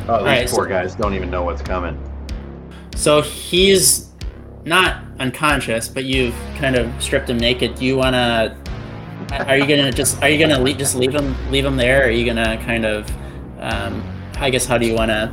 Oh, 0.09 0.18
these 0.18 0.26
right, 0.26 0.49
poor 0.49 0.65
so- 0.65 0.70
guys 0.70 0.95
don't 0.95 1.13
even 1.13 1.30
know 1.30 1.43
what's 1.43 1.61
coming. 1.61 2.01
So 2.95 3.22
he's 3.22 4.09
not 4.65 5.03
unconscious, 5.20 5.88
but 5.88 6.05
you've 6.05 6.36
kind 6.57 6.76
of 6.76 6.91
stripped 7.01 7.30
him 7.30 7.38
naked. 7.38 7.76
Do 7.76 7.86
you 7.86 7.97
want 7.97 8.13
to? 8.13 8.55
Are 9.47 9.57
you 9.57 9.68
gonna 9.68 9.91
just? 9.91 10.22
Are 10.22 10.30
you 10.30 10.39
gonna 10.39 10.61
le- 10.61 10.74
just 10.74 10.95
leave 10.95 11.13
him? 11.13 11.36
Leave 11.51 11.65
him 11.65 11.76
there? 11.78 12.03
Or 12.03 12.07
are 12.07 12.11
you 12.11 12.26
gonna 12.26 12.57
kind 12.65 12.86
of? 12.86 13.09
Um, 13.59 14.03
I 14.38 14.49
guess. 14.49 14.65
How 14.65 14.78
do 14.78 14.86
you 14.86 14.93
want 14.93 15.09
to? 15.09 15.32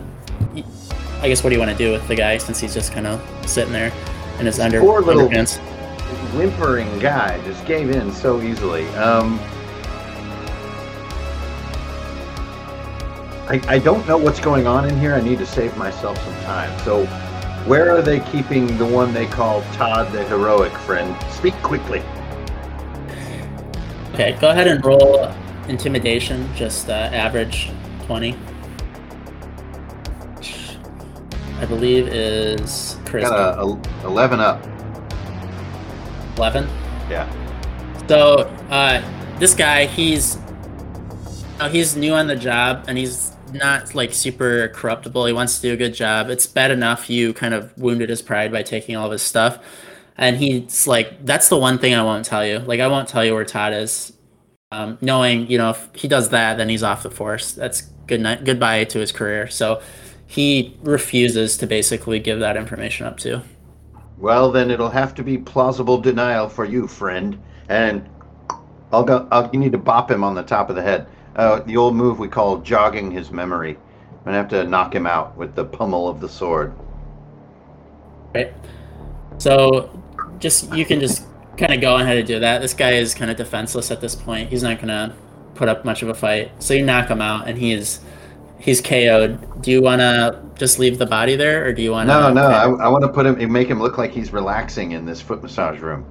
I 1.20 1.28
guess. 1.28 1.42
What 1.44 1.50
do 1.50 1.54
you 1.56 1.60
want 1.60 1.70
to 1.72 1.78
do 1.78 1.92
with 1.92 2.06
the 2.08 2.14
guy 2.16 2.38
since 2.38 2.58
he's 2.60 2.74
just 2.74 2.92
kind 2.92 3.06
of 3.06 3.20
sitting 3.48 3.72
there 3.72 3.92
in 4.40 4.46
his 4.46 4.58
under 4.58 4.80
Poor 4.80 5.00
little- 5.00 5.28
underpants? 5.28 5.58
Whimpering 6.36 6.98
guy 6.98 7.40
just 7.44 7.64
gave 7.66 7.90
in 7.90 8.10
so 8.12 8.40
easily. 8.42 8.86
Um, 8.96 9.38
I, 13.46 13.60
I 13.68 13.78
don't 13.78 14.06
know 14.08 14.16
what's 14.16 14.40
going 14.40 14.66
on 14.66 14.88
in 14.88 14.98
here. 14.98 15.14
I 15.14 15.20
need 15.20 15.38
to 15.38 15.46
save 15.46 15.76
myself 15.76 16.18
some 16.24 16.34
time. 16.44 16.76
So, 16.80 17.04
where 17.66 17.90
are 17.90 18.02
they 18.02 18.20
keeping 18.20 18.76
the 18.78 18.86
one 18.86 19.12
they 19.14 19.26
call 19.26 19.62
Todd 19.72 20.12
the 20.12 20.24
heroic 20.24 20.72
friend? 20.72 21.16
Speak 21.30 21.54
quickly. 21.62 22.02
Okay, 24.12 24.36
go 24.40 24.50
ahead 24.50 24.68
and 24.68 24.84
roll 24.84 25.32
intimidation. 25.68 26.48
Just 26.54 26.88
uh, 26.88 26.92
average 26.92 27.70
twenty. 28.04 28.36
I 31.58 31.66
believe 31.66 32.08
is 32.08 32.96
charisma. 33.04 33.30
Got 33.30 33.58
a, 33.58 34.06
a 34.06 34.10
11 34.10 34.40
up. 34.40 34.62
eleven. 36.36 36.68
Yeah. 37.08 37.28
So 38.08 38.50
uh, 38.70 39.02
this 39.38 39.54
guy, 39.54 39.86
he's 39.86 40.36
uh, 41.58 41.68
he's 41.70 41.96
new 41.96 42.12
on 42.12 42.26
the 42.26 42.36
job, 42.36 42.84
and 42.88 42.98
he's 42.98 43.23
not 43.54 43.94
like 43.94 44.12
super 44.12 44.68
corruptible. 44.68 45.26
He 45.26 45.32
wants 45.32 45.56
to 45.56 45.62
do 45.62 45.72
a 45.74 45.76
good 45.76 45.94
job. 45.94 46.30
It's 46.30 46.46
bad 46.46 46.70
enough 46.70 47.08
you 47.08 47.32
kind 47.32 47.54
of 47.54 47.76
wounded 47.78 48.08
his 48.10 48.22
pride 48.22 48.52
by 48.52 48.62
taking 48.62 48.96
all 48.96 49.06
of 49.06 49.12
his 49.12 49.22
stuff, 49.22 49.58
and 50.16 50.36
he's 50.36 50.86
like, 50.86 51.24
"That's 51.24 51.48
the 51.48 51.58
one 51.58 51.78
thing 51.78 51.94
I 51.94 52.02
won't 52.02 52.24
tell 52.24 52.46
you. 52.46 52.58
Like, 52.58 52.80
I 52.80 52.88
won't 52.88 53.08
tell 53.08 53.24
you 53.24 53.34
where 53.34 53.44
Todd 53.44 53.72
is. 53.72 54.12
Um, 54.72 54.98
knowing, 55.00 55.48
you 55.48 55.58
know, 55.58 55.70
if 55.70 55.88
he 55.94 56.08
does 56.08 56.30
that, 56.30 56.56
then 56.58 56.68
he's 56.68 56.82
off 56.82 57.04
the 57.04 57.10
force. 57.10 57.52
That's 57.52 57.82
good 58.06 58.20
night, 58.20 58.44
goodbye 58.44 58.84
to 58.84 58.98
his 58.98 59.12
career. 59.12 59.48
So 59.48 59.80
he 60.26 60.76
refuses 60.82 61.56
to 61.58 61.66
basically 61.66 62.18
give 62.18 62.40
that 62.40 62.56
information 62.56 63.06
up 63.06 63.18
to. 63.18 63.42
Well, 64.18 64.50
then 64.50 64.70
it'll 64.70 64.90
have 64.90 65.14
to 65.16 65.22
be 65.22 65.38
plausible 65.38 65.98
denial 65.98 66.48
for 66.48 66.64
you, 66.64 66.86
friend. 66.86 67.40
And 67.68 68.08
I'll 68.92 69.04
go. 69.04 69.28
I'll, 69.30 69.50
you 69.52 69.58
need 69.58 69.72
to 69.72 69.78
bop 69.78 70.10
him 70.10 70.24
on 70.24 70.34
the 70.34 70.42
top 70.42 70.70
of 70.70 70.76
the 70.76 70.82
head. 70.82 71.06
Uh, 71.36 71.60
the 71.60 71.76
old 71.76 71.94
move 71.94 72.18
we 72.18 72.28
call 72.28 72.58
jogging 72.58 73.10
his 73.10 73.30
memory. 73.30 73.76
I'm 74.18 74.24
gonna 74.24 74.36
have 74.36 74.48
to 74.50 74.64
knock 74.64 74.94
him 74.94 75.06
out 75.06 75.36
with 75.36 75.54
the 75.54 75.64
pommel 75.64 76.08
of 76.08 76.20
the 76.20 76.28
sword. 76.28 76.74
Right. 78.34 78.52
So 79.38 79.90
just 80.38 80.72
you 80.74 80.84
can 80.84 81.00
just 81.00 81.24
kind 81.56 81.72
of 81.74 81.80
go 81.80 81.96
ahead 81.96 82.16
and 82.16 82.26
do 82.26 82.40
that. 82.40 82.60
This 82.60 82.74
guy 82.74 82.92
is 82.92 83.14
kind 83.14 83.30
of 83.30 83.36
defenseless 83.36 83.90
at 83.90 84.00
this 84.00 84.14
point. 84.14 84.50
He's 84.50 84.62
not 84.62 84.78
gonna 84.80 85.14
put 85.54 85.68
up 85.68 85.84
much 85.84 86.02
of 86.02 86.08
a 86.08 86.14
fight. 86.14 86.50
So 86.62 86.74
you 86.74 86.84
knock 86.84 87.08
him 87.08 87.20
out, 87.20 87.48
and 87.48 87.58
he's 87.58 88.00
he's 88.58 88.80
KO'd. 88.80 89.62
Do 89.62 89.70
you 89.70 89.82
want 89.82 90.00
to 90.00 90.40
just 90.56 90.78
leave 90.78 90.98
the 90.98 91.06
body 91.06 91.36
there, 91.36 91.66
or 91.66 91.72
do 91.72 91.82
you 91.82 91.92
want 91.92 92.08
to? 92.08 92.14
No, 92.14 92.32
no, 92.32 92.46
I, 92.46 92.86
I 92.86 92.88
want 92.88 93.02
to 93.02 93.08
put 93.08 93.26
him, 93.26 93.52
make 93.52 93.68
him 93.68 93.80
look 93.80 93.98
like 93.98 94.10
he's 94.10 94.32
relaxing 94.32 94.92
in 94.92 95.04
this 95.04 95.20
foot 95.20 95.42
massage 95.42 95.80
room. 95.80 96.06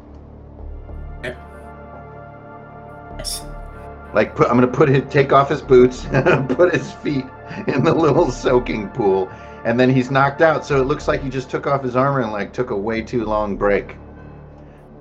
Like, 4.13 4.35
put, 4.35 4.47
I'm 4.47 4.55
gonna 4.55 4.67
put 4.67 4.89
his, 4.89 5.03
take 5.11 5.33
off 5.33 5.49
his 5.49 5.61
boots, 5.61 6.05
put 6.49 6.73
his 6.73 6.91
feet 6.93 7.25
in 7.67 7.83
the 7.83 7.93
little 7.93 8.29
soaking 8.31 8.89
pool, 8.89 9.29
and 9.65 9.79
then 9.79 9.89
he's 9.89 10.11
knocked 10.11 10.41
out. 10.41 10.65
So 10.65 10.79
it 10.79 10.85
looks 10.85 11.07
like 11.07 11.23
he 11.23 11.29
just 11.29 11.49
took 11.49 11.67
off 11.67 11.83
his 11.83 11.95
armor 11.95 12.21
and 12.21 12.31
like 12.31 12.53
took 12.53 12.69
a 12.69 12.77
way 12.77 13.01
too 13.01 13.25
long 13.25 13.57
break. 13.57 13.95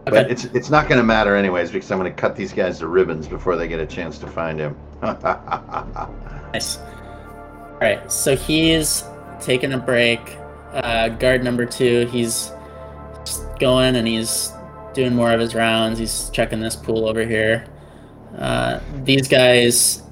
But 0.05 0.31
it's 0.31 0.45
it's 0.47 0.69
not 0.69 0.89
gonna 0.89 1.05
matter 1.05 1.37
anyways 1.37 1.71
because 1.71 1.91
I'm 1.93 1.99
gonna 1.99 2.11
cut 2.11 2.35
these 2.35 2.53
guys 2.53 2.79
to 2.81 2.89
ribbons 2.89 3.29
before 3.29 3.57
they 3.57 3.69
get 3.69 3.79
a 3.79 3.87
chance 3.87 4.19
to 4.19 4.27
find 4.27 4.59
him. 4.59 4.77
Nice. 6.53 6.77
All 6.77 7.79
right, 7.81 8.13
so 8.13 8.37
he's 8.37 9.05
taking 9.41 9.73
a 9.73 9.79
break. 9.79 10.37
Uh, 10.73 11.09
guard 11.09 11.43
number 11.43 11.65
two, 11.65 12.07
he's 12.07 12.53
going 13.59 13.97
and 13.97 14.07
he's 14.07 14.53
doing 14.93 15.15
more 15.15 15.33
of 15.33 15.41
his 15.41 15.55
rounds. 15.55 15.99
He's 15.99 16.31
checking 16.31 16.61
this 16.61 16.77
pool 16.77 17.09
over 17.09 17.25
here. 17.25 17.65
Uh, 18.37 18.81
these 19.05 19.29
guys 19.29 20.03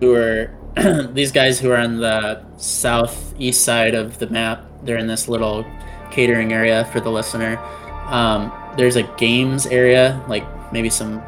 who 0.00 0.14
are 0.14 0.54
these 1.12 1.32
guys 1.32 1.58
who 1.58 1.70
are 1.70 1.76
on 1.76 1.98
the 1.98 2.44
southeast 2.56 3.64
side 3.64 3.94
of 3.94 4.18
the 4.18 4.28
map, 4.28 4.64
they're 4.84 4.98
in 4.98 5.06
this 5.06 5.28
little 5.28 5.64
catering 6.10 6.52
area 6.52 6.84
for 6.86 7.00
the 7.00 7.10
listener. 7.10 7.58
Um, 8.06 8.52
there's 8.76 8.96
a 8.96 9.02
games 9.16 9.66
area, 9.66 10.22
like 10.28 10.44
maybe 10.72 10.88
some 10.88 11.18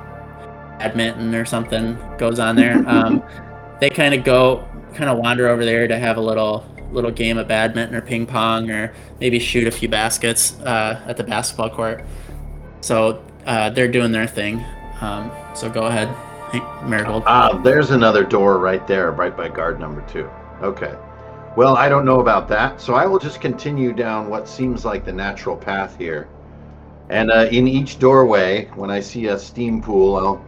badminton 0.78 1.34
or 1.34 1.44
something 1.44 1.98
goes 2.18 2.38
on 2.38 2.56
there. 2.56 2.82
Um, 2.86 3.22
they 3.80 3.88
kind 3.88 4.14
of 4.14 4.24
go, 4.24 4.68
kind 4.94 5.08
of 5.08 5.16
wander 5.16 5.48
over 5.48 5.64
there 5.64 5.88
to 5.88 5.98
have 5.98 6.18
a 6.18 6.20
little 6.20 6.66
little 6.92 7.10
game 7.10 7.38
of 7.38 7.48
badminton 7.48 7.94
or 7.94 8.02
ping 8.02 8.26
pong, 8.26 8.70
or 8.70 8.92
maybe 9.20 9.38
shoot 9.38 9.66
a 9.66 9.70
few 9.70 9.88
baskets 9.88 10.58
uh, 10.60 11.00
at 11.06 11.16
the 11.16 11.24
basketball 11.24 11.70
court. 11.70 12.04
So 12.80 13.24
uh, 13.46 13.70
they're 13.70 13.90
doing 13.90 14.12
their 14.12 14.26
thing. 14.26 14.64
Um, 15.00 15.30
so 15.54 15.70
go 15.70 15.86
ahead, 15.86 16.14
Marigold. 16.84 17.22
ah, 17.26 17.58
there's 17.62 17.90
another 17.90 18.24
door 18.24 18.58
right 18.58 18.86
there, 18.86 19.12
right 19.12 19.36
by 19.36 19.48
guard 19.48 19.78
number 19.78 20.02
two. 20.02 20.28
Okay. 20.62 20.94
Well, 21.56 21.76
I 21.76 21.88
don't 21.88 22.04
know 22.04 22.20
about 22.20 22.48
that, 22.48 22.80
so 22.80 22.94
I 22.94 23.06
will 23.06 23.18
just 23.18 23.40
continue 23.40 23.92
down 23.92 24.28
what 24.28 24.48
seems 24.48 24.84
like 24.84 25.04
the 25.04 25.12
natural 25.12 25.56
path 25.56 25.96
here. 25.98 26.28
And 27.08 27.30
uh, 27.30 27.48
in 27.50 27.66
each 27.66 27.98
doorway, 27.98 28.66
when 28.76 28.90
I 28.90 29.00
see 29.00 29.26
a 29.26 29.38
steam 29.38 29.82
pool, 29.82 30.16
I'll, 30.16 30.44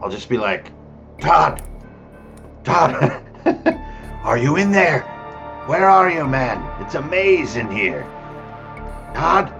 I'll 0.00 0.10
just 0.10 0.28
be 0.28 0.38
like, 0.38 0.72
Todd, 1.20 1.62
Todd, 2.64 3.22
are 4.24 4.38
you 4.38 4.56
in 4.56 4.70
there? 4.70 5.02
Where 5.66 5.88
are 5.88 6.10
you, 6.10 6.26
man? 6.26 6.64
It's 6.82 6.94
a 6.94 7.02
maze 7.02 7.56
in 7.56 7.70
here. 7.70 8.04
Todd. 9.14 9.52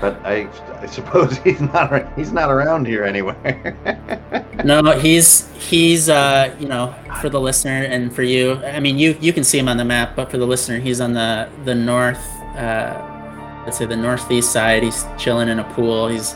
But 0.00 0.14
I, 0.24 0.48
I 0.80 0.86
suppose 0.86 1.38
he's 1.44 1.60
not. 1.60 2.16
He's 2.16 2.32
not 2.32 2.50
around 2.50 2.86
here 2.86 3.04
anywhere. 3.04 3.76
No, 4.64 4.82
he's 4.98 5.48
he's 5.68 6.08
uh 6.08 6.52
you 6.58 6.66
know 6.66 6.94
for 7.20 7.28
the 7.28 7.38
listener 7.40 7.84
and 7.84 8.12
for 8.12 8.22
you. 8.22 8.56
I 8.64 8.80
mean 8.80 8.98
you 8.98 9.16
you 9.20 9.32
can 9.32 9.44
see 9.44 9.58
him 9.58 9.68
on 9.68 9.76
the 9.76 9.84
map, 9.84 10.16
but 10.16 10.30
for 10.30 10.38
the 10.38 10.46
listener, 10.46 10.80
he's 10.80 11.00
on 11.00 11.12
the 11.12 11.48
the 11.64 11.74
north. 11.74 12.18
Uh, 12.56 13.62
let's 13.64 13.76
say 13.78 13.84
the 13.84 13.96
northeast 13.96 14.52
side. 14.52 14.82
He's 14.82 15.04
chilling 15.18 15.48
in 15.48 15.58
a 15.58 15.64
pool. 15.74 16.08
He's 16.08 16.34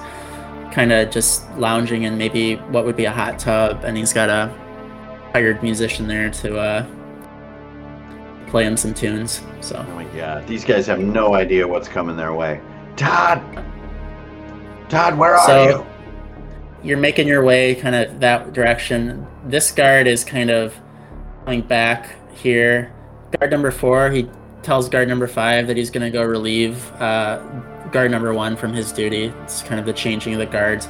kind 0.70 0.92
of 0.92 1.11
just 1.11 1.50
lounging 1.56 2.02
in 2.04 2.18
maybe 2.18 2.56
what 2.56 2.84
would 2.84 2.96
be 2.96 3.06
a 3.06 3.11
hot 3.11 3.38
tub, 3.38 3.84
and 3.84 3.96
he's 3.96 4.12
got 4.12 4.28
a 4.28 4.54
hired 5.32 5.62
musician 5.62 6.06
there 6.06 6.30
to 6.30 6.58
uh 6.58 6.86
play 8.48 8.64
him 8.64 8.76
some 8.76 8.92
tunes. 8.92 9.40
So 9.61 9.84
Oh 9.88 9.94
my 9.94 10.04
god, 10.16 10.46
these 10.46 10.64
guys 10.64 10.86
have 10.86 11.00
no 11.00 11.34
idea 11.34 11.66
what's 11.66 11.88
coming 11.88 12.16
their 12.16 12.34
way. 12.34 12.61
Todd! 13.01 13.40
Todd, 14.90 15.16
where 15.18 15.34
are 15.34 15.46
So- 15.46 15.64
you? 15.64 15.86
you're 16.82 16.98
making 16.98 17.26
your 17.26 17.42
way 17.42 17.74
kind 17.74 17.94
of 17.94 18.20
that 18.20 18.53
direction. 18.53 19.26
This 19.46 19.70
guard 19.70 20.07
is 20.07 20.22
kind 20.22 20.51
of 20.51 20.74
coming 21.44 21.62
back 21.62 22.11
here. 22.34 22.92
Guard 23.38 23.51
number 23.51 23.70
four, 23.70 24.11
he 24.11 24.28
tells 24.62 24.88
guard 24.90 25.09
number 25.09 25.26
five 25.26 25.66
that 25.66 25.76
he's 25.78 25.90
going 25.90 26.03
to 26.05 26.11
go 26.11 26.22
relieve 26.22 26.90
uh, 27.01 27.38
guard 27.90 28.11
number 28.11 28.32
one 28.34 28.55
from 28.57 28.74
his 28.74 28.92
duty. 28.92 29.32
It's 29.42 29.62
kind 29.62 29.80
of 29.80 29.86
the 29.86 29.92
changing 29.92 30.34
of 30.34 30.38
the 30.38 30.46
guards. 30.46 30.88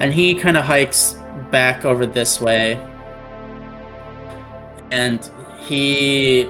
And 0.00 0.12
he 0.12 0.34
kind 0.34 0.56
of 0.56 0.64
hikes 0.64 1.16
back 1.52 1.84
over 1.84 2.06
this 2.06 2.40
way. 2.40 2.74
And 4.90 5.28
he 5.60 6.48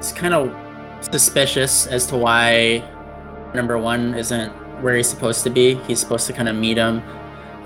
is 0.00 0.12
kind 0.12 0.34
of 0.34 0.52
suspicious 1.04 1.86
as 1.86 2.06
to 2.06 2.16
why 2.16 2.82
number 3.54 3.78
one 3.78 4.14
isn't 4.14 4.50
where 4.82 4.94
he's 4.94 5.08
supposed 5.08 5.44
to 5.44 5.50
be. 5.50 5.74
He's 5.86 6.00
supposed 6.00 6.26
to 6.26 6.32
kind 6.32 6.48
of 6.48 6.56
meet 6.56 6.76
him 6.76 7.02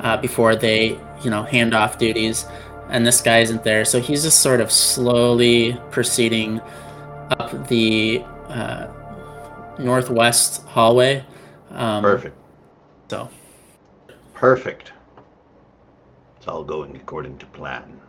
uh, 0.00 0.16
before 0.16 0.56
they, 0.56 0.98
you 1.22 1.30
know, 1.30 1.42
hand 1.42 1.74
off 1.74 1.98
duties. 1.98 2.46
And 2.88 3.06
this 3.06 3.20
guy 3.20 3.38
isn't 3.38 3.64
there, 3.64 3.84
so 3.84 4.00
he's 4.00 4.22
just 4.22 4.40
sort 4.40 4.60
of 4.60 4.70
slowly 4.70 5.78
proceeding 5.90 6.60
up 7.38 7.68
the 7.68 8.22
uh, 8.48 8.88
northwest 9.78 10.62
hallway. 10.66 11.24
Um, 11.70 12.02
Perfect. 12.02 12.36
So, 13.10 13.30
Perfect. 14.34 14.92
It's 16.36 16.48
all 16.48 16.64
going 16.64 16.96
according 16.96 17.38
to 17.38 17.46
plan. 17.46 18.00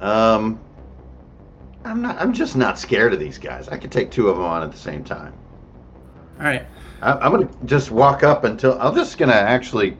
Um, 0.00 0.60
I'm 1.84 2.00
not. 2.00 2.20
I'm 2.20 2.32
just 2.32 2.56
not 2.56 2.78
scared 2.78 3.12
of 3.12 3.20
these 3.20 3.38
guys. 3.38 3.68
I 3.68 3.76
could 3.76 3.92
take 3.92 4.10
two 4.10 4.28
of 4.28 4.36
them 4.36 4.44
on 4.44 4.62
at 4.62 4.72
the 4.72 4.78
same 4.78 5.04
time. 5.04 5.34
all 6.38 6.46
right. 6.46 6.66
I, 7.02 7.12
I'm 7.12 7.30
gonna 7.32 7.50
just 7.66 7.90
walk 7.90 8.22
up 8.22 8.44
until 8.44 8.80
I'm 8.80 8.94
just 8.94 9.18
gonna 9.18 9.32
actually 9.32 9.96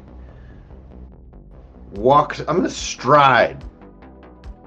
walk. 1.93 2.39
I'm 2.41 2.57
gonna 2.57 2.70
stride. 2.70 3.62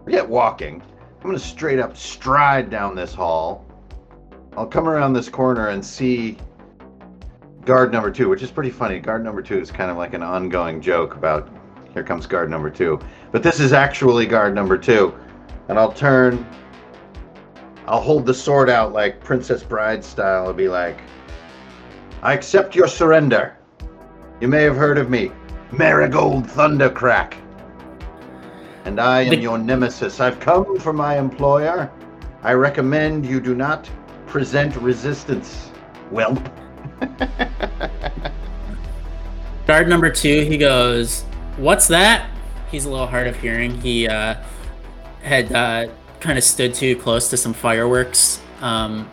Forget 0.04 0.28
walking. 0.28 0.82
I'm 1.18 1.24
gonna 1.24 1.40
straight 1.40 1.80
up 1.80 1.98
stride 1.98 2.70
down 2.70 2.96
this 2.96 3.14
hall. 3.14 3.66
I'll 4.56 4.68
come 4.68 4.88
around 4.88 5.14
this 5.14 5.30
corner 5.30 5.70
and 5.70 5.84
see 5.84 6.38
guard 7.66 7.92
number 7.92 8.12
two, 8.12 8.30
which 8.30 8.42
is 8.42 8.52
pretty 8.52 8.72
funny. 8.72 9.00
Guard 9.00 9.24
number 9.24 9.42
two 9.42 9.60
is 9.60 9.72
kind 9.72 9.92
of 9.92 9.98
like 9.98 10.14
an 10.14 10.24
ongoing 10.24 10.82
joke 10.82 11.16
about 11.16 11.50
here 11.94 12.04
comes 12.04 12.28
guard 12.28 12.50
number 12.50 12.70
two, 12.70 13.00
but 13.32 13.42
this 13.42 13.60
is 13.60 13.74
actually 13.74 14.28
guard 14.28 14.54
number 14.54 14.78
two. 14.78 15.14
And 15.68 15.78
I'll 15.80 15.92
turn. 15.92 16.46
I'll 17.88 18.02
hold 18.02 18.26
the 18.26 18.34
sword 18.34 18.70
out 18.70 18.92
like 18.94 19.24
Princess 19.24 19.64
Bride 19.64 20.04
style. 20.04 20.48
I'll 20.48 20.54
be 20.54 20.68
like. 20.68 21.00
I 22.22 22.34
accept 22.34 22.76
your 22.76 22.88
surrender. 22.88 23.56
You 24.42 24.48
may 24.48 24.64
have 24.64 24.76
heard 24.76 24.98
of 24.98 25.10
me, 25.10 25.32
Marigold 25.72 26.46
Thundercrack. 26.46 27.36
And 28.86 29.00
I 29.00 29.22
am 29.22 29.30
The- 29.30 29.38
your 29.38 29.58
nemesis. 29.58 30.20
I've 30.20 30.40
come 30.40 30.80
for 30.80 30.94
my 30.94 31.18
employer. 31.18 31.90
I 32.44 32.54
recommend 32.54 33.26
you 33.26 33.40
do 33.40 33.56
not 33.56 33.90
present 34.26 34.76
resistance, 34.78 35.72
whelp. 36.10 36.40
Guard 39.68 39.88
number 39.90 40.10
two, 40.10 40.44
he 40.46 40.58
goes, 40.58 41.24
"What's 41.58 41.88
that?" 41.88 42.30
He's 42.72 42.86
a 42.86 42.90
little 42.90 43.08
hard 43.08 43.28
of 43.28 43.36
hearing. 43.38 43.80
He 43.82 44.08
uh, 44.08 44.36
had 45.22 45.52
uh, 45.54 45.88
kind 46.20 46.38
of 46.38 46.44
stood 46.44 46.74
too 46.74 46.96
close 46.96 47.30
to 47.30 47.38
some 47.38 47.54
fireworks, 47.54 48.40
um, 48.62 49.10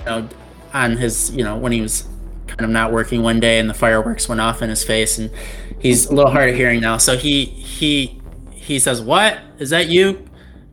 you 0.00 0.04
know, 0.06 0.28
on 0.72 0.96
his, 0.96 1.30
you 1.30 1.44
know, 1.44 1.56
when 1.56 1.72
he 1.72 1.80
was 1.80 2.08
kind 2.46 2.62
of 2.62 2.70
not 2.70 2.92
working 2.92 3.22
one 3.22 3.40
day, 3.40 3.58
and 3.58 3.68
the 3.68 3.74
fireworks 3.74 4.28
went 4.28 4.40
off 4.40 4.62
in 4.62 4.68
his 4.70 4.84
face, 4.84 5.18
and 5.18 5.30
he's 5.78 6.06
a 6.06 6.14
little 6.14 6.30
hard 6.30 6.48
of 6.50 6.56
hearing 6.56 6.80
now. 6.80 6.96
So 6.98 7.16
he 7.16 7.44
he 7.44 8.20
he 8.52 8.78
says, 8.78 9.00
"What 9.00 9.38
is 9.58 9.70
that 9.70 9.88
you?" 9.88 10.28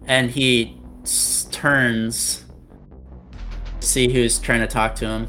And 0.05 0.31
he 0.31 0.77
s- 1.03 1.47
turns, 1.51 2.43
to 3.79 3.87
see 3.87 4.11
who's 4.11 4.39
trying 4.39 4.61
to 4.61 4.67
talk 4.67 4.95
to 4.95 5.07
him 5.07 5.27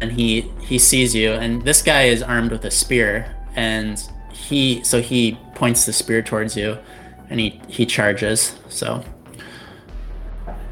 and 0.00 0.10
he 0.12 0.40
he 0.60 0.78
sees 0.78 1.14
you 1.14 1.30
and 1.32 1.62
this 1.62 1.80
guy 1.80 2.02
is 2.02 2.20
armed 2.22 2.50
with 2.50 2.64
a 2.64 2.70
spear 2.70 3.34
and 3.54 4.02
he 4.32 4.82
so 4.82 5.00
he 5.00 5.38
points 5.54 5.86
the 5.86 5.92
spear 5.92 6.20
towards 6.20 6.56
you 6.56 6.76
and 7.34 7.40
he 7.40 7.60
he 7.66 7.84
charges 7.84 8.54
so 8.68 9.02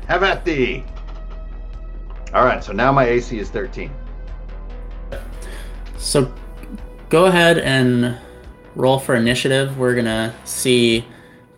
Have 0.06 0.22
at 0.22 0.44
thee. 0.44 0.84
All 2.32 2.44
right, 2.44 2.62
so 2.62 2.72
now 2.72 2.92
my 2.92 3.04
AC 3.04 3.36
is 3.36 3.50
13. 3.50 3.90
so 5.98 6.32
go 7.08 7.26
ahead 7.26 7.58
and 7.58 8.16
roll 8.76 8.98
for 8.98 9.16
initiative 9.16 9.76
we're 9.76 9.94
gonna 9.94 10.34
see 10.44 11.04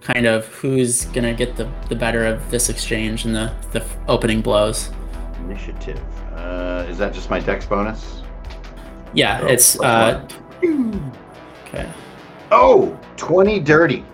kind 0.00 0.26
of 0.26 0.46
who's 0.46 1.04
gonna 1.06 1.34
get 1.34 1.54
the, 1.54 1.70
the 1.88 1.94
better 1.94 2.24
of 2.26 2.50
this 2.50 2.68
exchange 2.70 3.24
and 3.26 3.34
the 3.34 3.52
the 3.72 3.84
opening 4.08 4.40
blows 4.40 4.90
Initiative. 5.44 6.00
Uh, 6.32 6.86
is 6.88 6.96
that 6.96 7.12
just 7.12 7.28
my 7.28 7.40
dex 7.40 7.66
bonus? 7.66 8.22
yeah 9.12 9.40
Oh, 9.42 9.46
it's 9.48 9.78
uh 9.80 10.26
okay 11.68 11.86
Oh, 12.50 12.98
20 13.16 13.60
dirty. 13.60 14.04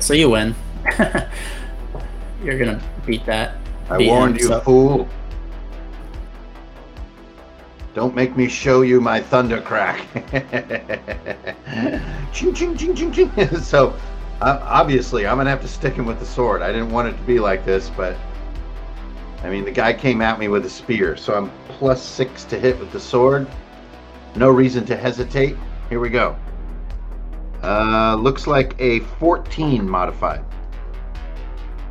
So 0.00 0.14
you 0.14 0.30
win 0.30 0.54
you're 2.44 2.58
gonna 2.58 2.82
beat 3.06 3.24
that 3.26 3.56
I 3.88 3.98
beat 3.98 4.08
him, 4.08 4.14
warned 4.14 4.38
you, 4.38 4.46
so- 4.46 4.60
fool. 4.60 5.08
Don't 7.94 8.14
make 8.14 8.36
me 8.36 8.48
show 8.48 8.80
you 8.80 9.02
my 9.02 9.20
thundercrack. 9.20 10.00
ching, 12.32 12.54
ching, 12.54 12.74
ching, 12.74 12.94
ching, 12.94 13.12
ching. 13.12 13.56
so, 13.60 13.94
uh, 14.40 14.60
obviously, 14.62 15.26
I'm 15.26 15.36
gonna 15.36 15.50
have 15.50 15.60
to 15.60 15.68
stick 15.68 15.94
him 15.94 16.06
with 16.06 16.18
the 16.18 16.24
sword. 16.24 16.62
I 16.62 16.72
didn't 16.72 16.90
want 16.90 17.08
it 17.08 17.16
to 17.18 17.22
be 17.24 17.38
like 17.38 17.66
this, 17.66 17.90
but 17.90 18.16
I 19.42 19.50
mean, 19.50 19.66
the 19.66 19.70
guy 19.70 19.92
came 19.92 20.22
at 20.22 20.38
me 20.38 20.48
with 20.48 20.64
a 20.64 20.70
spear, 20.70 21.16
so 21.16 21.34
I'm 21.34 21.52
plus 21.68 22.02
six 22.02 22.44
to 22.44 22.58
hit 22.58 22.78
with 22.78 22.92
the 22.92 23.00
sword. 23.00 23.46
No 24.36 24.48
reason 24.48 24.86
to 24.86 24.96
hesitate. 24.96 25.56
Here 25.90 26.00
we 26.00 26.08
go. 26.08 26.34
Uh, 27.62 28.16
looks 28.16 28.46
like 28.46 28.74
a 28.80 29.00
14 29.18 29.88
modified. 29.88 30.44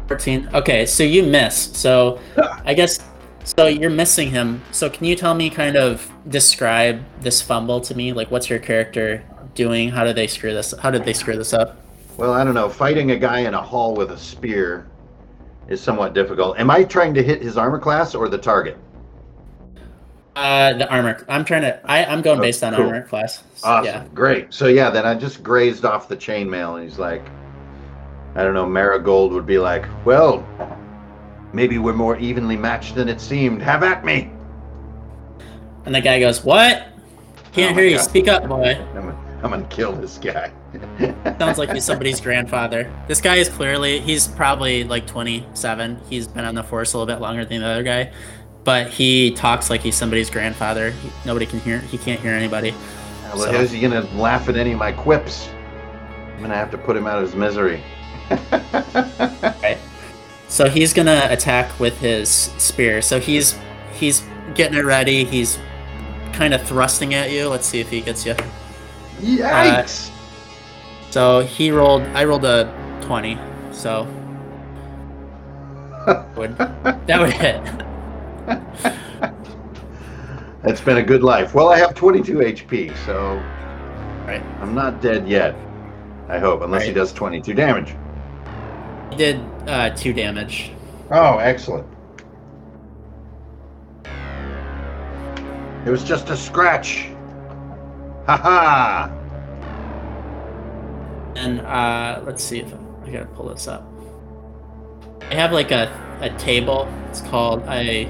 14 0.07 0.49
okay 0.53 0.86
so 0.86 1.03
you 1.03 1.24
miss 1.24 1.72
so 1.78 2.19
i 2.65 2.74
guess 2.74 2.99
so 3.45 3.67
you're 3.67 3.89
missing 3.89 4.30
him 4.30 4.61
so 4.72 4.89
can 4.89 5.05
you 5.05 5.15
tell 5.15 5.34
me 5.34 5.49
kind 5.49 5.78
of 5.78 6.11
describe 6.28 7.01
this 7.22 7.41
fumble 7.41 7.80
to 7.80 7.95
me 7.95 8.11
like 8.11 8.30
what's 8.30 8.49
your 8.49 8.59
character 8.59 9.24
doing 9.55 9.88
how 9.88 10.03
did 10.03 10.17
they 10.17 10.28
screw 10.28 10.53
this 10.53 10.74
how 10.80 10.91
did 10.91 11.05
they 11.05 11.13
screw 11.13 11.38
this 11.38 11.53
up 11.53 11.78
Well, 12.17 12.34
I 12.34 12.43
don't 12.43 12.53
know. 12.53 12.67
Fighting 12.69 13.11
a 13.11 13.17
guy 13.17 13.39
in 13.39 13.53
a 13.53 13.61
hall 13.61 13.95
with 13.95 14.11
a 14.11 14.17
spear 14.17 14.86
is 15.69 15.82
somewhat 15.82 16.13
difficult. 16.13 16.59
Am 16.59 16.69
I 16.69 16.84
trying 16.84 17.13
to 17.13 17.24
hit 17.24 17.41
his 17.41 17.57
armor 17.57 17.80
class 17.80 18.13
or 18.13 18.28
the 18.28 18.38
target? 18.38 18.78
Uh 20.36 20.73
the 20.73 20.89
armor 20.89 21.25
i'm 21.27 21.43
trying 21.43 21.61
to 21.63 21.79
I, 21.89 22.05
i'm 22.05 22.21
going 22.21 22.39
Oh, 22.39 22.41
based 22.41 22.63
on 22.63 22.73
cool. 22.73 22.86
armor 22.86 23.01
class 23.05 23.43
So, 23.55 23.67
Awesome. 23.67 23.86
yeah 23.86 24.05
Great. 24.13 24.53
So 24.53 24.67
yeah, 24.67 24.89
then 24.89 25.05
I 25.05 25.13
just 25.15 25.43
grazed 25.43 25.84
off 25.86 26.07
the 26.07 26.15
chainmail 26.17 26.75
and 26.79 26.89
he's 26.89 26.97
like 26.99 27.23
I 28.34 28.43
don't 28.43 28.53
know, 28.53 28.65
Marigold 28.65 29.34
would 29.34 29.45
be 29.45 29.57
like, 29.59 29.86
Well, 30.05 30.47
maybe 31.51 31.77
we're 31.79 31.91
more 31.93 32.17
evenly 32.17 32.55
matched 32.55 32.95
than 32.95 33.09
it 33.09 33.19
seemed. 33.19 33.61
Have 33.61 33.84
at 33.84 34.05
me. 34.05 34.32
and 35.86 35.93
the 35.93 35.99
guy 36.01 36.19
goes 36.19 36.43
what 36.45 36.88
can't 37.51 37.75
Oh 37.75 37.79
hear 37.82 37.89
you 37.89 37.97
God. 37.97 38.03
speak 38.03 38.27
up 38.29 38.47
boy 38.47 38.75
I'm 38.79 38.93
gonna, 38.93 39.39
I'm 39.43 39.49
gonna 39.51 39.67
kill 39.67 39.91
this 39.91 40.17
guy. 40.17 40.51
sounds 41.39 41.57
like 41.57 41.69
he's 41.73 41.84
somebody's 41.84 42.21
grandfather 42.21 42.89
this 43.09 43.19
guy 43.19 43.36
is 43.36 43.49
clearly 43.49 43.99
he's 43.99 44.25
probably 44.29 44.86
like 44.86 45.05
27 45.05 45.99
he's 46.09 46.25
been 46.29 46.45
on 46.45 46.55
the 46.55 46.63
force 46.63 46.93
a 46.93 46.97
little 46.97 47.13
bit 47.13 47.21
longer 47.21 47.43
than 47.43 47.59
the 47.59 47.67
other 47.67 47.84
guy 47.84 48.09
but 48.64 48.88
he 48.89 49.32
talks 49.32 49.70
like 49.70 49.82
he's 49.82 49.95
somebody's 49.95 50.30
grandfather 50.30 50.91
he, 50.91 51.09
nobody 51.26 51.45
can 51.45 51.59
hear 51.62 51.80
he 51.80 51.97
can't 51.97 52.20
hear 52.20 52.34
anybody 52.34 52.74
well, 53.34 53.45
So- 53.45 53.51
how's 53.53 53.72
he 53.72 53.80
gonna 53.80 54.01
laugh 54.16 54.49
at 54.49 54.57
any 54.57 54.74
of 54.74 54.80
my 54.80 54.91
quips? 54.91 55.49
I'm 56.36 56.41
gonna 56.41 56.55
have 56.55 56.72
to 56.72 56.78
put 56.78 56.97
him 56.97 57.07
out 57.07 57.18
of 57.20 57.24
his 57.24 57.36
misery. 57.36 57.82
Right. 59.62 59.78
So 60.47 60.68
he's 60.68 60.93
gonna 60.93 61.28
attack 61.30 61.80
with 61.80 61.97
his 61.99 62.30
spear. 62.30 63.01
So 63.01 63.20
he's 63.20 63.57
he's 63.93 64.24
getting 64.55 64.78
it 64.78 64.84
ready. 64.84 65.24
He's 65.24 65.59
kind 66.34 66.53
of 66.53 66.62
thrusting 66.64 67.14
at 67.14 67.32
you. 67.32 67.47
Let's 67.47 67.66
see 67.68 67.80
if 67.80 67.89
he 67.89 68.01
gets 68.01 68.26
you. 68.26 68.36
Yikes! 69.22 70.09
Uh, 70.09 71.12
so 71.12 71.39
he 71.41 71.72
rolled. 71.72 72.01
I 72.16 72.26
rolled 72.26 72.43
a 72.43 72.74
twenty. 73.01 73.38
So 73.72 74.03
would 76.36 76.57
that 76.57 77.20
would 77.20 77.32
hit? 77.32 77.62
It's 80.63 80.79
been 80.79 80.97
a 80.97 81.03
good 81.03 81.23
life. 81.23 81.55
Well, 81.55 81.69
I 81.69 81.79
have 81.79 81.95
22 81.95 82.35
HP, 82.35 82.95
so 83.03 83.41
Right. 84.31 84.43
I'm 84.61 84.75
not 84.75 85.01
dead 85.01 85.27
yet. 85.27 85.55
I 86.29 86.39
hope, 86.39 86.61
unless 86.61 86.85
he 86.85 86.93
does 86.93 87.11
22 87.11 87.53
damage. 87.53 87.95
He 89.09 89.17
did 89.17 89.41
uh, 89.67 89.89
two 89.89 90.13
damage. 90.13 90.71
Oh, 91.09 91.37
excellent. 91.39 91.85
It 95.85 95.89
was 95.89 96.03
just 96.03 96.29
a 96.29 96.37
scratch. 96.37 97.09
Ha 98.27 98.37
ha! 98.37 99.11
And 101.35 101.59
uh, 101.61 102.21
let's 102.23 102.43
see 102.43 102.59
if 102.59 102.71
I 103.03 103.09
gotta 103.09 103.25
pull 103.25 103.49
this 103.49 103.67
up. 103.67 103.85
I 105.29 105.33
have 105.33 105.51
like 105.51 105.71
a, 105.71 105.89
a 106.21 106.29
table. 106.37 106.87
It's 107.09 107.21
called 107.21 107.63
I 107.63 108.05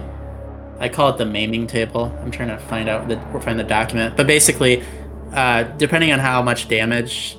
I 0.81 0.89
call 0.89 1.09
it 1.09 1.17
the 1.19 1.25
maiming 1.25 1.67
table. 1.67 2.11
I'm 2.23 2.31
trying 2.31 2.49
to 2.49 2.57
find 2.57 2.89
out 2.89 3.07
the 3.07 3.17
find 3.39 3.59
the 3.59 3.63
document, 3.63 4.17
but 4.17 4.25
basically, 4.25 4.83
uh, 5.31 5.63
depending 5.77 6.11
on 6.11 6.17
how 6.17 6.41
much 6.41 6.67
damage 6.67 7.37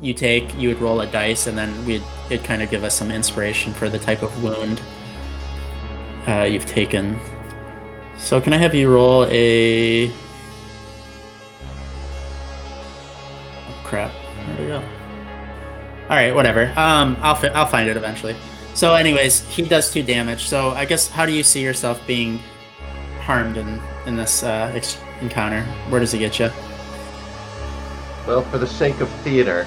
you 0.00 0.14
take, 0.14 0.56
you 0.56 0.68
would 0.70 0.80
roll 0.80 1.02
a 1.02 1.06
dice, 1.06 1.46
and 1.46 1.56
then 1.56 1.84
we'd 1.84 2.02
it 2.30 2.42
kind 2.44 2.62
of 2.62 2.70
give 2.70 2.84
us 2.84 2.94
some 2.96 3.10
inspiration 3.10 3.74
for 3.74 3.90
the 3.90 3.98
type 3.98 4.22
of 4.22 4.42
wound 4.42 4.80
uh, 6.26 6.44
you've 6.44 6.64
taken. 6.64 7.20
So 8.16 8.40
can 8.40 8.54
I 8.54 8.56
have 8.56 8.74
you 8.74 8.90
roll 8.90 9.26
a? 9.26 10.08
Oh, 10.08 10.12
crap. 13.84 14.12
There 14.46 14.60
we 14.60 14.66
go. 14.66 14.82
All 16.08 16.16
right, 16.16 16.34
whatever. 16.34 16.72
Um, 16.74 17.18
I'll 17.20 17.34
fi- 17.34 17.48
I'll 17.48 17.66
find 17.66 17.86
it 17.90 17.98
eventually. 17.98 18.34
So, 18.72 18.94
anyways, 18.94 19.44
he 19.48 19.60
does 19.62 19.90
two 19.90 20.02
damage. 20.02 20.46
So 20.48 20.70
I 20.70 20.86
guess 20.86 21.08
how 21.08 21.26
do 21.26 21.32
you 21.32 21.42
see 21.42 21.62
yourself 21.62 22.00
being 22.06 22.40
harmed 23.28 23.58
in 23.58 23.78
in 24.06 24.16
this 24.16 24.42
uh, 24.42 24.72
ex- 24.74 24.98
encounter? 25.20 25.62
Where 25.90 26.00
does 26.00 26.12
he 26.12 26.18
get 26.18 26.38
you? 26.40 26.48
Well, 28.26 28.40
for 28.50 28.56
the 28.56 28.66
sake 28.66 29.00
of 29.00 29.08
theater, 29.20 29.66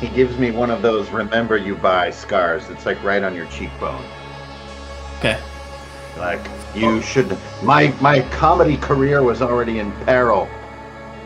he 0.00 0.08
gives 0.08 0.38
me 0.38 0.50
one 0.50 0.70
of 0.70 0.80
those 0.80 1.10
remember 1.10 1.58
you 1.58 1.76
buy 1.76 2.08
scars. 2.10 2.70
It's 2.70 2.86
like 2.86 3.02
right 3.04 3.22
on 3.22 3.34
your 3.34 3.44
cheekbone. 3.46 4.02
Okay. 5.18 5.38
Like 6.16 6.40
you 6.74 7.02
should 7.02 7.36
my 7.62 7.88
my 8.00 8.22
comedy 8.30 8.78
career 8.78 9.22
was 9.22 9.42
already 9.42 9.78
in 9.78 9.92
peril. 10.06 10.48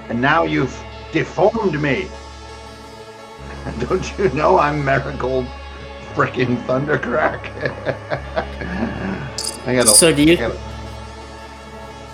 And 0.08 0.20
now 0.20 0.42
you've 0.42 0.76
deformed 1.12 1.80
me. 1.80 2.08
Don't 3.78 4.18
you 4.18 4.28
know 4.30 4.58
I'm 4.58 4.84
Marigold 4.84 5.46
freaking 6.14 6.56
Thundercrack? 6.66 7.40
I 9.66 9.74
gotta 9.76 9.88
So 9.88 10.12
do 10.12 10.24
you? 10.24 10.32
I 10.32 10.36
gotta- 10.48 10.73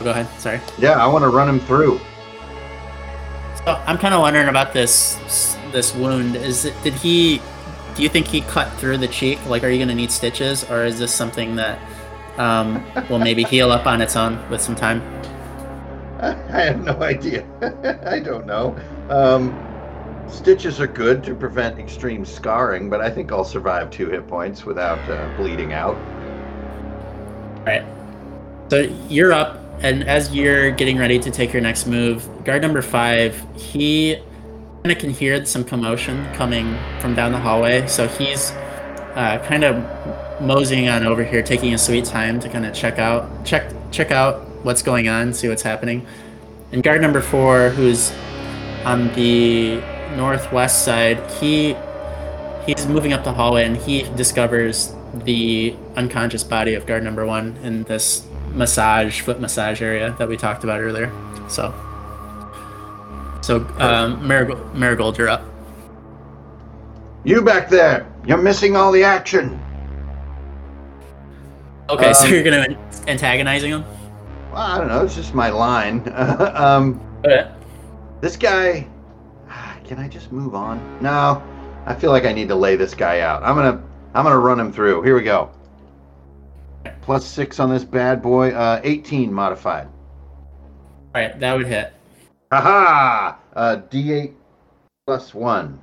Go 0.01 0.11
ahead. 0.11 0.29
Sorry. 0.41 0.61
yeah, 0.79 0.93
I 0.93 1.07
wanna 1.07 1.29
run 1.29 1.49
him 1.49 1.61
through. 1.61 2.01
So 3.65 3.83
I'm 3.87 3.99
kind 3.99 4.15
of 4.15 4.21
wondering 4.21 4.49
about 4.49 4.73
this 4.73 5.19
this 5.73 5.95
wound. 5.95 6.37
Is 6.37 6.65
it, 6.65 6.75
did 6.83 6.95
he? 6.95 7.41
Do 7.95 8.03
you 8.03 8.09
think 8.09 8.27
he 8.27 8.41
cut 8.41 8.73
through 8.75 8.99
the 8.99 9.09
cheek? 9.09 9.45
Like, 9.47 9.65
are 9.65 9.69
you 9.69 9.77
going 9.79 9.89
to 9.89 9.95
need 9.95 10.11
stitches, 10.11 10.65
or 10.71 10.85
is 10.85 10.99
this 10.99 11.13
something 11.13 11.57
that 11.57 11.79
um, 12.39 12.85
will 13.11 13.19
maybe 13.19 13.43
heal 13.43 13.71
up 13.71 13.87
on 13.87 14.01
its 14.01 14.17
own 14.17 14.39
with 14.49 14.61
some 14.61 14.75
time? 14.75 15.03
I 16.21 16.63
have 16.63 16.83
no 16.83 17.03
idea. 17.03 17.45
I 18.07 18.21
don't 18.21 18.47
know. 18.47 18.77
Um, 19.11 19.55
stitches 20.29 20.81
are 20.81 20.87
good 20.87 21.23
to 21.25 21.35
prevent 21.35 21.79
extreme 21.79 22.25
scarring, 22.25 22.89
but 22.89 23.01
I 23.01 23.11
think 23.11 23.33
I'll 23.33 23.45
survive 23.45 23.91
two 23.91 24.09
hit 24.09 24.27
points 24.27 24.65
without 24.65 24.99
uh, 25.11 25.37
bleeding 25.37 25.73
out. 25.73 25.97
All 27.59 27.65
right. 27.67 27.85
So 28.71 28.79
you're 29.09 29.33
up, 29.33 29.60
and 29.83 30.05
as 30.05 30.35
you're 30.35 30.71
getting 30.71 30.99
ready 30.99 31.19
to 31.19 31.31
take 31.31 31.53
your 31.53 31.63
next 31.63 31.87
move, 31.87 32.29
guard 32.45 32.63
number 32.63 32.83
five, 32.83 33.43
he 33.57 34.17
kind 34.83 34.93
of 34.93 34.99
can 34.99 35.11
hear 35.11 35.45
some 35.47 35.65
commotion 35.65 36.31
coming 36.35 36.77
from 37.01 37.15
down 37.15 37.33
the 37.33 37.39
hallway. 37.39 37.87
So 37.87 38.07
he's 38.07 38.51
uh, 39.15 39.43
kind 39.47 39.65
of 39.65 40.41
moseying 40.43 40.89
on 40.89 41.05
over 41.07 41.25
here, 41.25 41.43
taking 41.43 41.73
a 41.75 41.79
sweet 41.79 42.05
time 42.05 42.41
to 42.41 42.49
kind 42.49 42.67
of 42.67 42.75
check 42.75 42.99
out 42.99 43.45
check 43.45 43.73
check 43.91 44.11
out 44.11 44.47
what's 44.65 44.83
going 44.83 45.09
on, 45.09 45.33
see 45.33 45.49
what's 45.49 45.63
happening. 45.63 46.07
And 46.73 46.83
guard 46.83 47.01
number 47.01 47.21
four, 47.21 47.71
who's 47.71 48.13
on 48.85 49.13
the 49.15 49.83
northwest 50.17 50.85
side, 50.85 51.19
he 51.33 51.75
he's 52.67 52.87
moving 52.87 53.13
up 53.13 53.25
the 53.25 53.33
hallway 53.33 53.65
and 53.65 53.77
he 53.77 54.03
discovers 54.15 54.95
the 55.25 55.75
unconscious 55.97 56.45
body 56.45 56.75
of 56.75 56.87
guard 56.87 57.03
number 57.03 57.27
one 57.27 57.57
in 57.63 57.83
this 57.85 58.27
massage 58.55 59.21
foot 59.21 59.41
massage 59.41 59.81
area 59.83 60.15
that 60.19 60.29
we 60.29 60.37
talked 60.37 60.65
about 60.65 60.81
earlier. 60.81 61.13
So, 61.49 61.75
so 63.43 63.67
um, 63.79 64.27
Marigold, 64.27 64.75
Marigold, 64.75 65.19
you're 65.19 65.29
up. 65.29 65.45
You 67.25 67.43
back 67.43 67.69
there! 67.69 68.11
You're 68.27 68.39
missing 68.39 68.77
all 68.77 68.93
the 68.93 69.05
action! 69.05 69.61
Okay, 71.89 72.13
so 72.13 72.27
Um, 72.27 72.33
you're 72.33 72.43
gonna 72.45 72.79
antagonizing 73.09 73.71
him. 73.73 73.85
Well, 74.53 74.63
I 74.63 74.79
don't 74.79 74.89
know, 74.89 75.05
it's 75.05 75.15
just 75.15 75.35
my 75.35 75.51
line. 75.51 76.03
um, 76.55 77.01
Okay. 77.25 77.51
this 78.21 78.37
guy. 78.37 78.87
Can 79.85 79.99
I 79.99 80.07
just 80.07 80.31
move 80.31 80.55
on? 80.55 80.81
No. 81.03 81.43
I 81.85 81.95
feel 81.97 82.11
like 82.13 82.25
I 82.25 82.33
need 82.33 82.47
to 82.49 82.55
lay 82.55 82.77
this 82.77 82.95
guy 82.95 83.21
out. 83.21 83.43
I'm 83.43 83.57
gonna 83.57 83.83
I'm 84.15 84.23
gonna 84.25 84.39
run 84.39 84.61
him 84.61 84.73
through. 84.73 85.03
Here 85.03 85.17
we 85.17 85.23
go. 85.23 85.51
Plus 87.03 87.27
six 87.27 87.59
on 87.59 87.71
this 87.71 87.85
bad 87.85 88.23
boy. 88.23 88.51
Uh, 88.51 88.81
18 88.85 89.33
modified. 89.33 89.87
All 89.87 91.21
right, 91.21 91.39
that 91.41 91.57
would 91.57 91.67
hit. 91.67 91.93
Haha! 92.53 93.37
Uh, 93.55 93.77
D8 93.91 94.33
plus 95.07 95.35
one. 95.35 95.79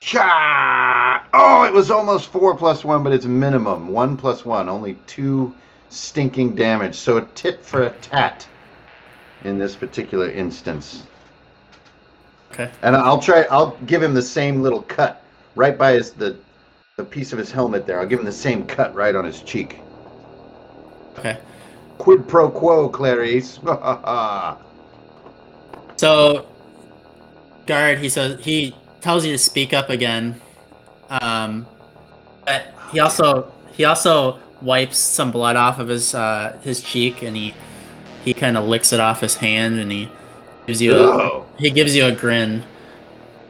Cha! 0.00 1.26
Oh, 1.32 1.64
it 1.64 1.72
was 1.72 1.90
almost 1.90 2.30
four 2.30 2.56
plus 2.56 2.84
one, 2.84 3.02
but 3.02 3.12
it's 3.12 3.26
minimum 3.26 3.88
one 3.88 4.16
plus 4.16 4.44
one. 4.44 4.68
Only 4.68 4.94
two 5.06 5.54
stinking 5.88 6.54
damage. 6.54 6.94
So 6.94 7.16
a 7.16 7.22
tit 7.34 7.64
for 7.64 7.84
a 7.84 7.90
tat 7.90 8.46
in 9.44 9.58
this 9.58 9.74
particular 9.74 10.30
instance. 10.30 11.04
Okay. 12.52 12.70
And 12.82 12.96
I'll 12.96 13.20
try. 13.20 13.42
I'll 13.50 13.76
give 13.86 14.02
him 14.02 14.14
the 14.14 14.22
same 14.22 14.62
little 14.62 14.82
cut 14.82 15.22
right 15.54 15.76
by 15.76 15.92
his 15.92 16.12
the 16.12 16.38
the 16.98 17.04
piece 17.04 17.32
of 17.32 17.38
his 17.38 17.52
helmet 17.52 17.86
there. 17.86 18.00
I'll 18.00 18.06
give 18.06 18.18
him 18.18 18.26
the 18.26 18.32
same 18.32 18.66
cut 18.66 18.92
right 18.92 19.14
on 19.14 19.24
his 19.24 19.40
cheek. 19.42 19.78
Okay. 21.16 21.38
Quid 21.98 22.26
pro 22.28 22.50
quo, 22.50 22.88
Clarice. 22.90 23.58
So, 25.96 26.46
guard, 27.66 27.98
he 27.98 28.08
says 28.08 28.38
he 28.44 28.72
tells 29.00 29.26
you 29.26 29.32
to 29.32 29.38
speak 29.38 29.72
up 29.72 29.90
again. 29.90 30.40
Um, 31.10 31.66
but 32.46 32.72
he 32.92 33.00
also 33.00 33.52
he 33.72 33.84
also 33.84 34.38
wipes 34.62 34.96
some 34.96 35.32
blood 35.32 35.56
off 35.56 35.80
of 35.80 35.88
his 35.88 36.14
uh, 36.14 36.56
his 36.62 36.80
cheek, 36.82 37.22
and 37.22 37.36
he 37.36 37.52
he 38.24 38.32
kind 38.32 38.56
of 38.56 38.64
licks 38.64 38.92
it 38.92 39.00
off 39.00 39.22
his 39.22 39.34
hand, 39.34 39.80
and 39.80 39.90
he 39.90 40.08
gives 40.68 40.80
you 40.80 40.94
a, 40.94 40.98
oh. 40.98 41.46
he 41.58 41.72
gives 41.72 41.96
you 41.96 42.04
a 42.04 42.12
grin, 42.12 42.62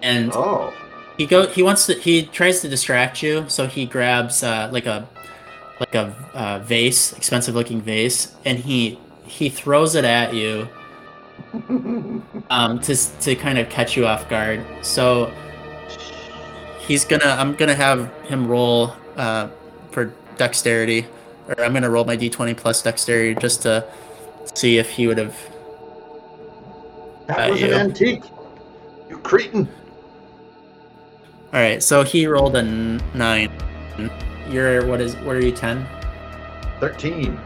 and 0.01 0.33
Oh. 0.35 0.73
He 1.19 1.27
go 1.27 1.49
he 1.49 1.63
wants 1.65 1.85
to 1.87 1.95
he 1.95 2.23
tries 2.23 2.61
to 2.61 2.69
distract 2.69 3.23
you, 3.23 3.45
so 3.49 3.67
he 3.67 3.85
grabs 3.85 4.43
uh, 4.43 4.71
like 4.73 4.87
a 4.87 5.07
like 5.81 5.95
a 5.95 6.15
uh, 6.33 6.61
vase, 6.61 7.13
expensive 7.13 7.55
looking 7.57 7.83
vase, 7.83 8.35
and 8.45 8.59
he 8.59 8.99
he 9.25 9.51
throws 9.51 9.97
it 9.97 10.05
at 10.05 10.33
you 10.33 10.69
um, 12.51 12.79
to 12.81 12.97
to 13.21 13.35
kind 13.35 13.59
of 13.59 13.69
catch 13.69 13.97
you 13.97 14.07
off 14.07 14.29
guard. 14.31 14.65
So 14.83 15.33
he's 16.79 17.05
gonna 17.05 17.25
I'm 17.25 17.55
gonna 17.55 17.75
have 17.75 18.13
him 18.23 18.47
roll 18.47 18.93
uh, 19.17 19.49
for 19.91 20.15
dexterity, 20.37 21.05
or 21.49 21.61
I'm 21.61 21.73
gonna 21.75 21.91
roll 21.91 22.05
my 22.05 22.17
d20 22.17 22.57
plus 22.57 22.81
dexterity 22.81 23.35
just 23.41 23.63
to 23.63 23.85
see 24.55 24.79
if 24.79 24.89
he 24.89 25.09
would 25.09 25.19
have. 25.19 25.37
That 27.27 27.51
was 27.51 27.61
an 27.61 27.73
antique. 27.73 28.23
You 29.11 29.19
cretin. 29.19 29.69
All 31.53 31.61
right, 31.61 31.83
so 31.83 32.05
he 32.05 32.27
rolled 32.27 32.57
a 32.57 32.63
nine. 32.63 33.51
You're 34.51 34.87
what 34.87 35.01
is 35.01 35.17
what 35.17 35.35
are 35.35 35.45
you 35.45 35.53
10? 35.53 35.87
13. 36.81 37.39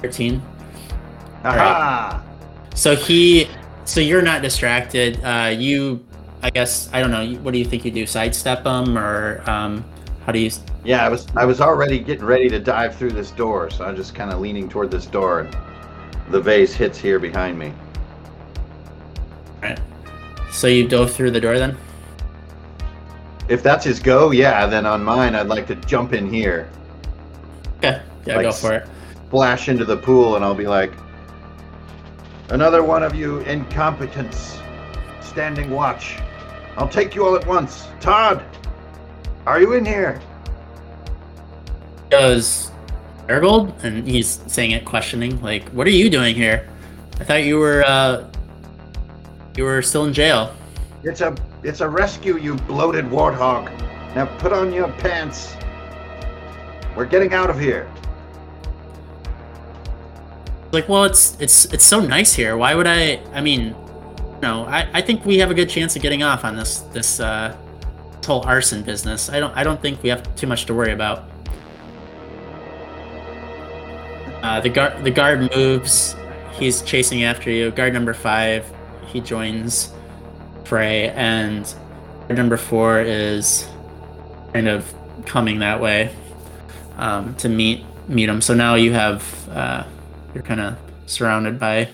13? 0.00 0.42
Aha! 1.44 2.22
So 2.74 2.96
he 2.96 3.48
so 3.84 4.00
you're 4.00 4.22
not 4.22 4.40
distracted. 4.40 5.22
Uh, 5.22 5.54
you 5.54 6.04
I 6.42 6.48
guess 6.48 6.88
I 6.94 7.00
don't 7.00 7.10
know. 7.10 7.26
What 7.42 7.52
do 7.52 7.58
you 7.58 7.64
think 7.64 7.84
you 7.84 7.90
do? 7.90 8.06
Sidestep 8.06 8.64
him 8.64 8.96
or 8.96 9.42
um, 9.48 9.84
how 10.24 10.32
do 10.32 10.38
you? 10.38 10.50
Yeah, 10.82 11.04
I 11.04 11.08
was 11.10 11.26
I 11.36 11.44
was 11.44 11.60
already 11.60 11.98
getting 11.98 12.24
ready 12.24 12.48
to 12.48 12.58
dive 12.58 12.96
through 12.96 13.12
this 13.12 13.32
door, 13.32 13.70
so 13.70 13.84
I'm 13.84 13.96
just 13.96 14.14
kind 14.14 14.32
of 14.32 14.40
leaning 14.40 14.68
toward 14.68 14.90
this 14.90 15.06
door, 15.06 15.40
and 15.40 15.56
the 16.30 16.40
vase 16.40 16.72
hits 16.72 16.98
here 16.98 17.18
behind 17.18 17.58
me. 17.58 17.72
Right. 19.62 19.78
So 20.50 20.66
you 20.68 20.88
dove 20.88 21.12
through 21.12 21.32
the 21.32 21.40
door 21.40 21.58
then? 21.58 21.76
If 23.48 23.62
that's 23.62 23.84
his 23.84 23.98
go, 24.00 24.30
yeah, 24.30 24.66
then 24.66 24.86
on 24.86 25.02
mine, 25.02 25.34
I'd 25.34 25.48
like 25.48 25.66
to 25.68 25.74
jump 25.74 26.12
in 26.12 26.32
here, 26.32 26.68
Okay. 27.78 28.00
Yeah, 28.24 28.36
Like 28.36 28.44
go 28.46 28.52
for 28.52 28.72
it. 28.74 28.86
splash 29.28 29.68
into 29.68 29.84
the 29.84 29.96
pool, 29.96 30.36
and 30.36 30.44
I'll 30.44 30.54
be 30.54 30.68
like, 30.68 30.92
"Another 32.50 32.84
one 32.84 33.02
of 33.02 33.14
you 33.16 33.38
incompetents, 33.40 34.58
standing 35.20 35.70
watch. 35.70 36.18
I'll 36.76 36.88
take 36.88 37.14
you 37.16 37.26
all 37.26 37.34
at 37.34 37.44
once. 37.46 37.88
Todd, 38.00 38.42
are 39.46 39.60
you 39.60 39.72
in 39.72 39.84
here?" 39.84 40.20
Goes 42.10 42.70
Marigold, 43.26 43.72
and 43.82 44.06
he's 44.06 44.40
saying 44.46 44.70
it 44.72 44.84
questioning, 44.84 45.40
like, 45.42 45.68
"What 45.70 45.86
are 45.86 45.90
you 45.90 46.08
doing 46.10 46.34
here? 46.36 46.68
I 47.20 47.24
thought 47.24 47.42
you 47.44 47.58
were 47.58 47.82
uh, 47.86 48.24
you 49.56 49.64
were 49.64 49.82
still 49.82 50.04
in 50.04 50.12
jail." 50.12 50.54
It's 51.02 51.20
a 51.20 51.34
it's 51.62 51.80
a 51.80 51.88
rescue, 51.88 52.38
you 52.38 52.56
bloated 52.56 53.04
warthog. 53.06 53.70
Now 54.14 54.26
put 54.38 54.52
on 54.52 54.72
your 54.72 54.88
pants. 54.92 55.54
We're 56.96 57.06
getting 57.06 57.32
out 57.32 57.50
of 57.50 57.58
here. 57.58 57.90
Like, 60.72 60.88
well, 60.88 61.04
it's 61.04 61.38
it's 61.40 61.66
it's 61.66 61.84
so 61.84 62.00
nice 62.00 62.34
here. 62.34 62.56
Why 62.56 62.74
would 62.74 62.86
I? 62.86 63.20
I 63.32 63.40
mean, 63.40 63.76
no, 64.42 64.64
I, 64.64 64.88
I 64.94 65.02
think 65.02 65.24
we 65.24 65.38
have 65.38 65.50
a 65.50 65.54
good 65.54 65.68
chance 65.68 65.94
of 65.96 66.02
getting 66.02 66.22
off 66.22 66.44
on 66.44 66.56
this 66.56 66.80
this 66.92 67.20
uh, 67.20 67.56
whole 68.26 68.42
arson 68.42 68.82
business. 68.82 69.30
I 69.30 69.38
don't 69.38 69.54
I 69.56 69.64
don't 69.64 69.80
think 69.80 70.02
we 70.02 70.08
have 70.08 70.34
too 70.34 70.46
much 70.46 70.66
to 70.66 70.74
worry 70.74 70.92
about. 70.92 71.28
Uh, 74.42 74.60
the 74.60 74.68
guard 74.68 75.04
the 75.04 75.10
guard 75.10 75.54
moves. 75.54 76.16
He's 76.52 76.82
chasing 76.82 77.22
after 77.24 77.50
you. 77.50 77.70
Guard 77.70 77.92
number 77.92 78.14
five. 78.14 78.70
he 79.06 79.20
joins 79.20 79.92
and 80.80 81.74
number 82.28 82.56
four 82.56 83.00
is 83.00 83.68
kind 84.52 84.68
of 84.68 84.92
coming 85.26 85.58
that 85.58 85.80
way 85.80 86.14
um, 86.96 87.34
to 87.36 87.48
meet 87.48 87.84
meet 88.08 88.28
him. 88.28 88.40
So 88.40 88.54
now 88.54 88.74
you 88.74 88.92
have 88.92 89.48
uh, 89.50 89.84
you're 90.34 90.42
kind 90.42 90.60
of 90.60 90.76
surrounded 91.06 91.58
by 91.58 91.88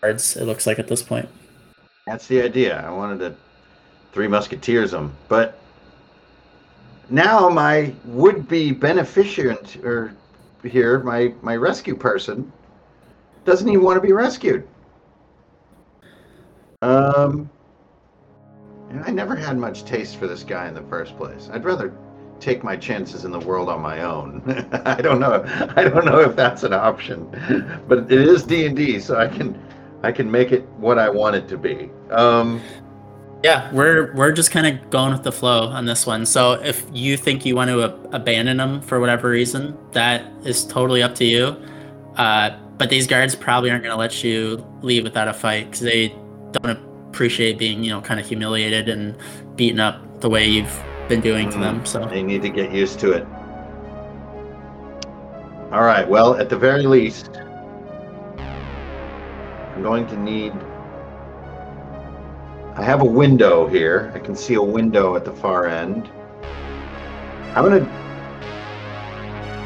guards. 0.00 0.36
It 0.36 0.44
looks 0.44 0.66
like 0.66 0.78
at 0.78 0.88
this 0.88 1.02
point. 1.02 1.28
That's 2.06 2.26
the 2.26 2.42
idea. 2.42 2.84
I 2.86 2.90
wanted 2.90 3.18
to 3.20 3.36
three 4.12 4.28
musketeers 4.28 4.90
them, 4.90 5.14
but 5.28 5.58
now 7.10 7.48
my 7.48 7.92
would-be 8.04 8.72
beneficent 8.72 9.76
or 9.84 10.14
here, 10.64 11.00
my 11.00 11.32
my 11.42 11.56
rescue 11.56 11.96
person, 11.96 12.52
doesn't 13.44 13.68
even 13.68 13.82
want 13.82 13.96
to 13.96 14.00
be 14.00 14.12
rescued. 14.12 14.66
Um, 16.82 17.50
and 18.90 19.04
I 19.04 19.10
never 19.10 19.34
had 19.34 19.58
much 19.58 19.84
taste 19.84 20.16
for 20.16 20.26
this 20.26 20.42
guy 20.42 20.68
in 20.68 20.74
the 20.74 20.82
first 20.82 21.16
place. 21.16 21.50
I'd 21.52 21.64
rather 21.64 21.92
take 22.40 22.62
my 22.62 22.76
chances 22.76 23.24
in 23.24 23.30
the 23.30 23.40
world 23.40 23.68
on 23.68 23.80
my 23.80 24.02
own. 24.02 24.42
I 24.84 25.00
don't 25.00 25.20
know. 25.20 25.44
I 25.76 25.84
don't 25.84 26.04
know 26.04 26.20
if 26.20 26.36
that's 26.36 26.62
an 26.62 26.72
option, 26.72 27.28
but 27.88 28.10
it 28.10 28.20
is 28.20 28.44
D 28.44 28.66
and 28.66 28.76
D, 28.76 29.00
so 29.00 29.16
I 29.18 29.28
can 29.28 29.60
I 30.02 30.12
can 30.12 30.30
make 30.30 30.52
it 30.52 30.66
what 30.78 30.98
I 30.98 31.08
want 31.10 31.36
it 31.36 31.48
to 31.48 31.58
be. 31.58 31.90
Um, 32.10 32.62
yeah, 33.44 33.72
we're 33.72 34.14
we're 34.14 34.32
just 34.32 34.50
kind 34.50 34.66
of 34.66 34.90
going 34.90 35.12
with 35.12 35.22
the 35.22 35.32
flow 35.32 35.68
on 35.68 35.84
this 35.84 36.06
one. 36.06 36.26
So 36.26 36.52
if 36.52 36.86
you 36.92 37.16
think 37.16 37.44
you 37.44 37.54
want 37.54 37.70
to 37.70 37.84
ab- 37.84 38.08
abandon 38.12 38.56
them 38.56 38.80
for 38.80 39.00
whatever 39.00 39.28
reason, 39.28 39.76
that 39.92 40.26
is 40.44 40.64
totally 40.64 41.02
up 41.02 41.14
to 41.16 41.24
you. 41.24 41.56
Uh, 42.16 42.58
but 42.78 42.90
these 42.90 43.06
guards 43.06 43.34
probably 43.34 43.70
aren't 43.70 43.82
going 43.82 43.94
to 43.94 43.98
let 43.98 44.24
you 44.24 44.64
leave 44.82 45.04
without 45.04 45.28
a 45.28 45.32
fight 45.32 45.66
because 45.66 45.80
they 45.80 46.08
don't 46.52 46.87
appreciate 47.10 47.58
being, 47.58 47.82
you 47.82 47.90
know, 47.90 48.00
kind 48.00 48.20
of 48.20 48.26
humiliated 48.26 48.88
and 48.88 49.16
beaten 49.56 49.80
up 49.80 50.20
the 50.20 50.28
way 50.28 50.46
you've 50.46 50.82
been 51.08 51.20
doing 51.20 51.50
to 51.50 51.58
them. 51.58 51.76
Mm-hmm. 51.76 51.86
So 51.86 52.04
they 52.06 52.22
need 52.22 52.42
to 52.42 52.50
get 52.50 52.70
used 52.70 53.00
to 53.00 53.12
it. 53.12 53.26
All 55.72 55.82
right. 55.82 56.08
Well, 56.08 56.34
at 56.34 56.48
the 56.48 56.56
very 56.56 56.84
least, 56.84 57.30
I'm 58.38 59.82
going 59.82 60.06
to 60.08 60.16
need. 60.16 60.52
I 62.74 62.82
have 62.82 63.00
a 63.02 63.04
window 63.04 63.66
here. 63.66 64.12
I 64.14 64.18
can 64.18 64.36
see 64.36 64.54
a 64.54 64.62
window 64.62 65.16
at 65.16 65.24
the 65.24 65.32
far 65.32 65.66
end. 65.66 66.08
I'm 67.54 67.64
going 67.64 67.84
to 67.84 67.90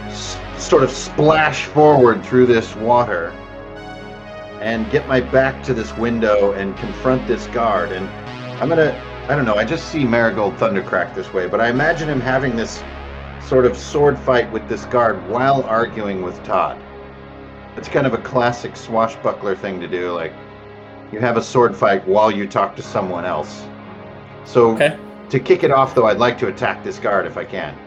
s- 0.06 0.38
sort 0.56 0.82
of 0.82 0.90
splash 0.90 1.66
forward 1.66 2.24
through 2.24 2.46
this 2.46 2.74
water 2.76 3.32
and 4.62 4.88
get 4.90 5.06
my 5.08 5.20
back 5.20 5.62
to 5.64 5.74
this 5.74 5.92
window 5.96 6.52
and 6.52 6.76
confront 6.76 7.26
this 7.26 7.46
guard. 7.48 7.90
And 7.90 8.08
I'm 8.62 8.68
to 8.70 9.12
I 9.28 9.36
don't 9.36 9.44
know. 9.44 9.54
I 9.54 9.64
just 9.64 9.88
see 9.88 10.04
Marigold 10.04 10.56
Thundercrack 10.56 11.14
this 11.14 11.32
way, 11.32 11.46
but 11.46 11.60
I 11.60 11.68
imagine 11.68 12.08
him 12.08 12.20
having 12.20 12.56
this 12.56 12.82
sort 13.40 13.66
of 13.66 13.76
sword 13.76 14.18
fight 14.18 14.50
with 14.50 14.68
this 14.68 14.84
guard 14.86 15.26
while 15.28 15.62
arguing 15.62 16.22
with 16.22 16.42
Todd. 16.42 16.80
It's 17.76 17.88
kind 17.88 18.04
of 18.04 18.14
a 18.14 18.18
classic 18.18 18.76
swashbuckler 18.76 19.54
thing 19.54 19.80
to 19.80 19.86
do. 19.86 20.12
Like, 20.12 20.32
you 21.12 21.20
have 21.20 21.36
a 21.36 21.42
sword 21.42 21.76
fight 21.76 22.06
while 22.06 22.32
you 22.32 22.48
talk 22.48 22.74
to 22.76 22.82
someone 22.82 23.24
else. 23.24 23.64
So, 24.44 24.72
okay. 24.72 24.98
to 25.30 25.38
kick 25.38 25.62
it 25.62 25.70
off, 25.70 25.94
though, 25.94 26.06
I'd 26.06 26.18
like 26.18 26.36
to 26.38 26.48
attack 26.48 26.82
this 26.82 26.98
guard 26.98 27.24
if 27.24 27.36
I 27.36 27.44
can. 27.44 27.78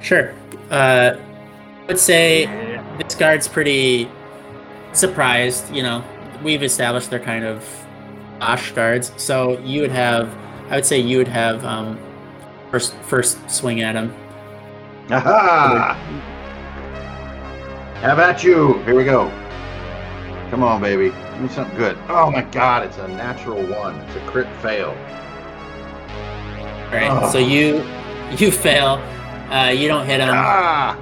Sure. 0.00 0.34
Uh, 0.70 1.16
I 1.16 1.86
would 1.86 1.98
say 1.98 2.46
this 2.98 3.14
guard's 3.14 3.48
pretty 3.48 4.10
surprised. 4.98 5.72
You 5.74 5.82
know, 5.82 6.04
we've 6.42 6.62
established 6.62 7.10
they're 7.10 7.20
kind 7.20 7.44
of 7.44 7.64
Osh 8.40 8.72
guards. 8.72 9.12
So 9.16 9.58
you 9.60 9.80
would 9.80 9.90
have, 9.90 10.34
I 10.70 10.76
would 10.76 10.86
say 10.86 10.98
you 10.98 11.18
would 11.18 11.28
have 11.28 11.64
um, 11.64 11.98
first 12.70 12.94
first 13.02 13.50
swing 13.50 13.80
at 13.80 13.94
him. 13.94 14.14
Aha! 15.10 15.94
Have 18.00 18.18
at 18.18 18.44
you! 18.44 18.74
Here 18.84 18.94
we 18.94 19.04
go. 19.04 19.28
Come 20.50 20.62
on, 20.62 20.80
baby. 20.80 21.10
Give 21.32 21.40
me 21.40 21.48
something 21.48 21.76
good. 21.76 21.98
Oh 22.08 22.30
my 22.30 22.42
god, 22.42 22.86
it's 22.86 22.98
a 22.98 23.08
natural 23.08 23.60
one. 23.66 23.96
It's 23.96 24.16
a 24.16 24.20
crit 24.26 24.48
fail. 24.62 24.90
All 26.86 26.94
right. 26.94 27.10
Oh. 27.10 27.30
So 27.30 27.38
you 27.38 27.84
you 28.36 28.50
fail. 28.50 29.02
Uh, 29.50 29.70
you 29.70 29.88
don't 29.88 30.06
hit 30.06 30.20
him. 30.20 30.30
Ah! 30.30 30.96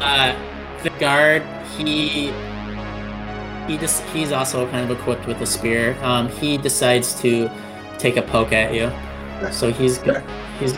Uh, 0.00 0.82
the 0.82 0.90
guard 0.98 1.42
he 1.76 2.30
he 3.68 3.76
just 3.76 4.02
he's 4.06 4.32
also 4.32 4.68
kind 4.70 4.90
of 4.90 4.98
equipped 4.98 5.26
with 5.26 5.40
a 5.42 5.46
spear. 5.46 5.96
Um, 6.02 6.28
he 6.28 6.56
decides 6.56 7.20
to 7.20 7.50
take 7.98 8.16
a 8.16 8.22
poke 8.22 8.52
at 8.52 8.74
you. 8.74 8.90
So 9.52 9.70
he's 9.70 9.98
he's. 10.58 10.76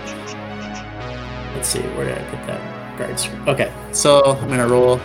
Let's 1.55 1.69
see, 1.69 1.81
where 1.95 2.07
did 2.07 2.19
I 2.19 2.31
put 2.31 2.47
that 2.47 2.99
guards? 2.99 3.29
Okay, 3.47 3.73
so 3.93 4.37
I'm 4.37 4.49
gonna 4.49 4.69
roll. 4.69 5.01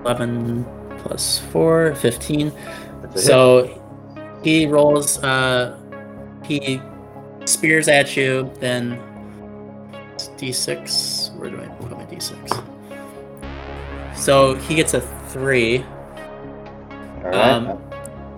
Eleven 0.00 0.66
plus 0.98 1.38
four, 1.38 1.94
15. 1.94 2.52
So 3.14 3.64
hit. 3.64 3.78
he 4.42 4.66
rolls. 4.66 5.22
Uh, 5.22 5.78
he 6.44 6.80
spears 7.44 7.86
at 7.86 8.16
you. 8.16 8.50
Then 8.58 9.00
d6. 10.16 11.36
Where 11.36 11.50
do 11.50 11.60
I 11.60 11.66
put 11.68 11.90
my 11.92 12.04
d6? 12.04 12.71
So 14.22 14.54
he 14.54 14.76
gets 14.76 14.94
a 14.94 15.00
three. 15.00 15.78
All 15.82 17.22
right. 17.24 17.34
Um, 17.34 17.82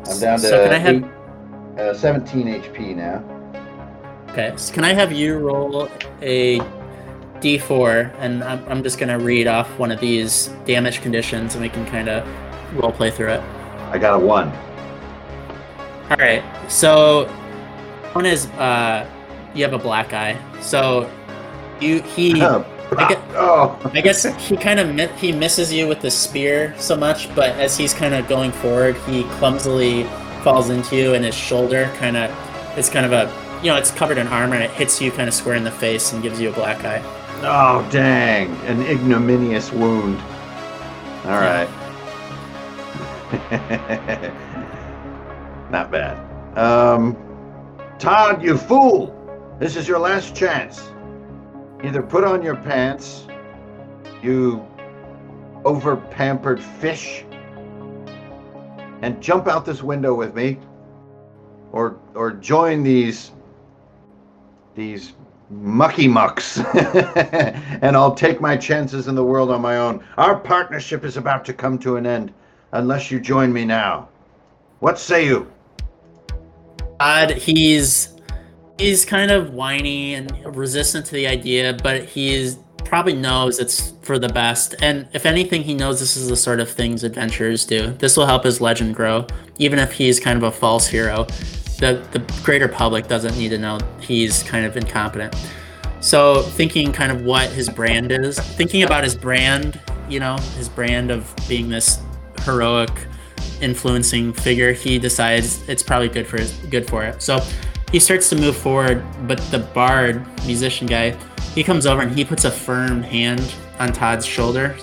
I'm 0.06 0.18
down 0.18 0.38
to 0.38 0.48
so 0.48 0.64
can 0.64 0.72
I 0.72 0.78
have, 0.78 1.04
eight, 1.76 1.78
uh, 1.78 1.92
17 1.92 2.46
HP 2.46 2.96
now. 2.96 3.22
Okay. 4.30 4.54
So 4.56 4.72
can 4.72 4.82
I 4.82 4.94
have 4.94 5.12
you 5.12 5.36
roll 5.36 5.90
a 6.22 6.58
d4, 7.40 8.14
and 8.18 8.42
I'm, 8.42 8.66
I'm 8.66 8.82
just 8.82 8.98
gonna 8.98 9.18
read 9.18 9.46
off 9.46 9.78
one 9.78 9.92
of 9.92 10.00
these 10.00 10.46
damage 10.64 11.02
conditions, 11.02 11.54
and 11.54 11.62
we 11.62 11.68
can 11.68 11.84
kind 11.84 12.08
of 12.08 12.26
role 12.82 12.90
play 12.90 13.10
through 13.10 13.32
it. 13.32 13.40
I 13.90 13.98
got 13.98 14.14
a 14.14 14.18
one. 14.18 14.50
All 16.08 16.16
right. 16.16 16.42
So 16.70 17.26
one 18.14 18.24
is 18.24 18.46
uh, 18.52 19.06
you 19.54 19.62
have 19.64 19.74
a 19.74 19.78
black 19.78 20.14
eye. 20.14 20.38
So 20.62 21.10
you 21.78 22.00
he 22.00 22.40
I 22.92 23.08
guess, 23.08 23.22
oh. 23.34 23.90
I 23.94 24.00
guess 24.00 24.48
he 24.48 24.56
kind 24.56 24.80
of 24.80 25.18
he 25.18 25.32
misses 25.32 25.72
you 25.72 25.88
with 25.88 26.00
the 26.00 26.10
spear 26.10 26.74
so 26.78 26.96
much, 26.96 27.34
but 27.34 27.50
as 27.50 27.76
he's 27.76 27.94
kind 27.94 28.14
of 28.14 28.28
going 28.28 28.52
forward, 28.52 28.96
he 29.06 29.24
clumsily 29.38 30.04
falls 30.42 30.70
into 30.70 30.96
you, 30.96 31.14
and 31.14 31.24
his 31.24 31.34
shoulder 31.34 31.90
kind 31.96 32.16
of 32.16 32.30
it's 32.78 32.88
kind 32.88 33.06
of 33.06 33.12
a 33.12 33.32
you 33.62 33.70
know 33.70 33.76
it's 33.76 33.90
covered 33.90 34.18
in 34.18 34.26
armor, 34.28 34.54
and 34.54 34.64
it 34.64 34.70
hits 34.70 35.00
you 35.00 35.10
kind 35.10 35.28
of 35.28 35.34
square 35.34 35.56
in 35.56 35.64
the 35.64 35.70
face 35.70 36.12
and 36.12 36.22
gives 36.22 36.40
you 36.40 36.50
a 36.50 36.52
black 36.52 36.84
eye. 36.84 37.02
Oh 37.42 37.86
dang! 37.90 38.54
An 38.66 38.82
ignominious 38.82 39.72
wound. 39.72 40.20
All 41.24 41.40
right. 41.40 41.68
Not 45.70 45.90
bad. 45.90 46.18
Um, 46.56 47.16
Todd, 47.98 48.42
you 48.42 48.56
fool! 48.56 49.12
This 49.58 49.76
is 49.76 49.88
your 49.88 49.98
last 49.98 50.36
chance. 50.36 50.90
Either 51.84 52.02
put 52.02 52.24
on 52.24 52.42
your 52.42 52.56
pants, 52.56 53.26
you 54.22 54.66
over 55.66 55.96
pampered 55.96 56.62
fish, 56.62 57.26
and 59.02 59.20
jump 59.20 59.46
out 59.46 59.66
this 59.66 59.82
window 59.82 60.14
with 60.14 60.34
me, 60.34 60.58
or 61.72 61.98
or 62.14 62.30
join 62.32 62.82
these 62.82 63.32
these 64.74 65.12
mucky 65.50 66.08
mucks, 66.08 66.58
and 66.74 67.94
I'll 67.94 68.14
take 68.14 68.40
my 68.40 68.56
chances 68.56 69.06
in 69.06 69.14
the 69.14 69.24
world 69.24 69.50
on 69.50 69.60
my 69.60 69.76
own. 69.76 70.02
Our 70.16 70.36
partnership 70.36 71.04
is 71.04 71.18
about 71.18 71.44
to 71.44 71.52
come 71.52 71.78
to 71.80 71.96
an 71.96 72.06
end 72.06 72.32
unless 72.72 73.10
you 73.10 73.20
join 73.20 73.52
me 73.52 73.66
now. 73.66 74.08
What 74.80 74.98
say 74.98 75.26
you? 75.26 75.52
Odd, 76.98 77.32
he's 77.32 78.13
he's 78.78 79.04
kind 79.04 79.30
of 79.30 79.54
whiny 79.54 80.14
and 80.14 80.56
resistant 80.56 81.06
to 81.06 81.12
the 81.12 81.26
idea, 81.26 81.76
but 81.82 82.04
he's 82.04 82.58
probably 82.84 83.14
knows 83.14 83.58
it's 83.58 83.92
for 84.02 84.18
the 84.18 84.28
best. 84.28 84.74
And 84.82 85.08
if 85.12 85.26
anything, 85.26 85.62
he 85.62 85.74
knows 85.74 86.00
this 86.00 86.16
is 86.16 86.28
the 86.28 86.36
sort 86.36 86.60
of 86.60 86.70
things 86.70 87.02
adventurers 87.02 87.64
do. 87.64 87.92
This 87.92 88.16
will 88.16 88.26
help 88.26 88.44
his 88.44 88.60
legend 88.60 88.94
grow, 88.94 89.26
even 89.58 89.78
if 89.78 89.92
he's 89.92 90.20
kind 90.20 90.36
of 90.36 90.42
a 90.42 90.50
false 90.50 90.86
hero. 90.86 91.24
The 91.78 92.04
the 92.12 92.20
greater 92.42 92.68
public 92.68 93.08
doesn't 93.08 93.36
need 93.36 93.48
to 93.48 93.58
know 93.58 93.78
he's 94.00 94.42
kind 94.42 94.64
of 94.64 94.76
incompetent. 94.76 95.34
So 96.00 96.42
thinking 96.42 96.92
kind 96.92 97.10
of 97.10 97.22
what 97.22 97.48
his 97.50 97.70
brand 97.70 98.12
is, 98.12 98.38
thinking 98.38 98.82
about 98.82 99.04
his 99.04 99.16
brand, 99.16 99.80
you 100.08 100.20
know, 100.20 100.36
his 100.56 100.68
brand 100.68 101.10
of 101.10 101.34
being 101.48 101.70
this 101.70 102.00
heroic 102.42 102.90
influencing 103.62 104.34
figure, 104.34 104.72
he 104.72 104.98
decides 104.98 105.66
it's 105.66 105.82
probably 105.82 106.10
good 106.10 106.26
for 106.26 106.38
his, 106.38 106.52
good 106.68 106.86
for 106.86 107.04
it. 107.04 107.22
So 107.22 107.40
he 107.94 108.00
starts 108.00 108.28
to 108.28 108.34
move 108.34 108.56
forward, 108.56 109.04
but 109.28 109.38
the 109.52 109.60
bard, 109.60 110.26
musician 110.46 110.84
guy, 110.84 111.16
he 111.54 111.62
comes 111.62 111.86
over 111.86 112.02
and 112.02 112.10
he 112.10 112.24
puts 112.24 112.44
a 112.44 112.50
firm 112.50 113.00
hand 113.04 113.54
on 113.78 113.92
Todd's 113.92 114.26
shoulder. 114.26 114.74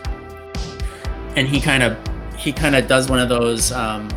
And 1.36 1.46
he 1.46 1.60
kind 1.60 1.84
of 1.84 1.98
he 2.38 2.54
kind 2.54 2.74
of 2.74 2.88
does 2.88 3.10
one 3.10 3.20
of 3.20 3.28
those 3.28 3.74
um, 3.74 4.08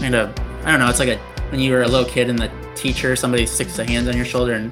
kind 0.00 0.14
of 0.14 0.38
I 0.66 0.70
don't 0.70 0.80
know. 0.80 0.90
It's 0.90 0.98
like 0.98 1.08
a 1.08 1.16
when 1.48 1.60
you 1.60 1.72
were 1.72 1.80
a 1.80 1.88
little 1.88 2.04
kid 2.04 2.28
and 2.28 2.38
the 2.38 2.50
teacher 2.74 3.16
somebody 3.16 3.46
sticks 3.46 3.78
a 3.78 3.86
hand 3.86 4.06
on 4.06 4.14
your 4.14 4.26
shoulder 4.26 4.52
and 4.52 4.70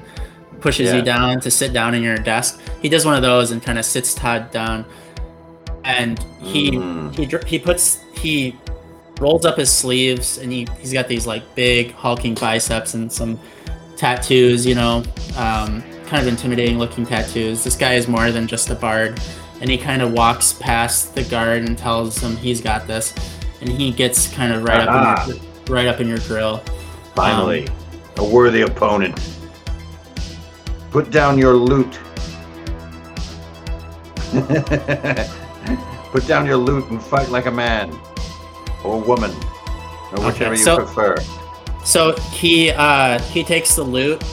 pushes 0.61 0.89
Yeah. 0.91 0.97
you 0.97 1.01
down 1.01 1.39
to 1.41 1.49
sit 1.49 1.73
down 1.73 1.95
in 1.95 2.03
your 2.03 2.17
desk. 2.19 2.61
He 2.83 2.87
does 2.87 3.03
one 3.03 3.15
of 3.15 3.23
those 3.23 3.49
and 3.49 3.63
kind 3.63 3.79
of 3.79 3.85
sits 3.85 4.13
Todd 4.13 4.51
down, 4.51 4.85
and 5.83 6.23
he 6.39 6.69
Mm. 6.69 7.15
he 7.17 7.25
he 7.49 7.57
puts 7.57 7.97
he 8.13 8.55
rolls 9.19 9.45
up 9.45 9.57
his 9.57 9.71
sleeves 9.71 10.37
and 10.37 10.51
he 10.51 10.67
he's 10.79 10.93
got 10.93 11.07
these 11.07 11.25
like 11.25 11.55
big 11.55 11.93
hulking 11.93 12.35
biceps 12.35 12.93
and 12.93 13.11
some 13.11 13.39
tattoos. 13.97 14.65
You 14.65 14.75
know, 14.75 15.03
um, 15.37 15.83
kind 16.05 16.21
of 16.21 16.27
intimidating 16.27 16.77
looking 16.77 17.05
tattoos. 17.05 17.63
This 17.63 17.75
guy 17.75 17.93
is 17.93 18.07
more 18.07 18.31
than 18.31 18.47
just 18.47 18.69
a 18.69 18.75
bard, 18.75 19.19
and 19.61 19.69
he 19.69 19.77
kind 19.77 20.01
of 20.01 20.13
walks 20.13 20.53
past 20.53 21.15
the 21.15 21.23
guard 21.23 21.63
and 21.63 21.77
tells 21.77 22.17
him 22.17 22.35
he's 22.37 22.61
got 22.61 22.87
this, 22.87 23.13
and 23.61 23.69
he 23.69 23.91
gets 23.91 24.33
kind 24.33 24.53
of 24.53 24.63
right 24.63 24.87
Aha. 24.87 25.23
up 25.23 25.29
in 25.29 25.35
your, 25.35 25.45
right 25.67 25.87
up 25.87 25.99
in 25.99 26.07
your 26.07 26.19
grill. 26.19 26.57
Finally, 27.15 27.67
a 28.17 28.23
worthy 28.23 28.61
opponent. 28.61 29.19
Put 30.91 31.11
down 31.11 31.37
your 31.37 31.53
lute. 31.53 31.99
Put 36.11 36.27
down 36.27 36.45
your 36.45 36.57
lute 36.57 36.89
and 36.89 37.01
fight 37.01 37.29
like 37.29 37.45
a 37.45 37.51
man 37.51 37.97
or 38.85 39.01
woman, 39.01 39.31
or 40.11 40.19
Okay, 40.19 40.49
whichever 40.49 40.55
you 40.55 40.75
prefer. 40.75 41.17
So 41.83 42.15
he 42.31 42.71
uh 42.71 43.19
he 43.19 43.43
takes 43.43 43.75
the 43.75 43.83
lute 43.83 44.23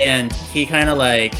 and 0.00 0.32
he 0.32 0.66
kind 0.66 0.88
of 0.88 0.98
like 0.98 1.34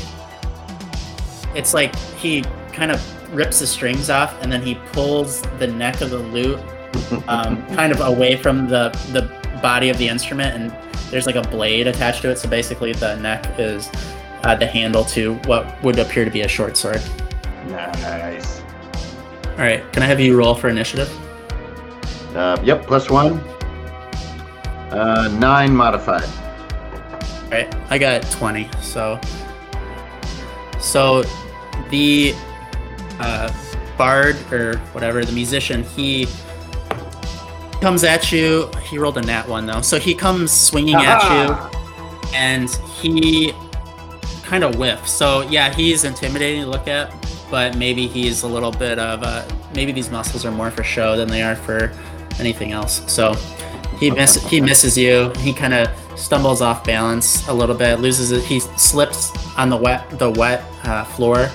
it's 1.54 1.74
like 1.74 1.94
he 2.16 2.42
kind 2.72 2.90
of 2.90 3.00
rips 3.34 3.60
the 3.60 3.66
strings 3.66 4.10
off 4.10 4.40
and 4.42 4.52
then 4.52 4.62
he 4.62 4.74
pulls 4.92 5.42
the 5.58 5.66
neck 5.66 6.00
of 6.00 6.10
the 6.10 6.18
lute 6.18 6.58
um, 7.28 7.64
kind 7.74 7.92
of 7.92 8.00
away 8.00 8.36
from 8.36 8.68
the 8.68 8.88
the 9.12 9.22
body 9.60 9.88
of 9.88 9.98
the 9.98 10.08
instrument 10.08 10.54
and 10.54 10.92
there's 11.10 11.26
like 11.26 11.36
a 11.36 11.42
blade 11.48 11.86
attached 11.86 12.22
to 12.22 12.30
it 12.30 12.38
so 12.38 12.48
basically 12.48 12.92
the 12.92 13.14
neck 13.16 13.46
is 13.58 13.90
uh, 14.42 14.54
the 14.54 14.66
handle 14.66 15.04
to 15.04 15.34
what 15.46 15.80
would 15.82 15.98
appear 15.98 16.24
to 16.24 16.30
be 16.30 16.42
a 16.42 16.48
short 16.48 16.76
sword 16.76 17.00
Nice. 17.68 18.60
all 19.52 19.58
right 19.58 19.82
can 19.92 20.02
i 20.02 20.06
have 20.06 20.20
you 20.20 20.36
roll 20.36 20.54
for 20.54 20.68
initiative 20.68 21.10
Uh, 22.34 22.60
yep, 22.64 22.86
plus 22.86 23.10
one. 23.10 23.38
Uh, 24.90 25.28
nine 25.40 25.74
modified. 25.74 26.28
all 27.44 27.50
right 27.50 27.74
i 27.88 27.96
got 27.96 28.20
20 28.30 28.68
so 28.82 29.18
so 30.78 31.22
the 31.88 32.34
uh, 33.18 33.50
bard 33.96 34.36
or 34.52 34.76
whatever 34.92 35.24
the 35.24 35.32
musician 35.32 35.82
he 35.82 36.26
comes 37.80 38.04
at 38.04 38.30
you 38.30 38.70
he 38.82 38.98
rolled 38.98 39.16
a 39.16 39.22
nat 39.22 39.48
one 39.48 39.64
though 39.64 39.80
so 39.80 39.98
he 39.98 40.14
comes 40.14 40.52
swinging 40.52 40.96
at 40.96 41.22
you 41.24 41.80
and 42.34 42.68
he 43.00 43.52
kind 44.52 44.64
of 44.64 44.74
whiffs. 44.74 45.10
So 45.10 45.42
yeah, 45.48 45.72
he's 45.72 46.04
intimidating 46.04 46.62
to 46.64 46.68
look 46.68 46.86
at, 46.86 47.10
but 47.50 47.76
maybe 47.76 48.06
he's 48.06 48.42
a 48.42 48.46
little 48.46 48.70
bit 48.70 48.98
of 48.98 49.22
uh, 49.22 49.46
maybe 49.74 49.92
these 49.92 50.10
muscles 50.10 50.44
are 50.44 50.50
more 50.50 50.70
for 50.70 50.82
show 50.82 51.16
than 51.16 51.28
they 51.28 51.42
are 51.42 51.56
for 51.56 51.90
anything 52.38 52.72
else. 52.72 53.02
So 53.12 53.34
he 53.98 54.10
miss 54.10 54.34
he 54.48 54.60
misses 54.60 54.96
you. 54.98 55.30
He 55.38 55.52
kind 55.52 55.74
of 55.74 55.88
stumbles 56.18 56.60
off 56.60 56.84
balance 56.84 57.46
a 57.48 57.52
little 57.52 57.74
bit, 57.74 58.00
loses 58.00 58.32
it. 58.32 58.42
He 58.42 58.60
slips 58.60 59.30
on 59.56 59.70
the 59.70 59.76
wet 59.76 60.18
the 60.18 60.30
wet 60.30 60.64
uh, 60.84 61.04
floor 61.04 61.48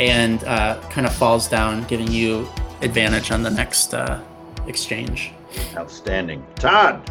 and 0.00 0.42
uh, 0.44 0.80
kind 0.90 1.06
of 1.06 1.14
falls 1.14 1.48
down, 1.48 1.84
giving 1.84 2.10
you 2.10 2.48
advantage 2.82 3.30
on 3.30 3.42
the 3.42 3.50
next 3.50 3.94
uh, 3.94 4.22
exchange. 4.66 5.32
Outstanding. 5.76 6.44
Todd, 6.56 7.10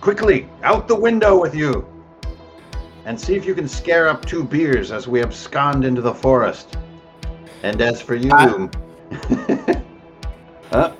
quickly, 0.00 0.48
out 0.62 0.88
the 0.88 0.96
window 0.96 1.40
with 1.40 1.54
you. 1.54 1.86
And 3.06 3.18
see 3.18 3.34
if 3.34 3.46
you 3.46 3.54
can 3.54 3.66
scare 3.66 4.08
up 4.08 4.24
two 4.24 4.44
beers 4.44 4.92
as 4.92 5.08
we 5.08 5.22
abscond 5.22 5.84
into 5.84 6.00
the 6.00 6.14
forest. 6.14 6.76
And 7.62 7.80
as 7.80 8.02
for 8.02 8.14
you. 8.14 8.30
huh? 10.70 10.92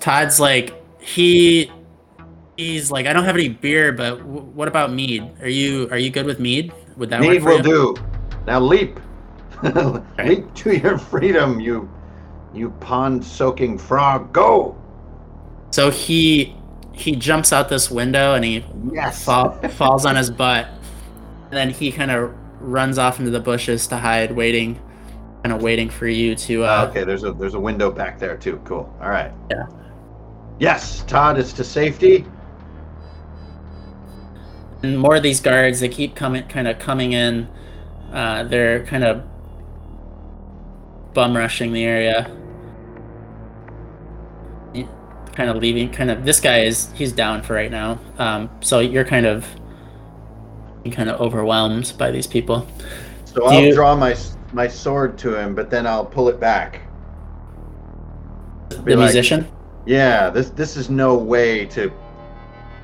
Todd's 0.00 0.40
like 0.40 0.74
he 1.00 1.70
he's 2.56 2.90
like 2.90 3.06
I 3.06 3.12
don't 3.12 3.24
have 3.24 3.36
any 3.36 3.48
beer, 3.48 3.92
but 3.92 4.18
w- 4.18 4.40
what 4.42 4.68
about 4.68 4.92
mead? 4.92 5.30
Are 5.40 5.48
you 5.48 5.88
are 5.90 5.98
you 5.98 6.10
good 6.10 6.26
with 6.26 6.40
mead? 6.40 6.72
Would 6.96 7.10
that 7.10 7.20
work 7.20 7.40
for 7.40 7.44
will 7.50 7.56
you? 7.58 7.62
do. 7.62 7.96
Now 8.46 8.60
leap. 8.60 9.00
leap 10.18 10.54
to 10.54 10.76
your 10.76 10.98
freedom, 10.98 11.60
you 11.60 11.88
you 12.54 12.70
pond 12.80 13.24
soaking 13.24 13.78
frog. 13.78 14.32
Go! 14.32 14.76
So 15.70 15.90
he 15.90 16.54
he 16.92 17.14
jumps 17.16 17.52
out 17.52 17.68
this 17.68 17.90
window 17.90 18.34
and 18.34 18.44
he 18.44 18.64
Yes. 18.92 19.24
fall, 19.24 19.50
falls 19.70 20.06
on 20.06 20.16
his 20.16 20.30
butt, 20.30 20.66
and 21.46 21.52
then 21.52 21.70
he 21.70 21.92
kind 21.92 22.10
of 22.10 22.32
runs 22.60 22.98
off 22.98 23.18
into 23.18 23.30
the 23.30 23.40
bushes 23.40 23.86
to 23.88 23.96
hide, 23.98 24.32
waiting, 24.32 24.80
kind 25.46 25.56
of 25.56 25.62
waiting 25.62 25.88
for 25.88 26.08
you 26.08 26.34
to. 26.34 26.64
Uh, 26.64 26.88
okay, 26.90 27.04
there's 27.04 27.22
a 27.22 27.32
there's 27.32 27.54
a 27.54 27.60
window 27.60 27.88
back 27.88 28.18
there 28.18 28.36
too. 28.36 28.60
Cool. 28.64 28.92
All 29.00 29.10
right. 29.10 29.30
Yeah. 29.48 29.66
Yes, 30.58 31.04
Todd 31.04 31.38
is 31.38 31.52
to 31.52 31.62
safety. 31.62 32.24
and 34.82 34.98
more 34.98 35.14
of 35.16 35.22
these 35.22 35.40
guards 35.40 35.78
they 35.80 35.88
keep 35.88 36.14
coming 36.16 36.42
kind 36.48 36.66
of 36.68 36.78
coming 36.78 37.12
in 37.12 37.48
uh, 38.12 38.42
they're 38.44 38.84
kind 38.86 39.04
of 39.04 39.22
bum 41.14 41.34
rushing 41.36 41.72
the 41.72 41.82
area 41.82 42.30
kind 45.32 45.48
of 45.50 45.56
leaving 45.56 45.90
kind 45.90 46.10
of 46.10 46.24
this 46.26 46.40
guy 46.40 46.60
is 46.60 46.90
he's 46.94 47.12
down 47.12 47.42
for 47.42 47.54
right 47.54 47.70
now 47.70 47.98
um, 48.18 48.50
so 48.60 48.80
you're 48.80 49.04
kind 49.04 49.24
of 49.26 49.46
you're 50.84 50.94
kind 50.94 51.08
of 51.08 51.18
overwhelmed 51.22 51.94
by 51.98 52.10
these 52.10 52.26
people 52.26 52.66
So 53.24 53.34
Do 53.40 53.44
I'll 53.46 53.60
you- 53.62 53.72
draw 53.74 53.94
my 53.96 54.14
my 54.52 54.68
sword 54.68 55.18
to 55.18 55.34
him, 55.34 55.54
but 55.54 55.70
then 55.70 55.86
I'll 55.86 56.04
pull 56.04 56.28
it 56.28 56.40
back. 56.40 56.82
Be 58.68 58.76
the 58.76 58.96
like, 58.96 58.98
musician 58.98 59.48
Yeah, 59.84 60.30
this 60.30 60.50
this 60.50 60.76
is 60.76 60.90
no 60.90 61.16
way 61.16 61.66
to 61.66 61.92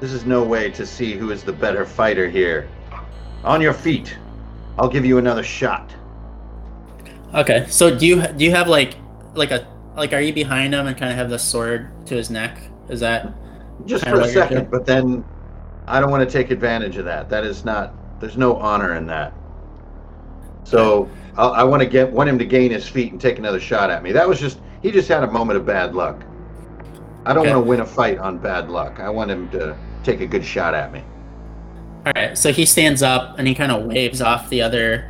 this 0.00 0.12
is 0.12 0.24
no 0.24 0.42
way 0.42 0.70
to 0.70 0.84
see 0.86 1.14
who 1.16 1.30
is 1.30 1.42
the 1.44 1.52
better 1.52 1.84
fighter 1.84 2.28
here. 2.28 2.68
On 3.44 3.60
your 3.60 3.72
feet. 3.72 4.16
I'll 4.78 4.88
give 4.88 5.04
you 5.04 5.18
another 5.18 5.42
shot. 5.42 5.94
okay 7.34 7.66
so 7.68 7.96
do 7.96 8.06
you 8.06 8.26
do 8.26 8.44
you 8.44 8.50
have 8.50 8.68
like 8.68 8.96
like 9.34 9.50
a 9.50 9.66
like 9.96 10.12
are 10.12 10.20
you 10.20 10.32
behind 10.32 10.74
him 10.74 10.86
and 10.86 10.96
kind 10.96 11.10
of 11.10 11.18
have 11.18 11.30
the 11.30 11.38
sword 11.38 11.90
to 12.06 12.14
his 12.14 12.30
neck 12.30 12.58
is 12.88 13.00
that 13.00 13.32
Just 13.86 14.04
for 14.06 14.20
a 14.20 14.28
second, 14.28 14.70
but 14.70 14.86
then 14.86 15.24
I 15.86 16.00
don't 16.00 16.10
want 16.10 16.28
to 16.28 16.32
take 16.32 16.50
advantage 16.50 16.96
of 16.96 17.04
that. 17.06 17.28
That 17.28 17.44
is 17.44 17.64
not 17.64 17.94
there's 18.20 18.36
no 18.36 18.56
honor 18.56 18.94
in 18.94 19.06
that. 19.06 19.32
So 20.64 21.08
I'll, 21.36 21.52
I 21.52 21.62
want 21.64 21.80
to 21.82 21.86
get 21.88 22.10
want 22.10 22.28
him 22.28 22.38
to 22.38 22.44
gain 22.44 22.70
his 22.70 22.88
feet 22.88 23.12
and 23.12 23.20
take 23.20 23.38
another 23.38 23.60
shot 23.60 23.90
at 23.90 24.02
me. 24.02 24.12
That 24.12 24.28
was 24.28 24.40
just 24.40 24.58
he 24.82 24.90
just 24.90 25.08
had 25.08 25.22
a 25.22 25.30
moment 25.30 25.58
of 25.58 25.66
bad 25.66 25.94
luck. 25.94 26.22
I 27.24 27.32
don't 27.32 27.42
Okay. 27.46 27.54
want 27.54 27.64
to 27.64 27.68
win 27.68 27.80
a 27.80 27.86
fight 27.86 28.18
on 28.18 28.38
bad 28.38 28.68
luck. 28.68 28.98
I 29.00 29.08
want 29.08 29.30
him 29.30 29.48
to 29.50 29.76
take 30.02 30.20
a 30.20 30.26
good 30.26 30.44
shot 30.44 30.74
at 30.74 30.92
me. 30.92 31.02
All 32.04 32.12
right, 32.16 32.36
so 32.36 32.52
he 32.52 32.64
stands 32.66 33.00
up 33.02 33.38
and 33.38 33.46
he 33.46 33.54
kind 33.54 33.70
of 33.70 33.84
waves 33.84 34.20
off 34.20 34.48
the 34.50 34.62
other 34.62 35.08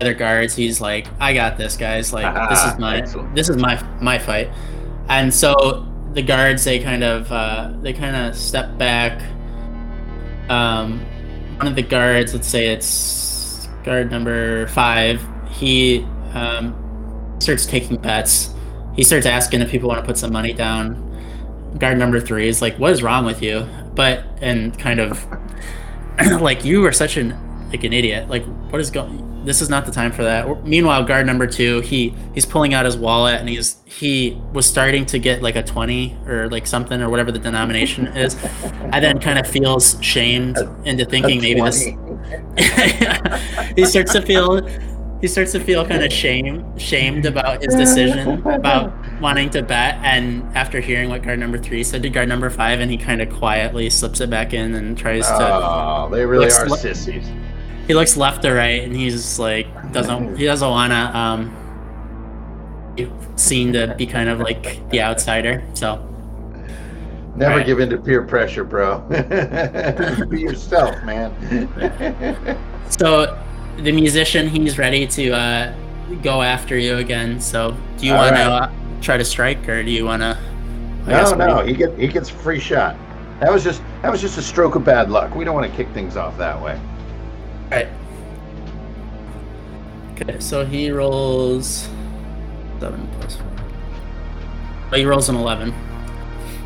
other 0.00 0.12
guards. 0.14 0.54
He's 0.54 0.80
like, 0.80 1.06
"I 1.18 1.32
got 1.32 1.56
this, 1.56 1.76
guys. 1.76 2.12
Like, 2.12 2.32
this 2.50 2.64
is 2.64 2.78
my 2.78 2.98
Excellent. 2.98 3.34
this 3.34 3.48
is 3.48 3.56
my 3.56 3.82
my 4.00 4.18
fight." 4.18 4.50
And 5.08 5.32
so 5.32 5.86
the 6.12 6.22
guards 6.22 6.64
they 6.64 6.78
kind 6.80 7.02
of 7.02 7.32
uh, 7.32 7.72
they 7.80 7.92
kind 7.94 8.14
of 8.14 8.36
step 8.36 8.76
back. 8.76 9.22
Um, 10.50 11.00
one 11.56 11.66
of 11.66 11.74
the 11.76 11.82
guards, 11.82 12.34
let's 12.34 12.46
say 12.48 12.68
it's 12.68 12.86
guard 13.88 14.10
number 14.10 14.66
five, 14.66 15.26
he 15.48 16.04
um, 16.34 16.76
starts 17.38 17.64
taking 17.64 17.96
bets. 17.96 18.54
He 18.94 19.02
starts 19.02 19.24
asking 19.24 19.62
if 19.62 19.70
people 19.70 19.88
want 19.88 20.00
to 20.00 20.06
put 20.06 20.18
some 20.18 20.30
money 20.30 20.52
down. 20.52 21.04
Guard 21.78 21.96
number 21.96 22.20
three 22.20 22.48
is 22.48 22.60
like, 22.60 22.78
"What 22.78 22.92
is 22.92 23.02
wrong 23.02 23.24
with 23.24 23.40
you?" 23.42 23.66
But 23.94 24.26
and 24.42 24.78
kind 24.78 25.00
of 25.00 25.26
like 26.40 26.66
you 26.66 26.84
are 26.84 26.92
such 26.92 27.16
an 27.16 27.34
like 27.70 27.82
an 27.82 27.94
idiot. 27.94 28.28
Like 28.28 28.44
what 28.70 28.78
is 28.78 28.90
going? 28.90 29.24
This 29.46 29.62
is 29.62 29.70
not 29.70 29.86
the 29.86 29.92
time 29.92 30.12
for 30.12 30.22
that. 30.22 30.66
Meanwhile, 30.66 31.04
guard 31.04 31.24
number 31.24 31.46
two, 31.46 31.80
he 31.80 32.14
he's 32.34 32.44
pulling 32.44 32.74
out 32.74 32.84
his 32.84 32.96
wallet 32.96 33.40
and 33.40 33.48
he's 33.48 33.76
he 33.86 34.38
was 34.52 34.66
starting 34.66 35.06
to 35.06 35.18
get 35.18 35.40
like 35.40 35.56
a 35.56 35.62
twenty 35.62 36.14
or 36.26 36.50
like 36.50 36.66
something 36.66 37.00
or 37.00 37.08
whatever 37.08 37.32
the 37.32 37.38
denomination 37.38 38.06
is, 38.24 38.36
and 38.62 39.02
then 39.02 39.18
kind 39.18 39.38
of 39.38 39.46
feels 39.46 39.96
shamed 40.02 40.58
into 40.84 41.06
thinking 41.06 41.40
maybe 41.40 41.62
this. 41.62 41.88
he 43.76 43.84
starts 43.84 44.12
to 44.12 44.22
feel 44.22 44.66
he 45.20 45.26
starts 45.26 45.50
to 45.52 45.60
feel 45.60 45.84
kind 45.84 46.04
of 46.04 46.12
shame 46.12 46.78
shamed 46.78 47.26
about 47.26 47.62
his 47.62 47.74
decision 47.74 48.46
about 48.46 48.92
wanting 49.20 49.50
to 49.50 49.62
bet 49.62 49.96
and 50.04 50.44
after 50.56 50.80
hearing 50.80 51.08
what 51.08 51.22
guard 51.22 51.38
number 51.38 51.58
three 51.58 51.82
said 51.82 52.02
to 52.02 52.10
guard 52.10 52.28
number 52.28 52.50
five 52.50 52.80
and 52.80 52.90
he 52.90 52.96
kind 52.96 53.20
of 53.20 53.28
quietly 53.30 53.90
slips 53.90 54.20
it 54.20 54.30
back 54.30 54.52
in 54.54 54.74
and 54.74 54.96
tries 54.96 55.26
to 55.26 55.34
Oh, 55.40 56.08
they 56.10 56.24
really 56.24 56.46
are 56.46 56.68
sissies. 56.68 57.26
he 57.86 57.94
looks 57.94 58.16
left 58.16 58.42
to 58.42 58.52
right 58.52 58.82
and 58.82 58.94
he's 58.94 59.38
like 59.38 59.66
doesn't 59.92 60.36
he 60.36 60.44
doesn't 60.44 60.70
wanna 60.70 61.10
um 61.14 61.64
seen 63.36 63.72
to 63.72 63.94
be 63.96 64.06
kind 64.06 64.28
of 64.28 64.40
like 64.40 64.88
the 64.90 65.00
outsider. 65.00 65.62
So 65.74 66.04
Never 67.38 67.58
Right. 67.58 67.66
give 67.66 67.78
in 67.78 67.88
to 67.90 67.98
peer 67.98 68.22
pressure, 68.22 68.64
bro. 68.64 68.98
Be 70.28 70.40
yourself, 70.40 71.00
man. 71.04 71.32
so 72.90 73.38
the 73.76 73.92
musician 73.92 74.48
he's 74.48 74.76
ready 74.76 75.06
to 75.06 75.30
uh, 75.30 75.74
go 76.22 76.42
after 76.42 76.76
you 76.76 76.96
again. 76.96 77.40
So 77.40 77.76
do 77.96 78.06
you 78.06 78.14
want 78.14 78.34
to 78.34 78.42
right. 78.42 78.62
uh, 78.62 78.70
try 79.00 79.16
to 79.16 79.24
strike 79.24 79.68
or 79.68 79.84
do 79.84 79.90
you 79.90 80.04
want 80.04 80.22
to? 80.22 80.36
no, 81.06 81.32
no, 81.34 81.64
he 81.64 81.74
get 81.74 81.96
he 81.96 82.08
gets 82.08 82.28
a 82.28 82.34
free 82.34 82.58
shot. 82.58 82.96
That 83.38 83.52
was 83.52 83.62
just 83.62 83.82
that 84.02 84.10
was 84.10 84.20
just 84.20 84.36
a 84.36 84.42
stroke 84.42 84.74
of 84.74 84.84
bad 84.84 85.08
luck. 85.08 85.36
We 85.36 85.44
don't 85.44 85.54
want 85.54 85.70
to 85.70 85.76
kick 85.76 85.88
things 85.94 86.16
off 86.16 86.36
that 86.38 86.60
way. 86.60 86.78
Right. 87.70 87.86
Okay, 90.20 90.40
so 90.40 90.64
he 90.66 90.90
rolls 90.90 91.88
seven 92.80 93.08
plus 93.20 93.36
four. 93.36 93.46
Oh, 94.92 94.96
he 94.96 95.04
rolls 95.04 95.28
an 95.28 95.36
eleven. 95.36 95.72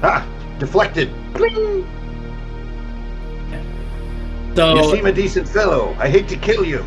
Ah, 0.03 0.27
deflected. 0.63 1.11
Bling! 1.35 1.85
So 4.55 4.77
You 4.77 4.97
seem 4.97 5.07
a 5.07 5.13
decent 5.13 5.49
fellow. 5.49 5.97
I 5.99 6.09
hate 6.09 6.29
to 6.29 6.37
kill 6.37 6.65
you. 6.65 6.87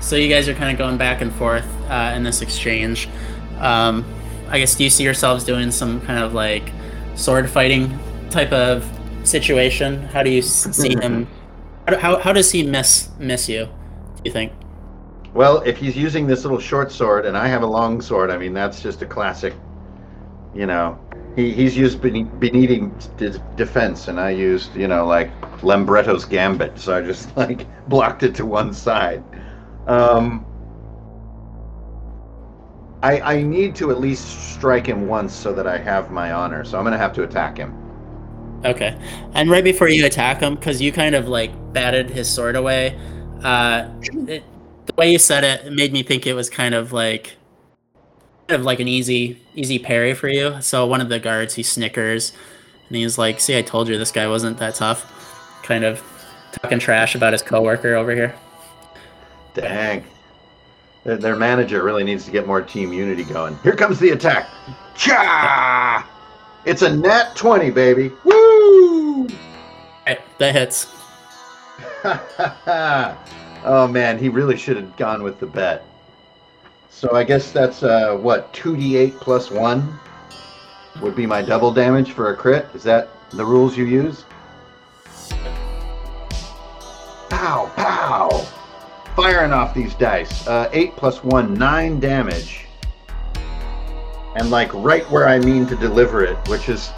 So 0.00 0.16
you 0.16 0.28
guys 0.30 0.48
are 0.48 0.54
kind 0.54 0.72
of 0.72 0.78
going 0.78 0.96
back 0.96 1.20
and 1.20 1.30
forth 1.34 1.66
uh, 1.90 2.14
in 2.16 2.22
this 2.22 2.40
exchange. 2.40 3.06
Um, 3.58 4.02
I 4.48 4.58
guess 4.58 4.76
do 4.76 4.84
you 4.84 4.88
see 4.88 5.04
yourselves 5.04 5.44
doing 5.44 5.70
some 5.70 6.00
kind 6.02 6.24
of 6.24 6.32
like 6.32 6.72
sword 7.16 7.50
fighting 7.50 7.98
type 8.30 8.52
of 8.52 8.88
situation? 9.24 10.04
How 10.04 10.22
do 10.22 10.30
you 10.30 10.40
see 10.40 10.96
him? 10.96 11.26
How, 11.86 11.98
how, 11.98 12.18
how 12.18 12.32
does 12.32 12.50
he 12.50 12.62
miss 12.62 13.10
miss 13.18 13.46
you? 13.46 13.66
Do 13.66 14.22
you 14.24 14.32
think? 14.32 14.52
Well, 15.34 15.60
if 15.62 15.76
he's 15.76 15.96
using 15.96 16.26
this 16.26 16.44
little 16.44 16.60
short 16.60 16.90
sword 16.90 17.26
and 17.26 17.36
I 17.36 17.46
have 17.48 17.62
a 17.62 17.66
long 17.66 18.00
sword, 18.00 18.30
I 18.30 18.38
mean 18.38 18.54
that's 18.54 18.80
just 18.80 19.02
a 19.02 19.06
classic. 19.06 19.52
You 20.58 20.66
know, 20.66 20.98
he, 21.36 21.52
he's 21.52 21.76
used 21.76 22.02
bene- 22.02 22.30
beneating 22.40 22.92
defense, 23.56 24.08
and 24.08 24.18
I 24.18 24.30
used 24.30 24.74
you 24.74 24.88
know 24.88 25.06
like 25.06 25.30
Lambretto's 25.62 26.24
gambit, 26.24 26.78
so 26.78 26.96
I 26.96 27.00
just 27.00 27.36
like 27.42 27.66
blocked 27.88 28.24
it 28.24 28.34
to 28.34 28.44
one 28.44 28.74
side. 28.74 29.22
Um, 29.86 30.44
I 33.02 33.20
I 33.20 33.42
need 33.42 33.76
to 33.76 33.92
at 33.92 34.00
least 34.00 34.52
strike 34.54 34.86
him 34.86 35.06
once 35.06 35.32
so 35.32 35.52
that 35.52 35.68
I 35.68 35.78
have 35.78 36.10
my 36.10 36.32
honor. 36.32 36.64
So 36.64 36.76
I'm 36.76 36.82
gonna 36.82 36.98
have 36.98 37.12
to 37.14 37.22
attack 37.22 37.56
him. 37.56 37.72
Okay. 38.64 38.98
And 39.34 39.50
right 39.50 39.62
before 39.62 39.88
you 39.88 40.04
attack 40.06 40.40
him, 40.40 40.56
because 40.56 40.82
you 40.82 40.90
kind 40.90 41.14
of 41.14 41.28
like 41.28 41.52
batted 41.72 42.10
his 42.10 42.28
sword 42.28 42.56
away, 42.56 42.98
uh, 43.44 43.88
it, 44.02 44.42
the 44.86 44.94
way 44.96 45.12
you 45.12 45.18
said 45.18 45.44
it, 45.44 45.66
it 45.66 45.72
made 45.72 45.92
me 45.92 46.02
think 46.02 46.26
it 46.26 46.34
was 46.34 46.50
kind 46.50 46.74
of 46.74 46.92
like, 46.92 47.36
of 48.48 48.62
like 48.62 48.80
an 48.80 48.88
easy, 48.88 49.40
easy 49.54 49.78
parry 49.78 50.14
for 50.14 50.28
you. 50.28 50.60
So 50.60 50.86
one 50.86 51.00
of 51.00 51.08
the 51.08 51.18
guards, 51.18 51.54
he 51.54 51.62
snickers, 51.62 52.32
and 52.88 52.96
he's 52.96 53.18
like, 53.18 53.40
"See, 53.40 53.56
I 53.56 53.62
told 53.62 53.88
you 53.88 53.98
this 53.98 54.12
guy 54.12 54.26
wasn't 54.26 54.58
that 54.58 54.74
tough." 54.74 55.14
Kind 55.62 55.84
of 55.84 56.02
talking 56.52 56.78
trash 56.78 57.14
about 57.14 57.32
his 57.32 57.42
coworker 57.42 57.94
over 57.94 58.14
here. 58.14 58.34
Dang. 59.54 60.04
Their, 61.04 61.36
manager 61.36 61.82
really 61.82 62.04
needs 62.04 62.24
to 62.26 62.30
get 62.30 62.46
more 62.46 62.60
team 62.60 62.92
unity 62.92 63.24
going. 63.24 63.56
Here 63.62 63.74
comes 63.74 63.98
the 63.98 64.10
attack. 64.10 64.46
Cha! 64.94 66.06
It's 66.66 66.82
a 66.82 66.94
nat 66.94 67.34
20, 67.34 67.70
baby. 67.70 68.10
Woo! 68.24 69.26
Right, 70.06 70.20
that 70.38 70.54
hits. 70.54 70.86
oh 73.64 73.88
man, 73.88 74.18
he 74.18 74.28
really 74.28 74.56
should 74.56 74.76
have 74.76 74.96
gone 74.96 75.22
with 75.22 75.40
the 75.40 75.46
bet. 75.46 75.84
So 76.90 77.14
I 77.14 77.24
guess 77.24 77.52
that's 77.52 77.82
uh, 77.82 78.16
what 78.16 78.52
2d8 78.54 79.20
plus 79.20 79.50
1 79.50 79.98
would 81.00 81.14
be 81.14 81.26
my 81.26 81.42
double 81.42 81.72
damage 81.72 82.12
for 82.12 82.32
a 82.32 82.36
crit. 82.36 82.66
Is 82.74 82.82
that 82.82 83.08
the 83.30 83.44
rules 83.44 83.76
you 83.76 83.84
use? 83.84 84.24
Pow, 87.28 87.70
pow! 87.76 88.28
Firing 89.14 89.52
off 89.52 89.74
these 89.74 89.94
dice. 89.94 90.46
Uh, 90.46 90.68
8 90.72 90.96
plus 90.96 91.22
1, 91.22 91.54
9 91.54 92.00
damage. 92.00 92.66
And 94.36 94.50
like 94.50 94.72
right 94.74 95.08
where 95.10 95.28
I 95.28 95.38
mean 95.38 95.66
to 95.66 95.76
deliver 95.76 96.24
it, 96.24 96.36
which 96.48 96.68
is 96.68 96.90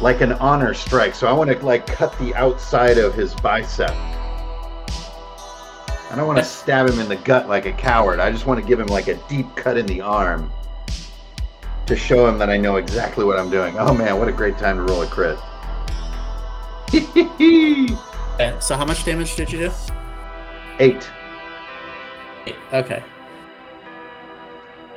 like 0.00 0.20
an 0.20 0.32
honor 0.34 0.74
strike. 0.74 1.14
So 1.14 1.26
I 1.26 1.32
want 1.32 1.50
to 1.50 1.58
like 1.64 1.86
cut 1.86 2.16
the 2.18 2.34
outside 2.34 2.98
of 2.98 3.14
his 3.14 3.34
bicep. 3.36 3.94
I 6.14 6.16
don't 6.16 6.28
want 6.28 6.38
to 6.38 6.44
stab 6.62 6.88
him 6.88 7.00
in 7.00 7.08
the 7.08 7.16
gut 7.16 7.48
like 7.48 7.66
a 7.66 7.72
coward. 7.72 8.20
I 8.20 8.30
just 8.30 8.46
want 8.46 8.60
to 8.60 8.66
give 8.66 8.78
him 8.78 8.86
like 8.86 9.08
a 9.08 9.14
deep 9.28 9.46
cut 9.56 9.76
in 9.76 9.84
the 9.86 10.00
arm 10.00 10.48
to 11.86 11.96
show 11.96 12.28
him 12.28 12.38
that 12.38 12.48
I 12.48 12.56
know 12.56 12.76
exactly 12.76 13.24
what 13.24 13.36
I'm 13.36 13.50
doing. 13.50 13.76
Oh 13.80 13.92
man, 13.92 14.16
what 14.20 14.28
a 14.28 14.32
great 14.32 14.56
time 14.56 14.76
to 14.76 14.82
roll 14.84 15.02
a 15.02 15.06
crit. 15.08 15.38
Okay, 18.34 18.56
so 18.58 18.76
how 18.76 18.84
much 18.84 19.04
damage 19.04 19.36
did 19.36 19.52
you 19.52 19.58
do? 19.58 19.70
Eight, 20.80 21.08
Eight. 22.46 22.56
Okay. 22.72 23.00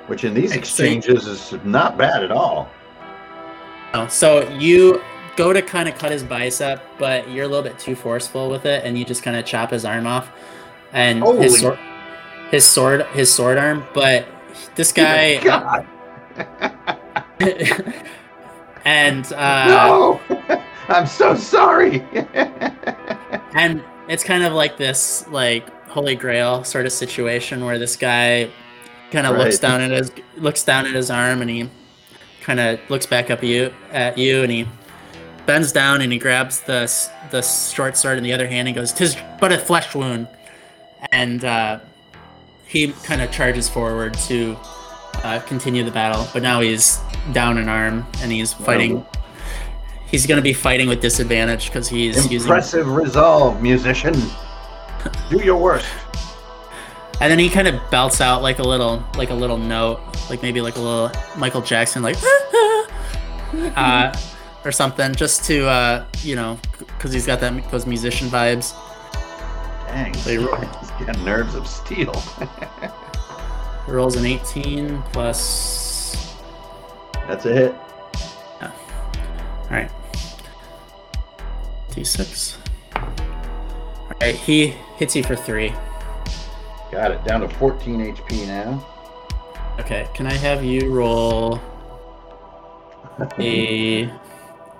which 0.07 0.23
in 0.23 0.33
these 0.33 0.55
exchanges 0.55 1.27
is 1.27 1.53
not 1.63 1.99
bad 1.99 2.23
at 2.23 2.31
all. 2.31 2.67
Oh, 3.93 4.07
so 4.07 4.49
you 4.57 5.03
go 5.35 5.53
to 5.53 5.61
kind 5.61 5.87
of 5.87 5.95
cut 5.99 6.11
his 6.11 6.23
bicep, 6.23 6.81
but 6.97 7.29
you're 7.29 7.45
a 7.45 7.47
little 7.47 7.61
bit 7.61 7.77
too 7.77 7.95
forceful 7.95 8.49
with 8.49 8.65
it, 8.65 8.83
and 8.83 8.97
you 8.97 9.05
just 9.05 9.21
kind 9.21 9.37
of 9.37 9.45
chop 9.45 9.69
his 9.69 9.85
arm 9.85 10.07
off, 10.07 10.31
and 10.93 11.21
Holy- 11.21 11.43
his 11.43 11.59
sword, 11.59 11.79
his 12.51 12.65
sword, 12.65 13.05
his 13.07 13.33
sword 13.33 13.57
arm. 13.57 13.85
But 13.93 14.27
this 14.75 14.91
guy, 14.91 15.41
God, 15.43 15.87
and 18.85 19.33
uh, 19.33 19.67
no! 19.67 20.21
I'm 20.87 21.07
so 21.07 21.35
sorry. 21.35 22.01
and 23.53 23.83
it's 24.07 24.23
kind 24.23 24.43
of 24.43 24.53
like 24.53 24.77
this 24.77 25.27
like 25.29 25.69
holy 25.87 26.15
grail 26.15 26.63
sort 26.63 26.85
of 26.85 26.91
situation 26.91 27.65
where 27.65 27.77
this 27.77 27.95
guy 27.95 28.49
kind 29.11 29.27
of 29.27 29.37
looks 29.37 29.59
down 29.59 29.81
at 29.81 29.91
his 29.91 30.11
looks 30.37 30.63
down 30.63 30.85
at 30.85 30.93
his 30.93 31.09
arm 31.09 31.41
and 31.41 31.49
he 31.49 31.69
kind 32.41 32.59
of 32.59 32.79
looks 32.89 33.05
back 33.05 33.29
up 33.29 33.39
at 33.39 33.45
you 33.45 33.73
at 33.91 34.17
you 34.17 34.43
and 34.43 34.51
he 34.51 34.67
bends 35.45 35.71
down 35.71 36.01
and 36.01 36.11
he 36.11 36.17
grabs 36.19 36.61
the 36.61 36.89
the 37.31 37.41
short 37.41 37.97
sword 37.97 38.17
in 38.17 38.23
the 38.23 38.33
other 38.33 38.47
hand 38.47 38.67
and 38.67 38.75
goes 38.75 38.91
tis 38.91 39.17
but 39.39 39.51
a 39.51 39.57
flesh 39.57 39.93
wound 39.95 40.27
and 41.11 41.45
uh, 41.45 41.79
he 42.65 42.91
kind 43.03 43.21
of 43.21 43.31
charges 43.31 43.69
forward 43.69 44.13
to 44.13 44.57
uh, 45.23 45.39
continue 45.47 45.83
the 45.83 45.91
battle 45.91 46.27
but 46.33 46.41
now 46.43 46.59
he's 46.59 46.99
down 47.33 47.57
an 47.57 47.67
arm 47.67 48.05
and 48.21 48.31
he's 48.31 48.53
fighting 48.53 49.05
he's 50.09 50.25
going 50.25 50.37
to 50.37 50.43
be 50.43 50.53
fighting 50.53 50.87
with 50.87 51.01
disadvantage 51.01 51.67
because 51.67 51.87
he's 51.87 52.15
using 52.31 52.47
Impressive 52.47 52.87
resolve, 52.87 53.61
musician. 53.61 54.13
Do 55.29 55.37
your 55.37 55.57
worst. 55.57 55.87
And 57.19 57.31
then 57.31 57.39
he 57.39 57.49
kind 57.49 57.67
of 57.67 57.79
belts 57.89 58.21
out 58.21 58.41
like 58.41 58.59
a 58.59 58.63
little, 58.63 59.03
like 59.17 59.31
a 59.31 59.33
little 59.33 59.57
note, 59.57 59.99
like 60.29 60.41
maybe 60.41 60.61
like 60.61 60.75
a 60.75 60.79
little 60.79 61.11
Michael 61.35 61.61
Jackson, 61.61 62.03
like, 62.03 62.15
uh, 63.75 64.15
or 64.63 64.71
something, 64.71 65.15
just 65.15 65.43
to, 65.45 65.67
uh, 65.67 66.05
you 66.21 66.35
know, 66.35 66.59
because 66.77 67.11
he's 67.11 67.25
got 67.25 67.39
that 67.39 67.71
those 67.71 67.87
musician 67.87 68.27
vibes. 68.27 68.75
Dang, 69.87 70.13
ro- 70.45 70.55
he's 70.79 70.91
got 71.05 71.19
nerves 71.19 71.55
of 71.55 71.67
steel. 71.67 72.13
Rolls 73.87 74.15
an 74.15 74.25
18 74.25 75.01
plus. 75.13 76.35
That's 77.27 77.45
a 77.45 77.53
hit. 77.53 77.75
All 78.61 78.71
right, 79.73 79.91
d6. 81.91 82.55
All 82.95 84.11
right, 84.21 84.35
he 84.35 84.67
hits 84.97 85.13
you 85.15 85.23
for 85.23 85.35
three. 85.35 85.73
Got 86.89 87.11
it. 87.11 87.23
Down 87.25 87.41
to 87.41 87.49
14 87.49 88.15
HP 88.15 88.47
now. 88.47 88.85
Okay, 89.79 90.07
can 90.13 90.25
I 90.25 90.33
have 90.33 90.63
you 90.63 90.89
roll 90.89 91.55
a 93.39 94.09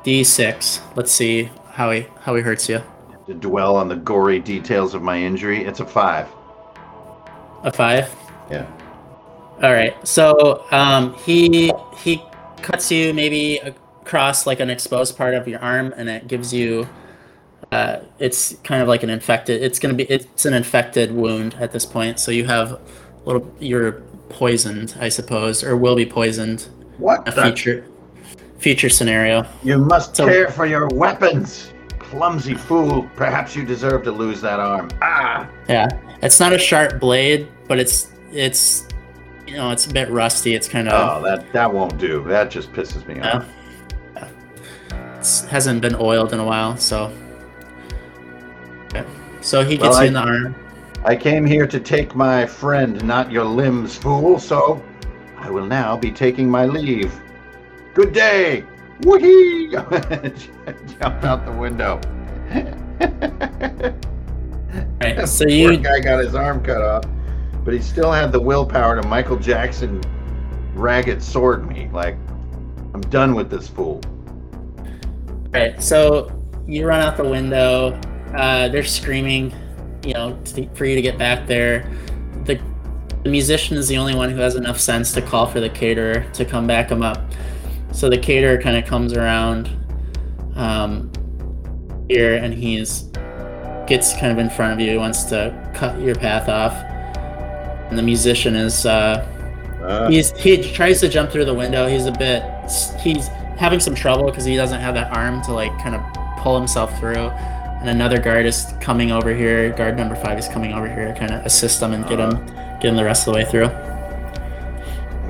d6? 0.05 0.81
Let's 0.95 1.11
see 1.11 1.49
how 1.71 1.91
he 1.91 2.05
how 2.21 2.33
he 2.35 2.41
hurts 2.41 2.69
you. 2.69 2.81
To 3.27 3.33
dwell 3.33 3.75
on 3.75 3.89
the 3.89 3.95
gory 3.95 4.39
details 4.39 4.93
of 4.93 5.01
my 5.01 5.17
injury, 5.21 5.65
it's 5.65 5.81
a 5.81 5.85
five. 5.85 6.27
A 7.63 7.71
five. 7.71 8.13
Yeah. 8.49 8.65
All 9.61 9.73
right. 9.73 9.95
So 10.07 10.65
um, 10.71 11.13
he 11.15 11.73
he 11.97 12.21
cuts 12.61 12.89
you 12.89 13.13
maybe 13.13 13.57
across 13.57 14.47
like 14.47 14.61
an 14.61 14.69
exposed 14.69 15.17
part 15.17 15.33
of 15.33 15.47
your 15.47 15.59
arm, 15.59 15.93
and 15.97 16.07
it 16.09 16.27
gives 16.27 16.53
you. 16.53 16.87
Uh, 17.71 17.99
it's 18.19 18.55
kind 18.63 18.81
of 18.81 18.87
like 18.87 19.03
an 19.03 19.09
infected. 19.09 19.61
It's 19.61 19.77
gonna 19.77 19.93
be. 19.93 20.03
It's 20.05 20.45
an 20.45 20.53
infected 20.53 21.11
wound 21.11 21.55
at 21.55 21.73
this 21.73 21.85
point. 21.85 22.19
So 22.21 22.31
you 22.31 22.45
have 22.45 22.71
a 22.73 22.79
little. 23.25 23.53
You're 23.59 24.03
poisoned, 24.29 24.95
I 25.01 25.09
suppose, 25.09 25.63
or 25.65 25.75
will 25.75 25.95
be 25.97 26.05
poisoned. 26.05 26.69
What 26.97 27.27
A 27.27 27.31
the? 27.31 27.43
future 27.43 27.85
future 28.57 28.89
scenario. 28.89 29.45
You 29.63 29.79
must 29.79 30.15
So- 30.15 30.25
care 30.25 30.47
for 30.49 30.65
your 30.65 30.87
weapons. 30.93 31.73
Clumsy 32.11 32.53
fool. 32.55 33.03
Perhaps 33.15 33.55
you 33.55 33.63
deserve 33.65 34.03
to 34.03 34.11
lose 34.11 34.39
that 34.41 34.59
arm. 34.59 34.89
Ah! 35.01 35.47
Yeah, 35.67 35.87
it's 36.21 36.39
not 36.39 36.53
a 36.53 36.57
sharp 36.57 36.99
blade, 36.99 37.49
but 37.67 37.79
it's 37.79 38.11
it's 38.31 38.87
you 39.45 39.55
know 39.57 39.71
it's 39.71 39.87
a 39.87 39.93
bit 39.93 40.09
rusty. 40.09 40.55
It's 40.55 40.67
kind 40.69 40.87
of 40.87 40.93
Oh, 40.93 41.21
that 41.23 41.51
that 41.53 41.71
won't 41.73 41.97
do. 41.97 42.23
That 42.23 42.49
just 42.49 42.71
pisses 42.71 43.05
me 43.07 43.15
Yeah. 43.17 43.37
off. 43.39 43.45
it's, 45.17 45.45
hasn't 45.45 45.81
been 45.81 45.95
oiled 45.95 46.31
in 46.31 46.39
a 46.39 46.45
while. 46.45 46.77
So, 46.77 47.11
okay. 48.87 49.03
so 49.41 49.63
he 49.63 49.77
Well, 49.77 49.87
gets 49.89 49.97
I- 49.97 50.01
you 50.03 50.07
in 50.07 50.13
the 50.13 50.19
arm. 50.21 50.55
I 51.05 51.15
came 51.15 51.45
here 51.45 51.67
to 51.67 51.79
take 51.79 52.15
my 52.15 52.45
friend, 52.45 53.03
not 53.03 53.31
your 53.31 53.45
limbs, 53.45 53.95
fool. 53.97 54.39
So, 54.39 54.83
I 55.37 55.49
will 55.49 55.65
now 55.65 55.95
be 55.95 56.11
taking 56.11 56.49
my 56.49 56.65
leave. 56.65 57.13
Good 57.93 58.13
day. 58.13 58.63
Whee! 59.03 59.69
Jump 59.71 61.23
out 61.23 61.45
the 61.45 61.51
window. 61.57 61.99
Right. 62.49 63.93
So 65.27 65.45
Poor 65.45 65.49
you 65.53 65.77
guy 65.77 65.99
got 65.99 66.19
his 66.23 66.35
arm 66.35 66.61
cut 66.63 66.81
off, 66.81 67.03
but 67.63 67.73
he 67.73 67.79
still 67.79 68.11
had 68.11 68.31
the 68.31 68.39
willpower 68.39 69.01
to 69.01 69.07
Michael 69.07 69.37
Jackson 69.37 70.01
ragged 70.73 71.21
sword 71.23 71.67
me. 71.67 71.89
Like, 71.91 72.15
I'm 72.93 73.01
done 73.09 73.33
with 73.33 73.49
this 73.49 73.67
fool. 73.67 74.01
right. 75.53 75.81
So 75.81 76.31
you 76.67 76.85
run 76.85 77.01
out 77.01 77.17
the 77.17 77.27
window. 77.27 77.99
Uh, 78.35 78.67
they're 78.67 78.83
screaming, 78.83 79.53
you 80.03 80.13
know, 80.13 80.37
to, 80.45 80.67
for 80.75 80.85
you 80.85 80.95
to 80.95 81.01
get 81.01 81.17
back 81.17 81.47
there. 81.47 81.89
The 82.45 82.59
the 83.23 83.29
musician 83.29 83.77
is 83.77 83.87
the 83.87 83.97
only 83.97 84.15
one 84.15 84.29
who 84.29 84.37
has 84.37 84.55
enough 84.55 84.79
sense 84.79 85.11
to 85.13 85.21
call 85.21 85.47
for 85.47 85.59
the 85.59 85.69
caterer 85.69 86.29
to 86.33 86.45
come 86.45 86.67
back 86.67 86.89
him 86.89 87.01
up. 87.01 87.31
So 87.97 88.09
the 88.09 88.17
caterer 88.19 88.61
kind 88.61 88.77
of 88.77 88.85
comes 88.85 89.13
around 89.13 89.71
um, 90.55 91.11
here, 92.07 92.35
and 92.35 92.53
he's 92.53 93.09
gets 93.87 94.13
kind 94.13 94.31
of 94.31 94.37
in 94.37 94.51
front 94.51 94.73
of 94.73 94.79
you. 94.79 94.91
He 94.91 94.97
wants 94.99 95.23
to 95.23 95.71
cut 95.73 95.99
your 95.99 96.13
path 96.13 96.47
off. 96.47 96.73
And 97.89 97.97
the 97.97 98.03
musician 98.03 98.55
is 98.55 98.85
uh, 98.85 99.25
Uh, 99.81 100.09
he's 100.09 100.29
he 100.37 100.61
tries 100.73 100.99
to 100.99 101.09
jump 101.09 101.31
through 101.31 101.45
the 101.45 101.53
window. 101.55 101.87
He's 101.87 102.05
a 102.05 102.11
bit 102.11 102.43
he's 102.99 103.29
having 103.57 103.79
some 103.79 103.95
trouble 103.95 104.25
because 104.25 104.45
he 104.45 104.55
doesn't 104.55 104.79
have 104.79 104.93
that 104.93 105.11
arm 105.11 105.41
to 105.43 105.53
like 105.53 105.71
kind 105.79 105.95
of 105.95 106.01
pull 106.37 106.55
himself 106.55 106.99
through. 106.99 107.31
And 107.79 107.89
another 107.89 108.19
guard 108.19 108.45
is 108.45 108.73
coming 108.79 109.11
over 109.11 109.33
here. 109.33 109.71
Guard 109.71 109.97
number 109.97 110.15
five 110.15 110.37
is 110.37 110.47
coming 110.47 110.73
over 110.73 110.87
here 110.87 111.11
to 111.11 111.17
kind 111.17 111.31
of 111.31 111.43
assist 111.47 111.81
him 111.81 111.93
and 111.93 112.07
get 112.07 112.19
him 112.19 112.45
get 112.79 112.85
him 112.85 112.95
the 112.95 113.05
rest 113.05 113.27
of 113.27 113.33
the 113.33 113.39
way 113.39 113.45
through. 113.45 113.71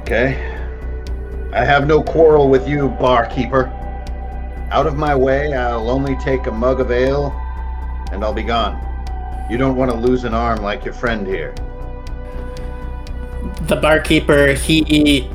Okay. 0.01 0.56
I 1.53 1.63
have 1.63 1.87
no 1.87 2.03
quarrel 2.03 2.49
with 2.49 2.67
you, 2.67 2.89
barkeeper. 2.89 3.67
Out 4.69 4.85
of 4.85 4.97
my 4.97 5.15
way, 5.15 5.53
I'll 5.53 5.89
only 5.89 6.17
take 6.17 6.47
a 6.47 6.51
mug 6.51 6.79
of 6.81 6.91
ale, 6.91 7.31
and 8.11 8.23
I'll 8.23 8.33
be 8.33 8.43
gone. 8.43 8.83
You 9.49 9.57
don't 9.57 9.77
want 9.77 9.89
to 9.91 9.97
lose 9.97 10.25
an 10.25 10.33
arm 10.33 10.61
like 10.61 10.83
your 10.83 10.93
friend 10.93 11.25
here. 11.25 11.55
The 13.61 13.77
barkeeper 13.77 14.53
he 14.53 15.29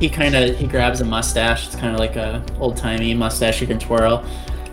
he 0.00 0.08
kind 0.08 0.34
of 0.34 0.56
he 0.56 0.66
grabs 0.66 1.00
a 1.00 1.04
mustache. 1.04 1.66
It's 1.66 1.76
kind 1.76 1.92
of 1.92 2.00
like 2.00 2.16
a 2.16 2.42
old 2.58 2.76
timey 2.76 3.12
mustache 3.14 3.60
you 3.60 3.66
can 3.66 3.78
twirl, 3.78 4.24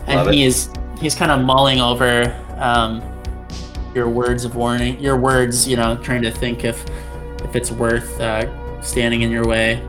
and 0.07 0.33
he's 0.33 0.69
he's 1.01 1.15
kind 1.15 1.31
of 1.31 1.41
mulling 1.41 1.81
over 1.81 2.33
um, 2.57 3.01
your 3.93 4.07
words 4.07 4.45
of 4.45 4.55
warning, 4.55 4.99
your 4.99 5.17
words. 5.17 5.67
You 5.67 5.75
know, 5.75 5.97
trying 5.97 6.21
to 6.21 6.31
think 6.31 6.63
if 6.63 6.85
if 7.43 7.55
it's 7.55 7.71
worth 7.71 8.19
uh, 8.21 8.81
standing 8.81 9.21
in 9.21 9.31
your 9.31 9.45
way. 9.45 9.83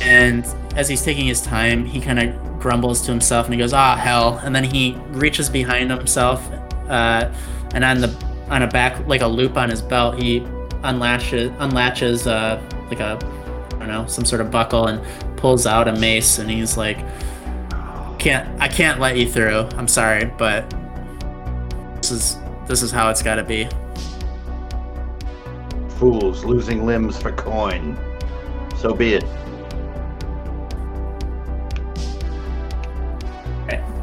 And 0.00 0.46
as 0.76 0.88
he's 0.88 1.02
taking 1.02 1.26
his 1.26 1.40
time, 1.40 1.84
he 1.84 2.00
kind 2.00 2.18
of 2.18 2.60
grumbles 2.60 3.02
to 3.02 3.10
himself 3.10 3.46
and 3.46 3.54
he 3.54 3.58
goes, 3.58 3.72
"Ah, 3.72 3.96
hell!" 3.96 4.40
And 4.44 4.54
then 4.54 4.64
he 4.64 4.96
reaches 5.10 5.48
behind 5.48 5.90
himself, 5.90 6.48
uh, 6.88 7.32
and 7.74 7.84
on 7.84 8.00
the 8.00 8.14
on 8.50 8.62
a 8.62 8.66
back 8.66 9.06
like 9.06 9.20
a 9.20 9.26
loop 9.26 9.56
on 9.56 9.70
his 9.70 9.82
belt, 9.82 10.20
he 10.20 10.40
unlatches 10.84 11.50
unlatches 11.58 12.26
uh, 12.26 12.60
like 12.88 13.00
a 13.00 13.18
I 13.74 13.78
don't 13.78 13.88
know 13.88 14.06
some 14.06 14.24
sort 14.24 14.40
of 14.40 14.50
buckle 14.50 14.86
and 14.86 15.00
pulls 15.36 15.66
out 15.66 15.88
a 15.88 15.92
mace, 15.92 16.38
and 16.38 16.50
he's 16.50 16.76
like, 16.76 16.98
"Can't 18.18 18.48
I 18.60 18.68
can't 18.68 19.00
let 19.00 19.16
you 19.16 19.28
through. 19.28 19.68
I'm 19.76 19.88
sorry, 19.88 20.26
but 20.38 20.68
this 21.96 22.10
is 22.10 22.38
this 22.66 22.82
is 22.82 22.90
how 22.90 23.10
it's 23.10 23.22
got 23.22 23.36
to 23.36 23.44
be." 23.44 23.68
Fools 25.98 26.44
losing 26.44 26.86
limbs 26.86 27.20
for 27.20 27.32
coin. 27.32 27.98
So 28.76 28.94
be 28.94 29.14
it. 29.14 29.24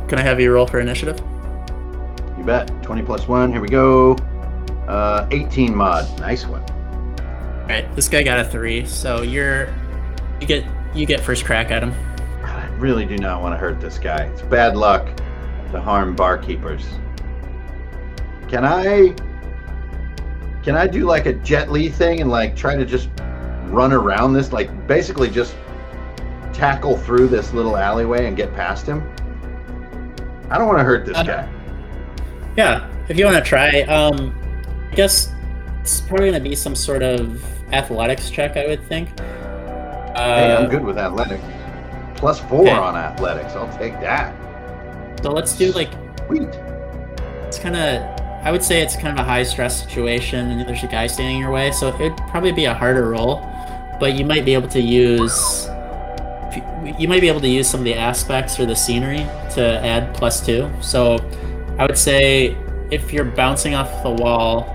Can 0.08 0.20
I 0.20 0.22
have 0.22 0.40
you 0.40 0.52
roll 0.52 0.68
for 0.68 0.80
initiative? 0.80 1.20
You 2.38 2.44
bet. 2.44 2.72
20 2.84 3.02
plus 3.02 3.28
1. 3.28 3.52
Here 3.52 3.62
we 3.62 3.68
go. 3.68 4.16
Uh, 4.88 5.28
18 5.32 5.76
mod. 5.76 6.20
Nice 6.20 6.46
one. 6.46 6.62
All 6.62 7.72
right, 7.72 7.96
this 7.96 8.08
guy 8.08 8.22
got 8.22 8.40
a 8.40 8.46
three, 8.46 8.86
so 8.86 9.24
you're 9.24 9.74
you 10.40 10.46
get 10.46 10.64
you 10.94 11.08
get 11.08 11.20
first 11.20 11.46
crack 11.46 11.72
at 11.72 11.82
him. 11.82 11.94
I 12.44 12.68
really 12.78 13.06
do 13.06 13.18
not 13.18 13.42
want 13.42 13.54
to 13.54 13.58
hurt 13.58 13.82
this 13.82 13.98
guy. 13.98 14.26
It's 14.26 14.44
bad 14.44 14.78
luck 14.78 15.08
to 15.72 15.82
harm 15.82 16.16
barkeepers. 16.16 16.86
Can 18.48 18.64
I 18.64 19.16
can 20.62 20.76
I 20.76 20.86
do 20.86 21.06
like 21.06 21.26
a 21.26 21.34
Jet 21.34 21.72
Li 21.72 21.90
thing 21.90 22.22
and 22.22 22.30
like 22.30 22.56
try 22.56 22.76
to 22.76 22.86
just 22.86 23.10
run 23.70 23.92
around 23.92 24.34
this 24.34 24.54
like 24.54 24.88
basically 24.88 25.32
just 25.32 25.56
tackle 26.54 26.98
through 26.98 27.30
this 27.30 27.52
little 27.54 27.78
alleyway 27.78 28.28
and 28.28 28.38
get 28.38 28.54
past 28.54 28.86
him? 28.86 29.02
I 30.50 30.58
don't 30.58 30.68
want 30.68 30.80
to 30.80 30.84
hurt 30.84 31.06
this 31.06 31.18
Uh, 31.18 31.24
guy. 31.24 31.50
Yeah, 32.58 32.88
if 33.10 33.18
you 33.18 33.26
want 33.26 33.38
to 33.38 33.44
try, 33.44 33.82
um, 33.84 34.34
I 34.92 34.96
guess 34.96 35.32
it's 35.82 36.02
probably 36.02 36.30
going 36.32 36.44
to 36.44 36.50
be 36.50 36.56
some 36.56 36.76
sort 36.76 37.04
of 37.04 37.44
athletics 37.74 38.30
check, 38.30 38.56
I 38.58 38.68
would 38.68 38.84
think. 38.88 39.10
Uh, 39.20 40.14
Hey, 40.16 40.56
I'm 40.56 40.70
good 40.70 40.84
with 40.84 40.98
athletics. 40.98 41.44
Plus 42.16 42.40
4 42.40 42.62
okay. 42.62 42.72
on 42.72 42.96
athletics. 42.96 43.54
I'll 43.54 43.78
take 43.78 44.00
that. 44.00 44.34
So 45.22 45.32
let's 45.32 45.58
do 45.58 45.72
like 45.74 45.90
Sweet. 46.28 46.48
it's 47.48 47.60
kind 47.60 47.76
of 47.76 48.02
I 48.46 48.52
would 48.52 48.64
say 48.64 48.82
it's 48.82 48.96
kind 48.96 49.08
of 49.08 49.18
a 49.18 49.28
high 49.28 49.42
stress 49.44 49.82
situation, 49.84 50.52
and 50.52 50.70
there's 50.70 50.84
a 50.84 50.88
guy 50.88 51.08
standing 51.08 51.38
in 51.38 51.42
your 51.42 51.52
way, 51.52 51.72
so 51.72 51.88
it'd 51.96 52.16
probably 52.30 52.52
be 52.52 52.66
a 52.66 52.74
harder 52.76 53.10
roll, 53.10 53.38
but 54.00 54.14
you 54.14 54.24
might 54.24 54.46
be 54.46 54.54
able 54.54 54.68
to 54.70 54.80
use 54.80 55.68
you- 57.00 57.08
might 57.08 57.22
be 57.22 57.28
able 57.28 57.42
to 57.42 57.48
use 57.48 57.68
some 57.68 57.82
of 57.82 57.84
the 57.86 57.96
aspects 57.96 58.60
or 58.60 58.66
the 58.66 58.76
scenery 58.76 59.26
to 59.52 59.80
add 59.84 60.14
plus 60.14 60.46
two. 60.46 60.70
So 60.82 61.18
I 61.78 61.86
would 61.86 61.98
say 61.98 62.56
if 62.92 63.12
you're 63.14 63.26
bouncing 63.26 63.76
off 63.76 64.04
the 64.04 64.12
wall, 64.12 64.68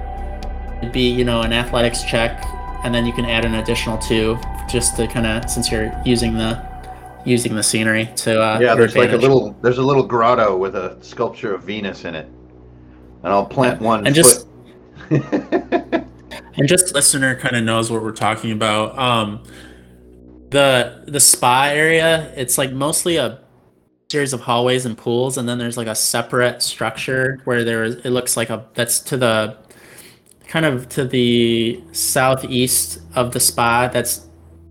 it'd 0.79 0.93
be 0.93 1.09
you 1.09 1.25
know 1.25 1.43
an 1.43 1.53
athletics 1.53 2.03
check, 2.05 2.45
and 2.85 2.95
then 2.95 3.07
you 3.07 3.13
can 3.13 3.25
add 3.25 3.45
an 3.45 3.57
additional 3.57 3.99
two 3.99 4.39
just 4.71 4.97
to 4.97 5.07
kind 5.07 5.27
of 5.27 5.51
since 5.51 5.71
you're 5.71 5.93
using 6.05 6.35
the 6.35 6.61
using 7.25 7.55
the 7.55 7.63
scenery 7.63 8.09
to 8.17 8.41
uh, 8.43 8.59
Yeah, 8.61 8.75
there's 8.75 8.97
like 8.97 9.13
a 9.13 9.17
little 9.17 9.57
there's 9.63 9.79
a 9.79 9.83
little 9.83 10.03
grotto 10.03 10.57
with 10.57 10.75
a 10.75 10.97
sculpture 11.03 11.55
of 11.55 11.63
Venus 11.63 12.05
in 12.05 12.15
it. 12.15 12.27
And 13.23 13.33
I'll 13.33 13.45
plant 13.45 13.81
one 13.83 14.07
and 14.07 14.15
just. 14.15 14.47
And 16.57 16.69
just 16.69 16.95
listener 16.95 17.35
kind 17.37 17.57
of 17.57 17.65
knows 17.65 17.91
what 17.91 18.03
we're 18.03 18.13
talking 18.13 18.53
about. 18.53 18.99
Um, 18.99 19.43
the 20.51 21.05
the 21.07 21.21
spa 21.21 21.65
area, 21.65 22.33
it's 22.37 22.59
like 22.59 22.73
mostly 22.73 23.17
a 23.17 23.41
series 24.11 24.33
of 24.33 24.41
hallways 24.41 24.87
and 24.87 24.99
pools, 24.99 25.39
and 25.39 25.49
then 25.49 25.59
there's 25.59 25.77
like 25.77 25.87
a 25.87 25.95
separate 25.95 26.63
structure 26.63 27.41
where 27.45 27.65
there 27.65 27.85
is. 27.85 27.97
It 27.97 28.11
looks 28.11 28.37
like 28.37 28.51
a 28.51 28.67
that's 28.75 28.99
to 29.01 29.17
the 29.17 29.57
kind 30.49 30.67
of 30.67 30.89
to 30.91 31.05
the 31.05 31.83
southeast 31.93 33.01
of 33.15 33.33
the 33.33 33.41
spa. 33.41 33.89
That's 33.89 34.27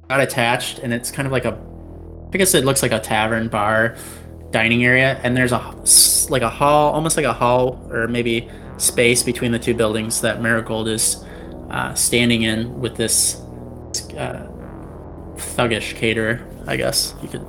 not 0.09 0.19
attached, 0.19 0.79
and 0.79 0.93
it's 0.93 1.11
kind 1.11 1.25
of 1.25 1.31
like 1.31 1.45
a. 1.45 1.57
I 2.33 2.37
guess 2.37 2.53
it 2.53 2.65
looks 2.65 2.83
like 2.83 2.91
a 2.91 2.99
tavern 2.99 3.47
bar 3.47 3.95
dining 4.51 4.83
area, 4.83 5.19
and 5.23 5.35
there's 5.35 5.53
a 5.53 5.59
like 6.29 6.41
a 6.41 6.49
hall, 6.49 6.91
almost 6.91 7.15
like 7.15 7.25
a 7.25 7.33
hall 7.33 7.87
or 7.89 8.07
maybe 8.07 8.49
space 8.77 9.23
between 9.23 9.51
the 9.51 9.59
two 9.59 9.73
buildings 9.73 10.21
that 10.21 10.41
Marigold 10.41 10.87
is 10.87 11.23
uh, 11.69 11.93
standing 11.93 12.43
in 12.43 12.79
with 12.79 12.95
this 12.95 13.41
uh, 14.17 14.48
thuggish 15.39 15.95
caterer. 15.95 16.45
I 16.67 16.75
guess 16.75 17.15
you 17.21 17.27
could 17.27 17.45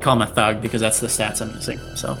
call 0.00 0.16
him 0.16 0.22
a 0.22 0.26
thug 0.26 0.60
because 0.62 0.80
that's 0.80 1.00
the 1.00 1.06
stats 1.06 1.40
I'm 1.40 1.54
using. 1.54 1.78
So 1.96 2.18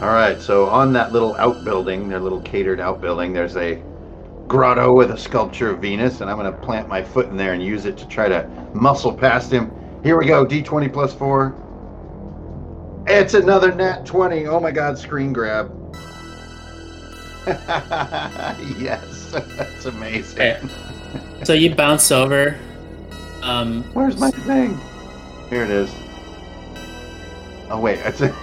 All 0.00 0.12
right, 0.12 0.40
so 0.40 0.66
on 0.66 0.92
that 0.94 1.12
little 1.12 1.36
outbuilding, 1.36 2.08
their 2.08 2.20
little 2.20 2.40
catered 2.40 2.80
outbuilding, 2.80 3.32
there's 3.32 3.56
a 3.56 3.82
grotto 4.48 4.92
with 4.92 5.10
a 5.12 5.18
sculpture 5.18 5.70
of 5.70 5.80
Venus, 5.80 6.20
and 6.20 6.30
I'm 6.30 6.36
going 6.38 6.52
to 6.52 6.58
plant 6.58 6.88
my 6.88 7.02
foot 7.02 7.28
in 7.28 7.36
there 7.36 7.54
and 7.54 7.62
use 7.62 7.86
it 7.86 7.96
to 7.98 8.08
try 8.08 8.28
to 8.28 8.48
muscle 8.74 9.12
past 9.12 9.52
him. 9.52 9.70
Here 10.02 10.18
we 10.18 10.26
go, 10.26 10.44
D20 10.44 10.92
plus 10.92 11.14
4. 11.14 11.54
It's 13.06 13.34
another 13.34 13.72
nat 13.74 14.04
20. 14.04 14.46
Oh 14.46 14.60
my 14.60 14.70
god, 14.70 14.98
screen 14.98 15.32
grab. 15.32 15.70
yes, 18.78 19.32
that's 19.56 19.86
amazing. 19.86 20.40
Okay. 20.40 20.60
so 21.44 21.52
you 21.52 21.74
bounce 21.74 22.12
over. 22.12 22.56
Um, 23.42 23.82
Where's 23.94 24.18
my 24.18 24.30
thing? 24.30 24.78
Here 25.50 25.64
it 25.64 25.70
is. 25.70 25.92
Oh 27.70 27.80
wait, 27.80 27.98
it's 28.00 28.20
a, 28.20 28.34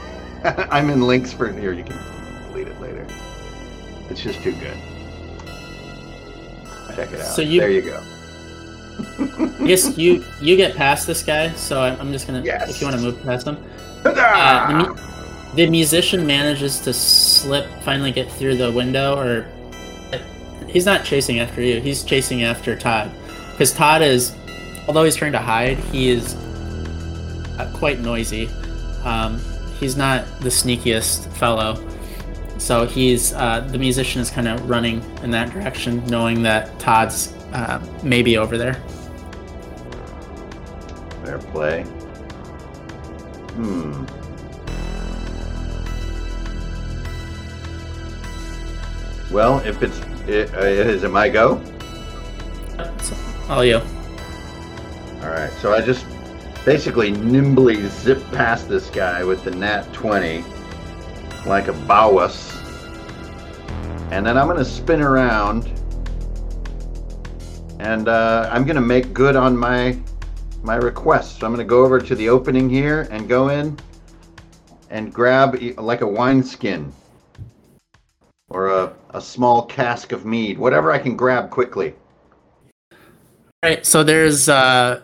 I'm 0.73 0.89
in 0.89 1.01
links 1.01 1.31
for 1.33 1.51
here. 1.51 1.71
You 1.73 1.83
can 1.83 1.97
delete 2.47 2.67
it 2.67 2.79
later. 2.81 3.05
It's 4.09 4.21
just 4.21 4.41
too 4.41 4.51
good. 4.53 4.77
Check 6.95 7.11
it 7.13 7.21
out. 7.21 7.27
So 7.35 7.41
you- 7.41 7.59
there 7.61 7.69
you 7.71 7.81
go. 7.81 8.03
yes, 9.61 9.97
you 9.97 10.25
you 10.41 10.57
get 10.57 10.75
past 10.75 11.07
this 11.07 11.23
guy, 11.23 11.51
so 11.53 11.81
I'm 11.81 11.99
I'm 12.01 12.11
just 12.11 12.27
gonna. 12.27 12.41
Yes. 12.43 12.69
If 12.69 12.81
you 12.81 12.87
want 12.87 12.97
to 12.99 13.03
move 13.03 13.21
past 13.23 13.47
him, 13.47 13.57
uh, 14.03 14.67
the, 14.67 14.89
mu- 14.89 15.55
the 15.55 15.69
musician 15.69 16.27
manages 16.27 16.79
to 16.79 16.93
slip, 16.93 17.65
finally 17.83 18.11
get 18.11 18.29
through 18.29 18.57
the 18.57 18.69
window, 18.71 19.15
or 19.17 19.47
he's 20.67 20.85
not 20.85 21.05
chasing 21.05 21.39
after 21.39 21.61
you. 21.61 21.79
He's 21.79 22.03
chasing 22.03 22.43
after 22.43 22.75
Todd, 22.75 23.09
because 23.51 23.71
Todd 23.71 24.01
is, 24.01 24.35
although 24.87 25.03
he's 25.03 25.15
trying 25.15 25.31
to 25.33 25.39
hide, 25.39 25.77
he 25.77 26.09
is 26.09 26.35
uh, 27.57 27.71
quite 27.75 27.99
noisy. 27.99 28.49
Um, 29.03 29.39
he's 29.79 29.95
not 29.95 30.25
the 30.41 30.49
sneakiest 30.49 31.31
fellow. 31.33 31.85
So 32.57 32.85
he's 32.85 33.33
uh, 33.33 33.61
the 33.61 33.77
musician 33.77 34.21
is 34.21 34.29
kind 34.29 34.47
of 34.47 34.69
running 34.69 35.03
in 35.23 35.31
that 35.31 35.51
direction, 35.51 36.05
knowing 36.07 36.43
that 36.43 36.77
Todd's 36.79 37.33
uh, 37.53 37.79
maybe 38.03 38.37
over 38.37 38.57
there. 38.57 38.75
Fair 41.23 41.39
play. 41.39 41.83
Hmm. 43.53 44.05
Well, 49.31 49.59
if 49.59 49.81
it's 49.81 49.99
it, 50.27 50.53
uh, 50.53 50.61
is 50.61 51.03
it 51.03 51.09
my 51.11 51.29
go? 51.29 51.61
So, 53.01 53.15
all 53.47 53.63
you. 53.63 53.81
All 55.21 55.29
right. 55.29 55.51
So 55.53 55.73
I 55.73 55.81
just 55.81 56.05
basically 56.65 57.11
nimbly 57.11 57.87
zip 57.87 58.23
past 58.31 58.69
this 58.69 58.89
guy 58.89 59.23
with 59.23 59.43
the 59.43 59.51
nat 59.51 59.91
twenty, 59.93 60.43
like 61.45 61.67
a 61.67 61.73
bowus, 61.73 62.55
and 64.11 64.25
then 64.25 64.37
I'm 64.37 64.47
gonna 64.47 64.65
spin 64.65 65.01
around, 65.01 65.71
and 67.79 68.07
uh, 68.07 68.49
I'm 68.51 68.65
gonna 68.65 68.81
make 68.81 69.13
good 69.13 69.35
on 69.35 69.57
my 69.57 69.97
my 70.63 70.75
request. 70.75 71.39
So 71.39 71.45
I'm 71.47 71.53
gonna 71.53 71.63
go 71.63 71.83
over 71.83 71.99
to 71.99 72.15
the 72.15 72.29
opening 72.29 72.69
here 72.69 73.07
and 73.11 73.27
go 73.27 73.49
in 73.49 73.77
and 74.89 75.13
grab 75.13 75.61
like 75.77 76.01
a 76.01 76.07
wineskin 76.07 76.91
or 78.49 78.67
a, 78.67 78.93
a 79.11 79.21
small 79.21 79.65
cask 79.67 80.11
of 80.11 80.25
mead, 80.25 80.57
whatever 80.57 80.91
I 80.91 80.97
can 80.97 81.15
grab 81.15 81.49
quickly. 81.51 81.93
Right. 83.63 83.85
So 83.85 84.03
there's 84.03 84.49
uh, 84.49 85.03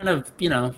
kind 0.00 0.08
of 0.18 0.32
you 0.38 0.48
know, 0.48 0.74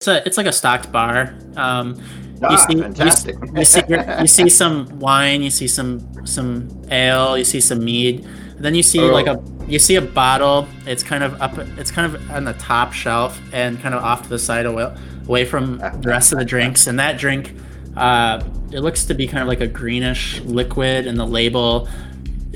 it's 0.00 0.08
a 0.08 0.26
it's 0.26 0.36
like 0.36 0.46
a 0.46 0.52
stocked 0.52 0.90
bar. 0.90 1.34
Um, 1.56 2.00
Ah, 2.42 2.56
see, 2.56 2.76
fantastic. 2.78 3.36
You, 3.54 3.64
see 3.64 3.80
you 3.88 4.26
see 4.26 4.48
some 4.62 4.98
wine, 4.98 5.40
you 5.40 5.50
see 5.50 5.68
some 5.68 6.26
some 6.26 6.68
ale, 6.90 7.38
you 7.38 7.44
see 7.44 7.60
some 7.60 7.82
mead. 7.84 8.26
Then 8.58 8.74
you 8.74 8.82
see 8.82 9.00
Oh. 9.00 9.06
like 9.12 9.26
a 9.28 9.42
you 9.68 9.78
see 9.78 9.96
a 9.96 10.02
bottle. 10.02 10.66
It's 10.84 11.02
kind 11.02 11.22
of 11.24 11.40
up. 11.40 11.56
It's 11.78 11.90
kind 11.90 12.12
of 12.12 12.30
on 12.30 12.44
the 12.44 12.52
top 12.54 12.92
shelf 12.92 13.40
and 13.52 13.80
kind 13.80 13.94
of 13.94 14.02
off 14.02 14.24
to 14.24 14.28
the 14.28 14.38
side 14.38 14.66
away, 14.66 14.94
away 15.26 15.44
from 15.44 15.78
the 15.78 16.08
rest 16.08 16.32
of 16.32 16.38
the 16.38 16.44
drinks. 16.44 16.86
And 16.86 16.98
that 16.98 17.18
drink, 17.18 17.54
uh, 17.96 18.42
it 18.72 18.80
looks 18.80 19.04
to 19.06 19.14
be 19.14 19.26
kind 19.26 19.40
of 19.40 19.48
like 19.48 19.60
a 19.60 19.66
greenish 19.68 20.40
liquid, 20.40 21.06
and 21.06 21.18
the 21.18 21.26
label 21.26 21.88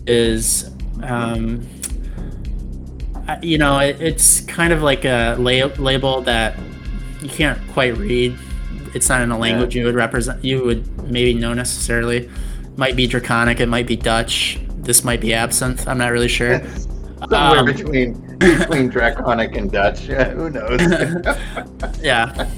is. 0.06 0.70
Um, 1.02 1.66
you 3.42 3.58
know, 3.58 3.78
it, 3.78 4.00
it's 4.00 4.40
kind 4.42 4.72
of 4.72 4.82
like 4.82 5.04
a 5.04 5.36
la- 5.38 5.72
label 5.82 6.22
that 6.22 6.58
you 7.22 7.28
can't 7.28 7.58
quite 7.72 7.96
read. 7.96 8.36
It's 8.94 9.08
not 9.08 9.20
in 9.22 9.30
a 9.30 9.38
language 9.38 9.74
you 9.76 9.84
would 9.84 9.94
represent. 9.94 10.44
You 10.44 10.64
would 10.64 11.10
maybe 11.10 11.34
know 11.34 11.52
necessarily. 11.54 12.30
Might 12.76 12.96
be 12.96 13.06
draconic. 13.06 13.60
It 13.60 13.66
might 13.68 13.86
be 13.86 13.96
Dutch. 13.96 14.58
This 14.78 15.04
might 15.04 15.20
be 15.20 15.34
absinthe. 15.34 15.86
I'm 15.88 15.98
not 15.98 16.12
really 16.12 16.28
sure. 16.28 16.62
Somewhere 17.28 17.58
Um, 17.60 17.66
between 17.66 18.36
between 18.38 18.88
draconic 18.96 19.56
and 19.56 19.70
Dutch. 19.72 20.00
Who 20.06 20.50
knows? 20.50 20.80
Yeah, 22.00 22.48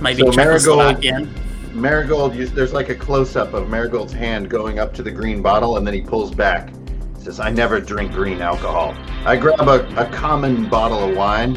might 0.00 0.16
be 0.16 0.22
So 0.22 0.30
Marigold- 0.32 0.96
Czechoslovakian. 1.02 1.28
Marigold, 1.74 2.32
there's 2.34 2.72
like 2.72 2.88
a 2.88 2.94
close 2.94 3.36
up 3.36 3.52
of 3.54 3.68
Marigold's 3.68 4.12
hand 4.12 4.48
going 4.48 4.78
up 4.78 4.94
to 4.94 5.02
the 5.02 5.10
green 5.10 5.42
bottle, 5.42 5.76
and 5.76 5.86
then 5.86 5.94
he 5.94 6.00
pulls 6.00 6.32
back. 6.34 6.70
"I 7.38 7.50
never 7.50 7.80
drink 7.80 8.12
green 8.12 8.40
alcohol." 8.40 8.94
I 9.24 9.36
grab 9.36 9.68
a, 9.68 9.86
a 10.00 10.06
common 10.10 10.68
bottle 10.68 11.02
of 11.08 11.16
wine, 11.16 11.56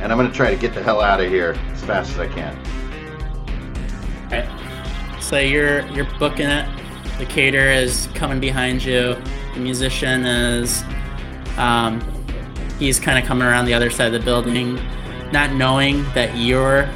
and 0.00 0.10
I'm 0.10 0.18
gonna 0.18 0.32
try 0.32 0.50
to 0.50 0.60
get 0.60 0.74
the 0.74 0.82
hell 0.82 1.00
out 1.00 1.20
of 1.20 1.28
here 1.28 1.54
as 1.72 1.84
fast 1.84 2.12
as 2.12 2.18
I 2.18 2.28
can. 2.28 2.56
Right. 4.30 4.48
So 5.20 5.38
you're 5.38 5.86
you're 5.88 6.08
booking 6.18 6.48
it. 6.48 6.66
The 7.18 7.26
caterer 7.26 7.70
is 7.70 8.08
coming 8.14 8.40
behind 8.40 8.82
you. 8.82 9.14
The 9.54 9.60
musician 9.60 10.24
is, 10.24 10.82
um, 11.58 12.00
he's 12.78 12.98
kind 12.98 13.18
of 13.18 13.24
coming 13.26 13.46
around 13.46 13.66
the 13.66 13.74
other 13.74 13.90
side 13.90 14.06
of 14.06 14.12
the 14.12 14.24
building, 14.24 14.80
not 15.30 15.52
knowing 15.52 16.04
that 16.14 16.36
you're 16.36 16.88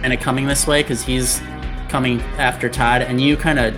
kind 0.00 0.12
of 0.12 0.20
coming 0.20 0.46
this 0.46 0.66
way 0.66 0.82
because 0.82 1.02
he's 1.02 1.40
coming 1.88 2.20
after 2.38 2.68
Todd, 2.68 3.02
and 3.02 3.20
you 3.20 3.36
kind 3.36 3.58
of 3.58 3.74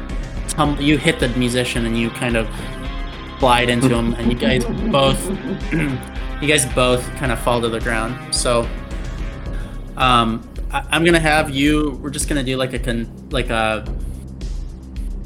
you 0.78 0.98
hit 0.98 1.18
the 1.18 1.28
musician 1.30 1.86
and 1.86 1.98
you 1.98 2.10
kind 2.10 2.36
of 2.36 2.46
glide 3.42 3.68
into 3.68 3.88
him, 3.88 4.14
and 4.14 4.30
you 4.32 4.38
guys 4.38 4.64
both 4.92 5.18
you 6.40 6.46
guys 6.46 6.64
both 6.76 7.04
kind 7.16 7.32
of 7.32 7.40
fall 7.40 7.60
to 7.60 7.68
the 7.68 7.80
ground. 7.80 8.32
So 8.32 8.68
um, 9.96 10.48
I, 10.70 10.86
I'm 10.92 11.04
gonna 11.04 11.18
have 11.18 11.50
you. 11.50 11.98
We're 12.00 12.10
just 12.10 12.28
gonna 12.28 12.44
do 12.44 12.56
like 12.56 12.72
a 12.72 12.78
con, 12.78 13.28
like 13.30 13.50
a, 13.50 13.84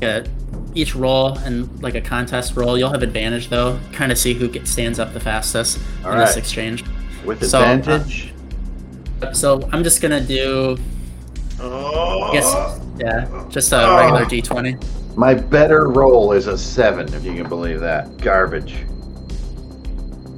a 0.01 0.27
each 0.75 0.95
roll 0.95 1.37
and 1.41 1.83
like 1.83 1.95
a 1.95 2.01
contest 2.01 2.57
roll. 2.57 2.79
You'll 2.79 2.89
have 2.91 3.03
advantage 3.03 3.51
though. 3.51 3.79
Kind 3.93 4.11
of 4.11 4.17
see 4.17 4.33
who 4.33 4.49
gets, 4.49 4.71
stands 4.71 4.99
up 4.99 5.13
the 5.13 5.21
fastest 5.21 5.79
All 6.03 6.13
in 6.13 6.19
this 6.19 6.39
exchange. 6.39 6.85
With 7.23 7.45
So, 7.47 7.61
uh, 7.61 7.75
advantage. 7.75 8.33
So 9.35 9.69
I'm 9.73 9.85
just 9.85 10.01
gonna 10.01 10.23
do. 10.23 10.79
oh, 11.61 12.23
I 12.23 12.33
guess 12.33 12.81
yeah, 12.99 13.45
just 13.51 13.73
a 13.75 13.95
regular 14.01 14.25
d20. 14.25 14.83
My 15.17 15.33
better 15.35 15.89
roll 15.89 16.33
is 16.33 16.47
a 16.47 16.59
seven, 16.59 17.13
if 17.15 17.25
you 17.25 17.35
can 17.35 17.49
believe 17.49 17.81
that. 17.81 18.17
Garbage. 18.19 18.77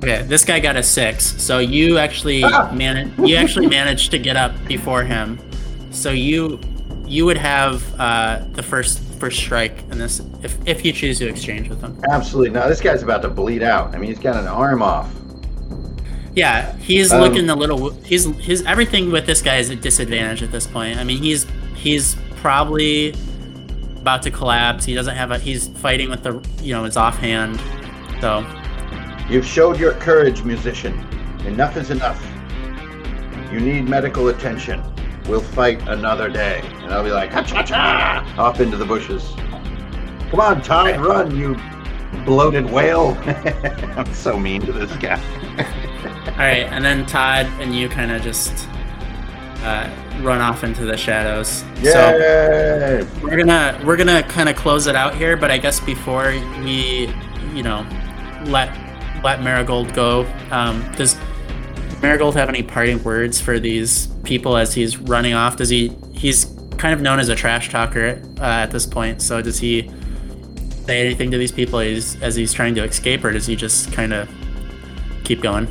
Okay, 0.03 0.23
this 0.23 0.45
guy 0.45 0.61
got 0.61 0.77
a 0.77 0.83
six. 0.83 1.25
So 1.43 1.59
you 1.59 1.99
actually 1.99 2.45
Ah! 2.45 2.71
managed. 2.73 3.19
You 3.19 3.35
actually 3.37 3.67
managed 3.67 4.13
to 4.13 4.19
get 4.19 4.37
up 4.37 4.53
before 4.67 5.03
him. 5.03 5.39
So 5.91 6.11
you 6.11 6.61
you 7.07 7.25
would 7.25 7.39
have 7.39 7.83
uh, 7.99 8.45
the 8.53 8.63
first 8.63 9.01
first 9.19 9.39
strike 9.39 9.83
in 9.91 9.99
this 9.99 10.21
if 10.45 10.57
if 10.67 10.85
you 10.85 10.93
choose 10.93 11.19
to 11.19 11.29
exchange 11.29 11.69
with 11.69 11.81
him. 11.81 11.99
Absolutely 12.09 12.51
not. 12.51 12.69
This 12.69 12.81
guy's 12.81 13.03
about 13.03 13.23
to 13.23 13.29
bleed 13.29 13.65
out. 13.65 13.93
I 13.95 13.99
mean, 13.99 14.11
he's 14.11 14.21
got 14.21 14.37
an 14.37 14.47
arm 14.47 14.81
off. 14.83 15.11
Yeah, 16.37 16.77
he's 16.77 17.11
Um, 17.13 17.21
looking 17.21 17.51
a 17.51 17.57
little. 17.57 17.91
He's 18.05 18.27
his 18.37 18.65
everything 18.65 19.11
with 19.11 19.27
this 19.27 19.43
guy 19.43 19.57
is 19.57 19.71
a 19.71 19.75
disadvantage 19.77 20.45
at 20.45 20.53
this 20.53 20.69
point. 20.69 20.99
I 20.99 21.03
mean, 21.03 21.19
he's 21.21 21.45
he's 21.75 22.15
probably 22.37 23.17
about 24.09 24.23
to 24.23 24.31
collapse. 24.31 24.87
He 24.87 24.95
doesn't 24.95 25.17
have 25.17 25.33
a. 25.33 25.39
He's 25.39 25.69
fighting 25.69 26.09
with 26.09 26.23
the 26.23 26.43
you 26.63 26.73
know 26.73 26.85
his 26.85 26.97
offhand. 26.97 27.61
So 28.23 28.41
You've 29.29 29.45
showed 29.45 29.79
your 29.79 29.93
courage, 29.93 30.43
musician. 30.43 30.95
Enough 31.45 31.77
is 31.77 31.91
enough. 31.91 32.19
You 33.53 33.61
need 33.61 33.87
medical 33.87 34.29
attention. 34.29 34.83
We'll 35.29 35.43
fight 35.43 35.87
another 35.87 36.31
day. 36.31 36.63
And 36.65 36.95
I'll 36.95 37.05
be 37.05 37.11
like, 37.11 37.31
ha 37.31 37.43
cha 37.43 37.63
cha, 37.63 38.35
off 38.39 38.61
into 38.61 38.79
the 38.79 38.87
bushes. 38.87 39.35
Come 40.31 40.41
on, 40.41 40.63
Todd, 40.63 40.99
run, 41.01 41.37
you 41.37 41.55
bloated 42.25 42.71
whale. 42.71 43.11
I'm 43.99 44.15
so 44.15 44.39
mean 44.39 44.63
to 44.63 44.73
this 44.73 44.91
guy. 44.97 45.21
all 46.29 46.39
right, 46.39 46.67
and 46.73 46.83
then 46.83 47.05
Todd 47.05 47.45
and 47.61 47.77
you 47.77 47.91
kind 47.91 48.11
of 48.11 48.23
just 48.23 48.67
uh, 49.63 49.91
run 50.21 50.41
off 50.41 50.65
into 50.65 50.85
the 50.85 50.97
shadows. 50.97 51.65
So 51.93 52.09
we're 53.23 53.37
gonna 53.37 53.81
we're 53.85 53.97
gonna 53.97 54.23
kind 54.23 54.49
of 54.49 54.57
close 54.57 54.87
it 54.87 54.97
out 54.97 55.15
here, 55.15 55.37
but 55.37 55.51
I 55.51 55.59
guess 55.59 55.81
before 55.81 56.31
we 56.63 57.13
you 57.55 57.63
know 57.63 57.87
let 58.45 58.71
let 59.23 59.43
Marigold 59.43 59.93
go, 59.95 60.27
um, 60.51 60.81
does 60.97 61.17
Marigold 62.01 62.37
have 62.37 62.49
any 62.49 62.63
parting 62.63 63.03
words 63.03 63.41
for 63.41 63.59
these 63.59 64.07
people 64.23 64.57
as 64.57 64.73
he's 64.75 64.99
running 64.99 65.35
off? 65.35 65.57
Does 65.57 65.69
he 65.69 65.93
he's 66.13 66.47
kind 66.79 66.95
of 66.95 67.01
known 67.01 67.19
as 67.19 67.29
a 67.29 67.35
trash 67.35 67.71
talker 67.71 68.23
uh, 68.39 68.43
at 68.45 68.71
this 68.71 68.87
point? 68.87 69.21
So 69.23 69.43
does 69.43 69.59
he 69.59 69.91
say 70.87 71.05
anything 71.05 71.31
to 71.33 71.37
these 71.37 71.53
people 71.53 71.81
as, 71.81 72.17
as 72.23 72.35
he's 72.37 72.53
trying 72.53 72.75
to 72.77 72.85
escape, 72.85 73.25
or 73.25 73.33
does 73.33 73.47
he 73.47 73.57
just 73.57 73.93
kind 73.93 74.13
of 74.15 74.29
keep 75.25 75.43
going? 75.43 75.67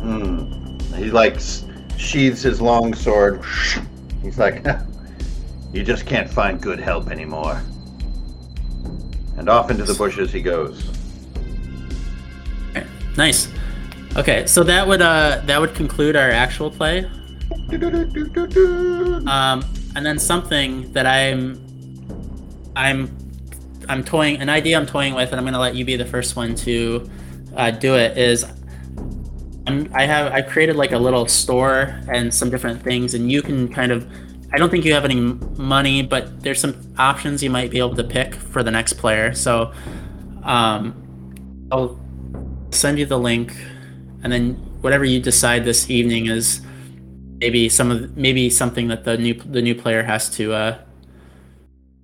Hmm. 0.00 0.94
He 0.96 1.10
like 1.10 1.36
s- 1.36 1.64
sheathes 2.00 2.42
his 2.42 2.60
long 2.60 2.94
sword. 2.94 3.42
He's 4.22 4.38
like, 4.38 4.64
you 5.72 5.82
just 5.82 6.06
can't 6.06 6.28
find 6.28 6.60
good 6.60 6.80
help 6.80 7.08
anymore. 7.08 7.62
And 9.36 9.48
off 9.48 9.70
into 9.70 9.84
the 9.84 9.94
bushes 9.94 10.32
he 10.32 10.42
goes. 10.42 10.90
Nice. 13.16 13.48
Okay, 14.16 14.46
so 14.46 14.62
that 14.64 14.86
would 14.86 15.02
uh 15.02 15.42
that 15.44 15.60
would 15.60 15.74
conclude 15.74 16.16
our 16.16 16.30
actual 16.30 16.70
play. 16.70 17.04
Um, 19.26 19.64
and 19.94 20.04
then 20.04 20.18
something 20.18 20.92
that 20.92 21.06
I'm 21.06 21.60
I'm 22.74 23.16
I'm 23.88 24.04
toying 24.04 24.40
an 24.40 24.48
idea 24.48 24.78
I'm 24.78 24.86
toying 24.86 25.14
with, 25.14 25.32
and 25.32 25.40
I'm 25.40 25.52
to 25.52 25.60
let 25.60 25.74
you 25.74 25.84
be 25.84 25.96
the 25.96 26.06
first 26.06 26.36
one 26.36 26.54
to 26.56 27.10
uh, 27.56 27.70
do 27.70 27.96
it. 27.96 28.16
Is 28.16 28.44
I 29.94 30.06
have 30.06 30.32
I 30.32 30.42
created 30.42 30.76
like 30.76 30.92
a 30.92 30.98
little 30.98 31.26
store 31.26 32.00
and 32.08 32.32
some 32.34 32.50
different 32.50 32.82
things, 32.82 33.14
and 33.14 33.30
you 33.30 33.42
can 33.42 33.68
kind 33.68 33.92
of. 33.92 34.06
I 34.52 34.58
don't 34.58 34.68
think 34.68 34.84
you 34.84 34.92
have 34.94 35.04
any 35.04 35.20
money, 35.56 36.02
but 36.02 36.42
there's 36.42 36.60
some 36.60 36.74
options 36.98 37.40
you 37.40 37.50
might 37.50 37.70
be 37.70 37.78
able 37.78 37.94
to 37.94 38.02
pick 38.02 38.34
for 38.34 38.64
the 38.64 38.70
next 38.70 38.94
player. 38.94 39.32
So, 39.32 39.72
um, 40.42 40.82
I'll 41.70 42.00
send 42.70 42.98
you 42.98 43.06
the 43.06 43.18
link, 43.18 43.54
and 44.22 44.32
then 44.32 44.54
whatever 44.80 45.04
you 45.04 45.20
decide 45.20 45.64
this 45.64 45.88
evening 45.88 46.26
is 46.26 46.62
maybe 47.38 47.68
some 47.68 47.90
of 47.90 48.16
maybe 48.16 48.50
something 48.50 48.88
that 48.88 49.04
the 49.04 49.16
new 49.16 49.34
the 49.34 49.62
new 49.62 49.74
player 49.74 50.02
has 50.02 50.28
to 50.36 50.52
uh, 50.52 50.78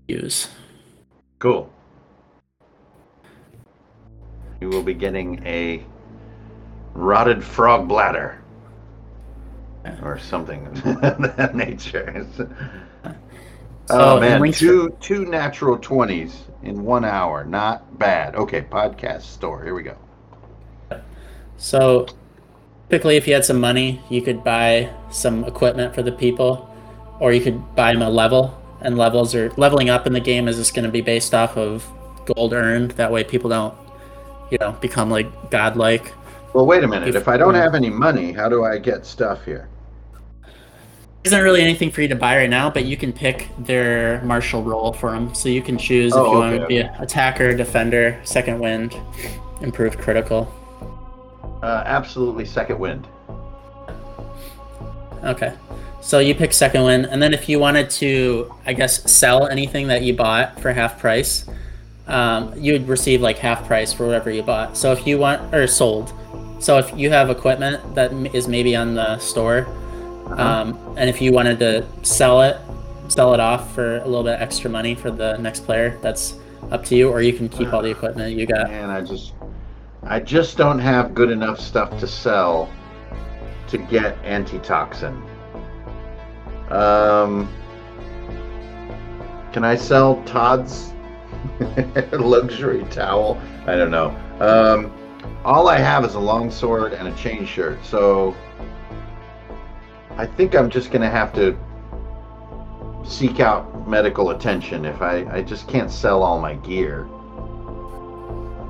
use. 0.09 0.49
Cool. 1.39 1.73
You 4.61 4.69
will 4.69 4.83
be 4.83 4.95
getting 4.95 5.45
a 5.45 5.85
rotted 6.97 7.45
frog 7.45 7.87
bladder 7.87 8.43
or 10.03 10.19
something 10.19 10.67
of 10.85 11.37
that 11.37 11.55
nature. 11.55 12.27
oh 13.91 14.21
man, 14.21 14.53
two 14.53 14.97
two 15.01 15.27
natural 15.27 15.79
twenties 15.79 16.45
in 16.63 16.83
one 16.83 17.05
hour, 17.05 17.45
not 17.45 17.99
bad. 17.99 18.35
Okay, 18.35 18.63
podcast 18.63 19.23
store. 19.23 19.63
Here 19.63 19.75
we 19.75 19.83
go. 19.83 19.97
So, 21.59 22.07
typically, 22.89 23.17
if 23.17 23.27
you 23.27 23.35
had 23.35 23.45
some 23.45 23.61
money, 23.61 24.03
you 24.11 24.21
could 24.21 24.45
buy 24.45 24.93
some 25.11 25.45
equipment 25.45 25.95
for 25.95 26.03
the 26.03 26.13
people, 26.13 26.69
or 27.21 27.33
you 27.33 27.41
could 27.41 27.75
buy 27.75 27.93
them 27.93 28.03
a 28.03 28.11
level. 28.11 28.63
And 28.83 28.99
levels 28.99 29.35
are 29.35 29.51
leveling 29.57 29.89
up 29.89 30.07
in 30.07 30.13
the 30.13 30.21
game 30.21 30.49
is 30.49 30.57
just 30.57 30.75
going 30.75 30.85
to 30.85 30.91
be 30.91 31.01
based 31.01 31.35
off 31.35 31.57
of 31.57 31.87
gold 32.27 32.53
earned. 32.53 32.93
That 32.93 33.11
way, 33.11 33.25
people 33.25 33.49
don't, 33.49 33.75
you 34.51 34.59
know, 34.59 34.73
become 34.73 35.11
like 35.11 35.51
godlike. 35.51 36.13
Well, 36.57 36.65
wait 36.65 36.83
a 36.83 36.89
minute. 36.89 37.11
If, 37.11 37.17
if 37.17 37.29
I 37.29 37.37
don't 37.37 37.55
have 37.55 37.75
any 37.75 37.91
money, 37.91 38.33
how 38.33 38.49
do 38.49 38.65
I 38.65 38.79
get 38.79 39.05
stuff 39.05 39.45
here? 39.45 39.69
isn't 41.25 41.43
really 41.43 41.61
anything 41.61 41.91
for 41.91 42.01
you 42.01 42.09
to 42.09 42.17
buy 42.17 42.35
right 42.35 42.49
now, 42.49 42.71
but 42.71 42.87
you 42.87 42.97
can 42.97 43.13
pick 43.13 43.51
their 43.59 44.23
martial 44.23 44.63
role 44.63 44.91
for 44.91 45.11
them. 45.11 45.35
So 45.35 45.51
you 45.51 45.61
can 45.61 45.77
choose 45.77 46.15
oh, 46.15 46.21
if 46.21 46.23
you 46.23 46.39
okay, 46.39 46.49
want 46.49 46.61
to 46.63 46.67
be 46.67 46.79
an 46.79 46.95
attacker, 46.99 47.55
defender, 47.55 48.19
second 48.25 48.59
wind, 48.59 48.97
improved 49.61 49.99
critical. 49.99 50.51
Uh, 51.63 51.83
absolutely 51.85 52.47
second 52.47 52.79
wind. 52.79 53.07
Okay. 55.25 55.53
So 56.01 56.21
you 56.21 56.35
pick 56.35 56.55
second 56.55 56.85
wind, 56.85 57.05
and 57.05 57.21
then 57.21 57.35
if 57.35 57.51
you 57.51 57.59
wanted 57.59 57.91
to, 57.91 58.55
I 58.65 58.73
guess, 58.73 59.13
sell 59.13 59.47
anything 59.49 59.89
that 59.89 60.05
you 60.05 60.15
bought 60.15 60.59
for 60.61 60.73
half 60.73 60.99
price, 60.99 61.45
um, 62.07 62.55
you 62.57 62.73
would 62.73 62.89
receive 62.89 63.21
like 63.21 63.37
half 63.37 63.67
price 63.67 63.93
for 63.93 64.07
whatever 64.07 64.31
you 64.31 64.43
bought. 64.43 64.77
So 64.77 64.93
if 64.93 65.07
you 65.07 65.19
want, 65.19 65.55
or 65.55 65.67
sold. 65.67 66.15
So 66.67 66.79
if 66.79 66.93
you 66.99 67.11
have 67.11 67.31
equipment 67.31 67.95
that 67.95 68.13
is 68.35 68.49
maybe 68.49 68.75
on 68.75 68.95
the 68.95 69.21
store, 69.21 69.69
uh-huh. 70.27 70.43
Um, 70.43 70.97
and 70.99 71.09
if 71.09 71.23
you 71.23 71.31
wanted 71.31 71.61
to 71.61 71.87
sell 72.03 72.43
it, 72.43 72.57
sell 73.07 73.35
it 73.35 73.39
off 73.39 73.73
for 73.73 73.99
a 73.99 74.05
little 74.05 74.25
bit 74.25 74.41
extra 74.41 74.69
money 74.69 74.97
for 74.97 75.13
the 75.13 75.37
next 75.37 75.61
player, 75.61 75.97
that's 76.03 76.35
up 76.73 76.85
to 76.87 76.97
you. 76.97 77.09
Or 77.09 77.23
you 77.23 77.33
can 77.33 77.49
keep 77.49 77.73
all 77.73 77.83
the 77.83 77.91
equipment 77.91 78.37
you 78.37 78.47
got. 78.47 78.69
And 78.69 78.91
I 78.91 79.01
just, 79.01 79.35
I 80.03 80.19
just 80.19 80.57
don't 80.57 80.81
have 80.81 81.15
good 81.15 81.31
enough 81.31 81.61
stuff 81.61 82.01
to 82.01 82.09
sell 82.09 82.69
to 83.69 83.79
get 83.79 84.19
antitoxin. 84.25 85.23
Um, 86.71 87.49
can 89.53 89.63
I 89.63 89.77
sell 89.77 90.21
Todd's 90.25 90.93
luxury 92.13 92.85
towel? 92.91 93.41
I 93.69 93.77
don't 93.77 93.93
know. 93.93 94.09
Um, 94.41 95.06
all 95.45 95.69
I 95.69 95.79
have 95.79 96.05
is 96.05 96.15
a 96.15 96.21
long 96.21 96.51
sword 96.51 96.93
and 96.93 97.09
a 97.09 97.15
chain 97.17 97.47
shirt, 97.47 97.85
so 97.85 98.35
I 100.17 100.27
think 100.27 100.55
I'm 100.55 100.71
just 100.71 100.91
going 100.91 101.03
to 101.03 101.11
have 101.11 101.33
to 101.35 101.57
seek 103.05 103.41
out 103.41 103.89
medical 103.89 104.31
attention 104.31 104.85
if 104.85 105.01
I, 105.01 105.25
I 105.31 105.43
just 105.43 105.69
can't 105.69 105.91
sell 105.91 106.23
all 106.23 106.41
my 106.41 106.55
gear. 106.55 107.07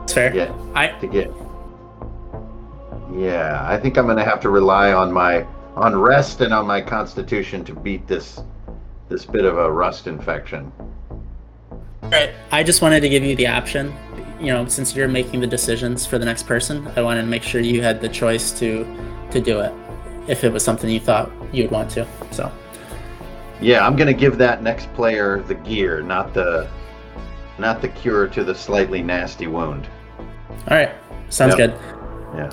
That's 0.01 0.13
fair. 0.13 0.31
Get, 0.31 0.53
I 0.75 0.89
to 0.89 1.07
get. 1.07 1.33
Yeah, 3.13 3.65
I 3.67 3.79
think 3.79 3.97
I'm 3.97 4.05
going 4.05 4.19
to 4.19 4.25
have 4.25 4.41
to 4.41 4.51
rely 4.51 4.93
on 4.93 5.13
my 5.13 5.47
on 5.75 5.95
rest 5.95 6.41
and 6.41 6.53
on 6.53 6.67
my 6.67 6.81
constitution 6.81 7.65
to 7.65 7.75
beat 7.75 8.07
this 8.07 8.41
this 9.09 9.25
bit 9.25 9.45
of 9.45 9.57
a 9.57 9.71
rust 9.71 10.07
infection. 10.07 10.73
All 12.07 12.13
right. 12.13 12.31
I 12.53 12.63
just 12.63 12.83
wanted 12.83 13.01
to 13.01 13.09
give 13.09 13.25
you 13.25 13.35
the 13.35 13.49
option. 13.49 13.93
You 14.39 14.53
know, 14.53 14.69
since 14.69 14.95
you're 14.95 15.09
making 15.09 15.41
the 15.41 15.47
decisions 15.47 16.07
for 16.07 16.19
the 16.19 16.25
next 16.25 16.45
person, 16.45 16.87
I 16.95 17.03
wanted 17.03 17.23
to 17.23 17.27
make 17.27 17.43
sure 17.43 17.61
you 17.61 17.83
had 17.83 18.01
the 18.01 18.09
choice 18.09 18.53
to 18.61 18.85
to 19.33 19.41
do 19.41 19.59
it 19.59 19.73
if 20.29 20.45
it 20.45 20.53
was 20.53 20.65
something 20.65 20.89
you 20.89 21.01
thought 21.01 21.33
you'd 21.53 21.71
want 21.73 21.91
to. 21.93 22.07
So. 22.31 22.53
Yeah, 23.61 23.85
I'm 23.85 23.97
gonna 23.97 24.13
give 24.13 24.39
that 24.39 24.63
next 24.63 24.93
player 24.95 25.43
the 25.43 25.55
gear, 25.55 26.01
not 26.01 26.33
the, 26.33 26.69
not 27.59 27.81
the 27.81 27.89
cure 27.89 28.29
to 28.29 28.45
the 28.45 28.55
slightly 28.55 29.03
nasty 29.03 29.47
wound. 29.49 29.89
All 30.69 30.77
right, 30.77 30.95
sounds 31.29 31.59
yep. 31.59 31.71
good. 31.71 31.97
Yeah. 32.37 32.51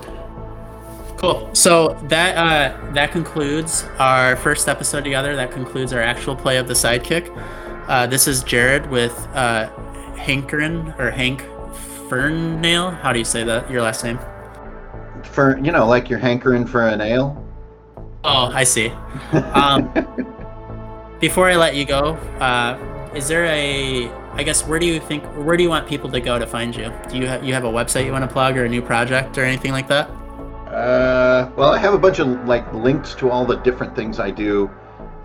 Cool. 1.18 1.50
So 1.54 1.94
that 2.04 2.38
uh, 2.38 2.92
that 2.94 3.12
concludes 3.12 3.86
our 4.00 4.36
first 4.38 4.68
episode 4.68 5.04
together. 5.04 5.36
That 5.36 5.52
concludes 5.52 5.94
our 5.94 6.02
actual 6.02 6.36
play 6.36 6.58
of 6.58 6.68
the 6.68 6.74
sidekick. 6.74 7.30
Uh, 7.88 8.08
this 8.08 8.28
is 8.28 8.44
Jared 8.44 8.90
with 8.90 9.12
uh, 9.34 9.70
Hankerin 10.16 10.98
or 10.98 11.12
Hank 11.12 11.42
Ferinale. 12.08 12.98
How 13.02 13.12
do 13.12 13.20
you 13.20 13.26
say 13.26 13.44
that? 13.44 13.70
Your 13.70 13.82
last 13.82 14.06
name? 14.06 14.20
For 15.24 15.58
you 15.58 15.72
know, 15.72 15.86
like 15.86 16.10
you're 16.10 16.20
hankering 16.20 16.66
for 16.66 16.88
a 16.88 16.96
nail. 16.96 17.46
Oh, 18.24 18.50
I 18.54 18.64
see. 18.64 18.88
Um, 19.54 19.92
before 21.20 21.50
I 21.50 21.58
let 21.58 21.76
you 21.76 21.84
go, 21.84 22.14
uh, 22.40 23.12
is 23.14 23.28
there 23.28 23.46
a? 23.46 24.10
I 24.34 24.44
guess 24.44 24.66
where 24.66 24.80
do 24.80 24.86
you 24.86 25.02
think? 25.02 25.24
Where 25.46 25.58
do 25.58 25.64
you 25.64 25.70
want 25.70 25.86
people 25.86 26.10
to 26.12 26.22
go 26.22 26.40
to 26.40 26.48
find 26.48 26.74
you? 26.74 26.92
Do 27.10 27.18
you 27.18 27.28
have 27.28 27.44
you 27.44 27.54
have 27.54 27.66
a 27.66 27.72
website 27.72 28.06
you 28.06 28.14
want 28.14 28.24
to 28.24 28.32
plug 28.32 28.58
or 28.58 28.64
a 28.64 28.70
new 28.70 28.82
project 28.82 29.38
or 29.38 29.44
anything 29.44 29.74
like 29.74 29.90
that? 29.90 30.10
Uh, 30.68 31.52
well, 31.58 31.74
I 31.74 31.80
have 31.80 31.94
a 31.94 32.00
bunch 32.00 32.20
of 32.20 32.28
like 32.48 32.72
links 32.74 33.14
to 33.16 33.30
all 33.30 33.46
the 33.46 33.58
different 33.58 33.94
things 33.94 34.22
I 34.22 34.32
do 34.32 34.72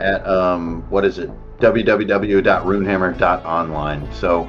at 0.01 0.27
um, 0.27 0.83
what 0.91 1.05
is 1.05 1.19
it? 1.19 1.31
www.runehammer.online. 1.61 4.13
So 4.13 4.49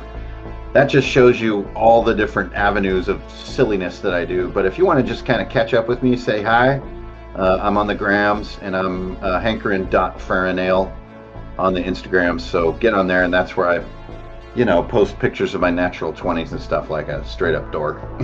that 0.74 0.86
just 0.86 1.08
shows 1.08 1.42
you 1.42 1.68
all 1.76 2.04
the 2.04 2.14
different 2.14 2.54
avenues 2.54 3.08
of 3.08 3.22
silliness 3.30 4.00
that 4.00 4.14
I 4.14 4.26
do. 4.26 4.50
But 4.50 4.66
if 4.66 4.78
you 4.78 4.86
want 4.86 5.00
to 5.00 5.06
just 5.06 5.26
kind 5.26 5.42
of 5.42 5.50
catch 5.50 5.74
up 5.74 5.88
with 5.88 6.04
me, 6.04 6.16
say 6.16 6.44
hi 6.44 6.80
uh, 7.36 7.60
I'm 7.62 7.78
on 7.78 7.88
the 7.88 7.96
grams 7.96 8.58
and 8.62 8.76
I'm 8.76 9.16
uh, 9.18 9.40
hankerin.ferinale 9.40 10.96
on 11.58 11.74
the 11.74 11.82
Instagram. 11.82 12.40
So 12.40 12.74
get 12.74 12.94
on 12.94 13.08
there, 13.08 13.24
and 13.24 13.34
that's 13.34 13.56
where 13.56 13.70
I, 13.70 13.86
you 14.56 14.66
know, 14.66 14.84
post 14.84 15.20
pictures 15.20 15.54
of 15.54 15.62
my 15.62 15.70
natural 15.70 16.12
20s 16.12 16.52
and 16.52 16.62
stuff 16.62 16.90
like 16.90 17.08
a 17.08 17.26
straight 17.26 17.56
up 17.56 17.72
dork. 17.72 18.02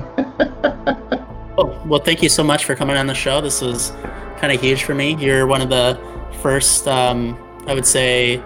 oh, 1.58 1.82
well, 1.86 2.00
thank 2.00 2.24
you 2.24 2.30
so 2.30 2.44
much 2.44 2.66
for 2.66 2.76
coming 2.76 2.98
on 2.98 3.08
the 3.08 3.14
show. 3.14 3.42
This 3.42 3.62
was 3.62 3.92
kind 4.38 4.52
of 4.52 4.60
huge 4.60 4.84
for 4.84 4.96
me. 4.96 5.16
You're 5.16 5.48
one 5.48 5.62
of 5.62 5.70
the 5.70 6.00
first, 6.42 6.88
um, 6.88 7.38
I 7.68 7.74
would 7.74 7.86
say, 7.86 8.42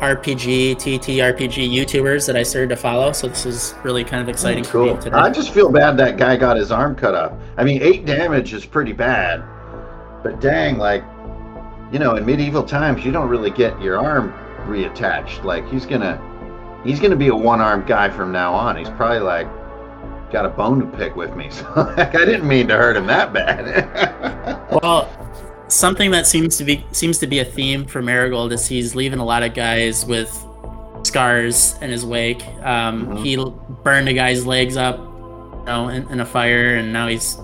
RPG, 0.00 0.78
TT 0.78 1.20
RPG 1.20 1.70
YouTubers 1.70 2.26
that 2.26 2.36
I 2.36 2.42
started 2.42 2.68
to 2.70 2.76
follow. 2.76 3.12
So 3.12 3.28
this 3.28 3.46
is 3.46 3.74
really 3.82 4.04
kind 4.04 4.22
of 4.22 4.28
exciting 4.28 4.66
oh, 4.66 4.70
cool. 4.70 4.88
for 4.88 4.94
me 4.96 5.00
today. 5.02 5.16
I 5.16 5.30
just 5.30 5.50
feel 5.50 5.70
bad 5.70 5.96
that 5.98 6.16
guy 6.16 6.36
got 6.36 6.56
his 6.56 6.70
arm 6.70 6.94
cut 6.94 7.14
off. 7.14 7.32
I 7.56 7.64
mean, 7.64 7.82
eight 7.82 8.04
damage 8.06 8.52
is 8.52 8.66
pretty 8.66 8.92
bad, 8.92 9.44
but 10.22 10.40
dang, 10.40 10.78
like, 10.78 11.04
you 11.92 11.98
know, 11.98 12.16
in 12.16 12.26
medieval 12.26 12.62
times, 12.62 13.04
you 13.04 13.12
don't 13.12 13.28
really 13.28 13.50
get 13.50 13.80
your 13.80 13.98
arm 13.98 14.32
reattached. 14.66 15.44
Like, 15.44 15.68
he's 15.68 15.86
gonna, 15.86 16.20
he's 16.84 17.00
gonna 17.00 17.16
be 17.16 17.28
a 17.28 17.36
one-armed 17.36 17.86
guy 17.86 18.10
from 18.10 18.32
now 18.32 18.52
on. 18.52 18.76
He's 18.76 18.90
probably 18.90 19.20
like 19.20 19.46
got 20.30 20.44
a 20.44 20.48
bone 20.48 20.80
to 20.80 20.96
pick 20.96 21.16
with 21.16 21.34
me. 21.36 21.50
So 21.56 21.64
like, 21.96 22.14
I 22.14 22.24
didn't 22.24 22.46
mean 22.46 22.68
to 22.68 22.76
hurt 22.76 22.96
him 22.96 23.06
that 23.06 23.32
bad. 23.32 24.70
well, 24.82 25.08
something 25.68 26.10
that 26.12 26.26
seems 26.26 26.56
to 26.58 26.64
be 26.64 26.84
seems 26.92 27.18
to 27.18 27.26
be 27.26 27.40
a 27.40 27.44
theme 27.44 27.86
for 27.86 28.02
Marigold 28.02 28.52
is 28.52 28.66
he's 28.66 28.94
leaving 28.94 29.18
a 29.18 29.24
lot 29.24 29.42
of 29.42 29.54
guys 29.54 30.06
with 30.06 30.30
scars 31.02 31.76
in 31.80 31.90
his 31.90 32.04
wake. 32.04 32.46
Um, 32.62 33.06
mm-hmm. 33.06 33.16
He 33.16 33.36
burned 33.82 34.08
a 34.08 34.12
guy's 34.12 34.46
legs 34.46 34.76
up, 34.76 34.98
you 34.98 35.64
know, 35.66 35.88
in, 35.88 36.08
in, 36.10 36.20
a 36.20 36.26
fire, 36.26 36.76
and 36.76 36.92
now 36.92 37.08
he's 37.08 37.36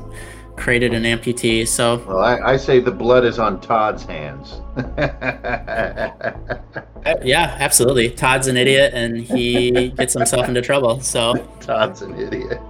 created 0.57 0.95
an 0.95 1.05
amputee. 1.05 1.67
So, 1.67 2.05
well, 2.07 2.21
I, 2.21 2.39
I 2.39 2.57
say 2.57 2.81
the 2.81 2.91
blood 2.91 3.25
is 3.25 3.39
on 3.39 3.61
Todd's 3.61 4.05
hands. 4.05 4.61
yeah, 7.25 7.57
absolutely. 7.59 8.11
Todd's 8.11 8.49
an 8.49 8.57
idiot, 8.57 8.93
and 8.95 9.19
he 9.19 9.91
gets 9.91 10.15
himself 10.15 10.49
into 10.49 10.61
trouble. 10.61 11.01
So, 11.01 11.35
Todd's 11.61 12.03
an 12.03 12.19
idiot. 12.19 12.61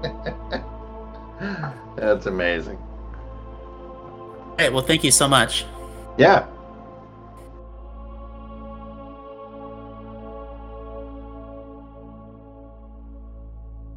That's 1.96 2.26
amazing. 2.26 2.78
Right. 4.58 4.72
Well, 4.72 4.82
thank 4.82 5.04
you 5.04 5.10
so 5.10 5.28
much. 5.28 5.64
Yeah. 6.16 6.46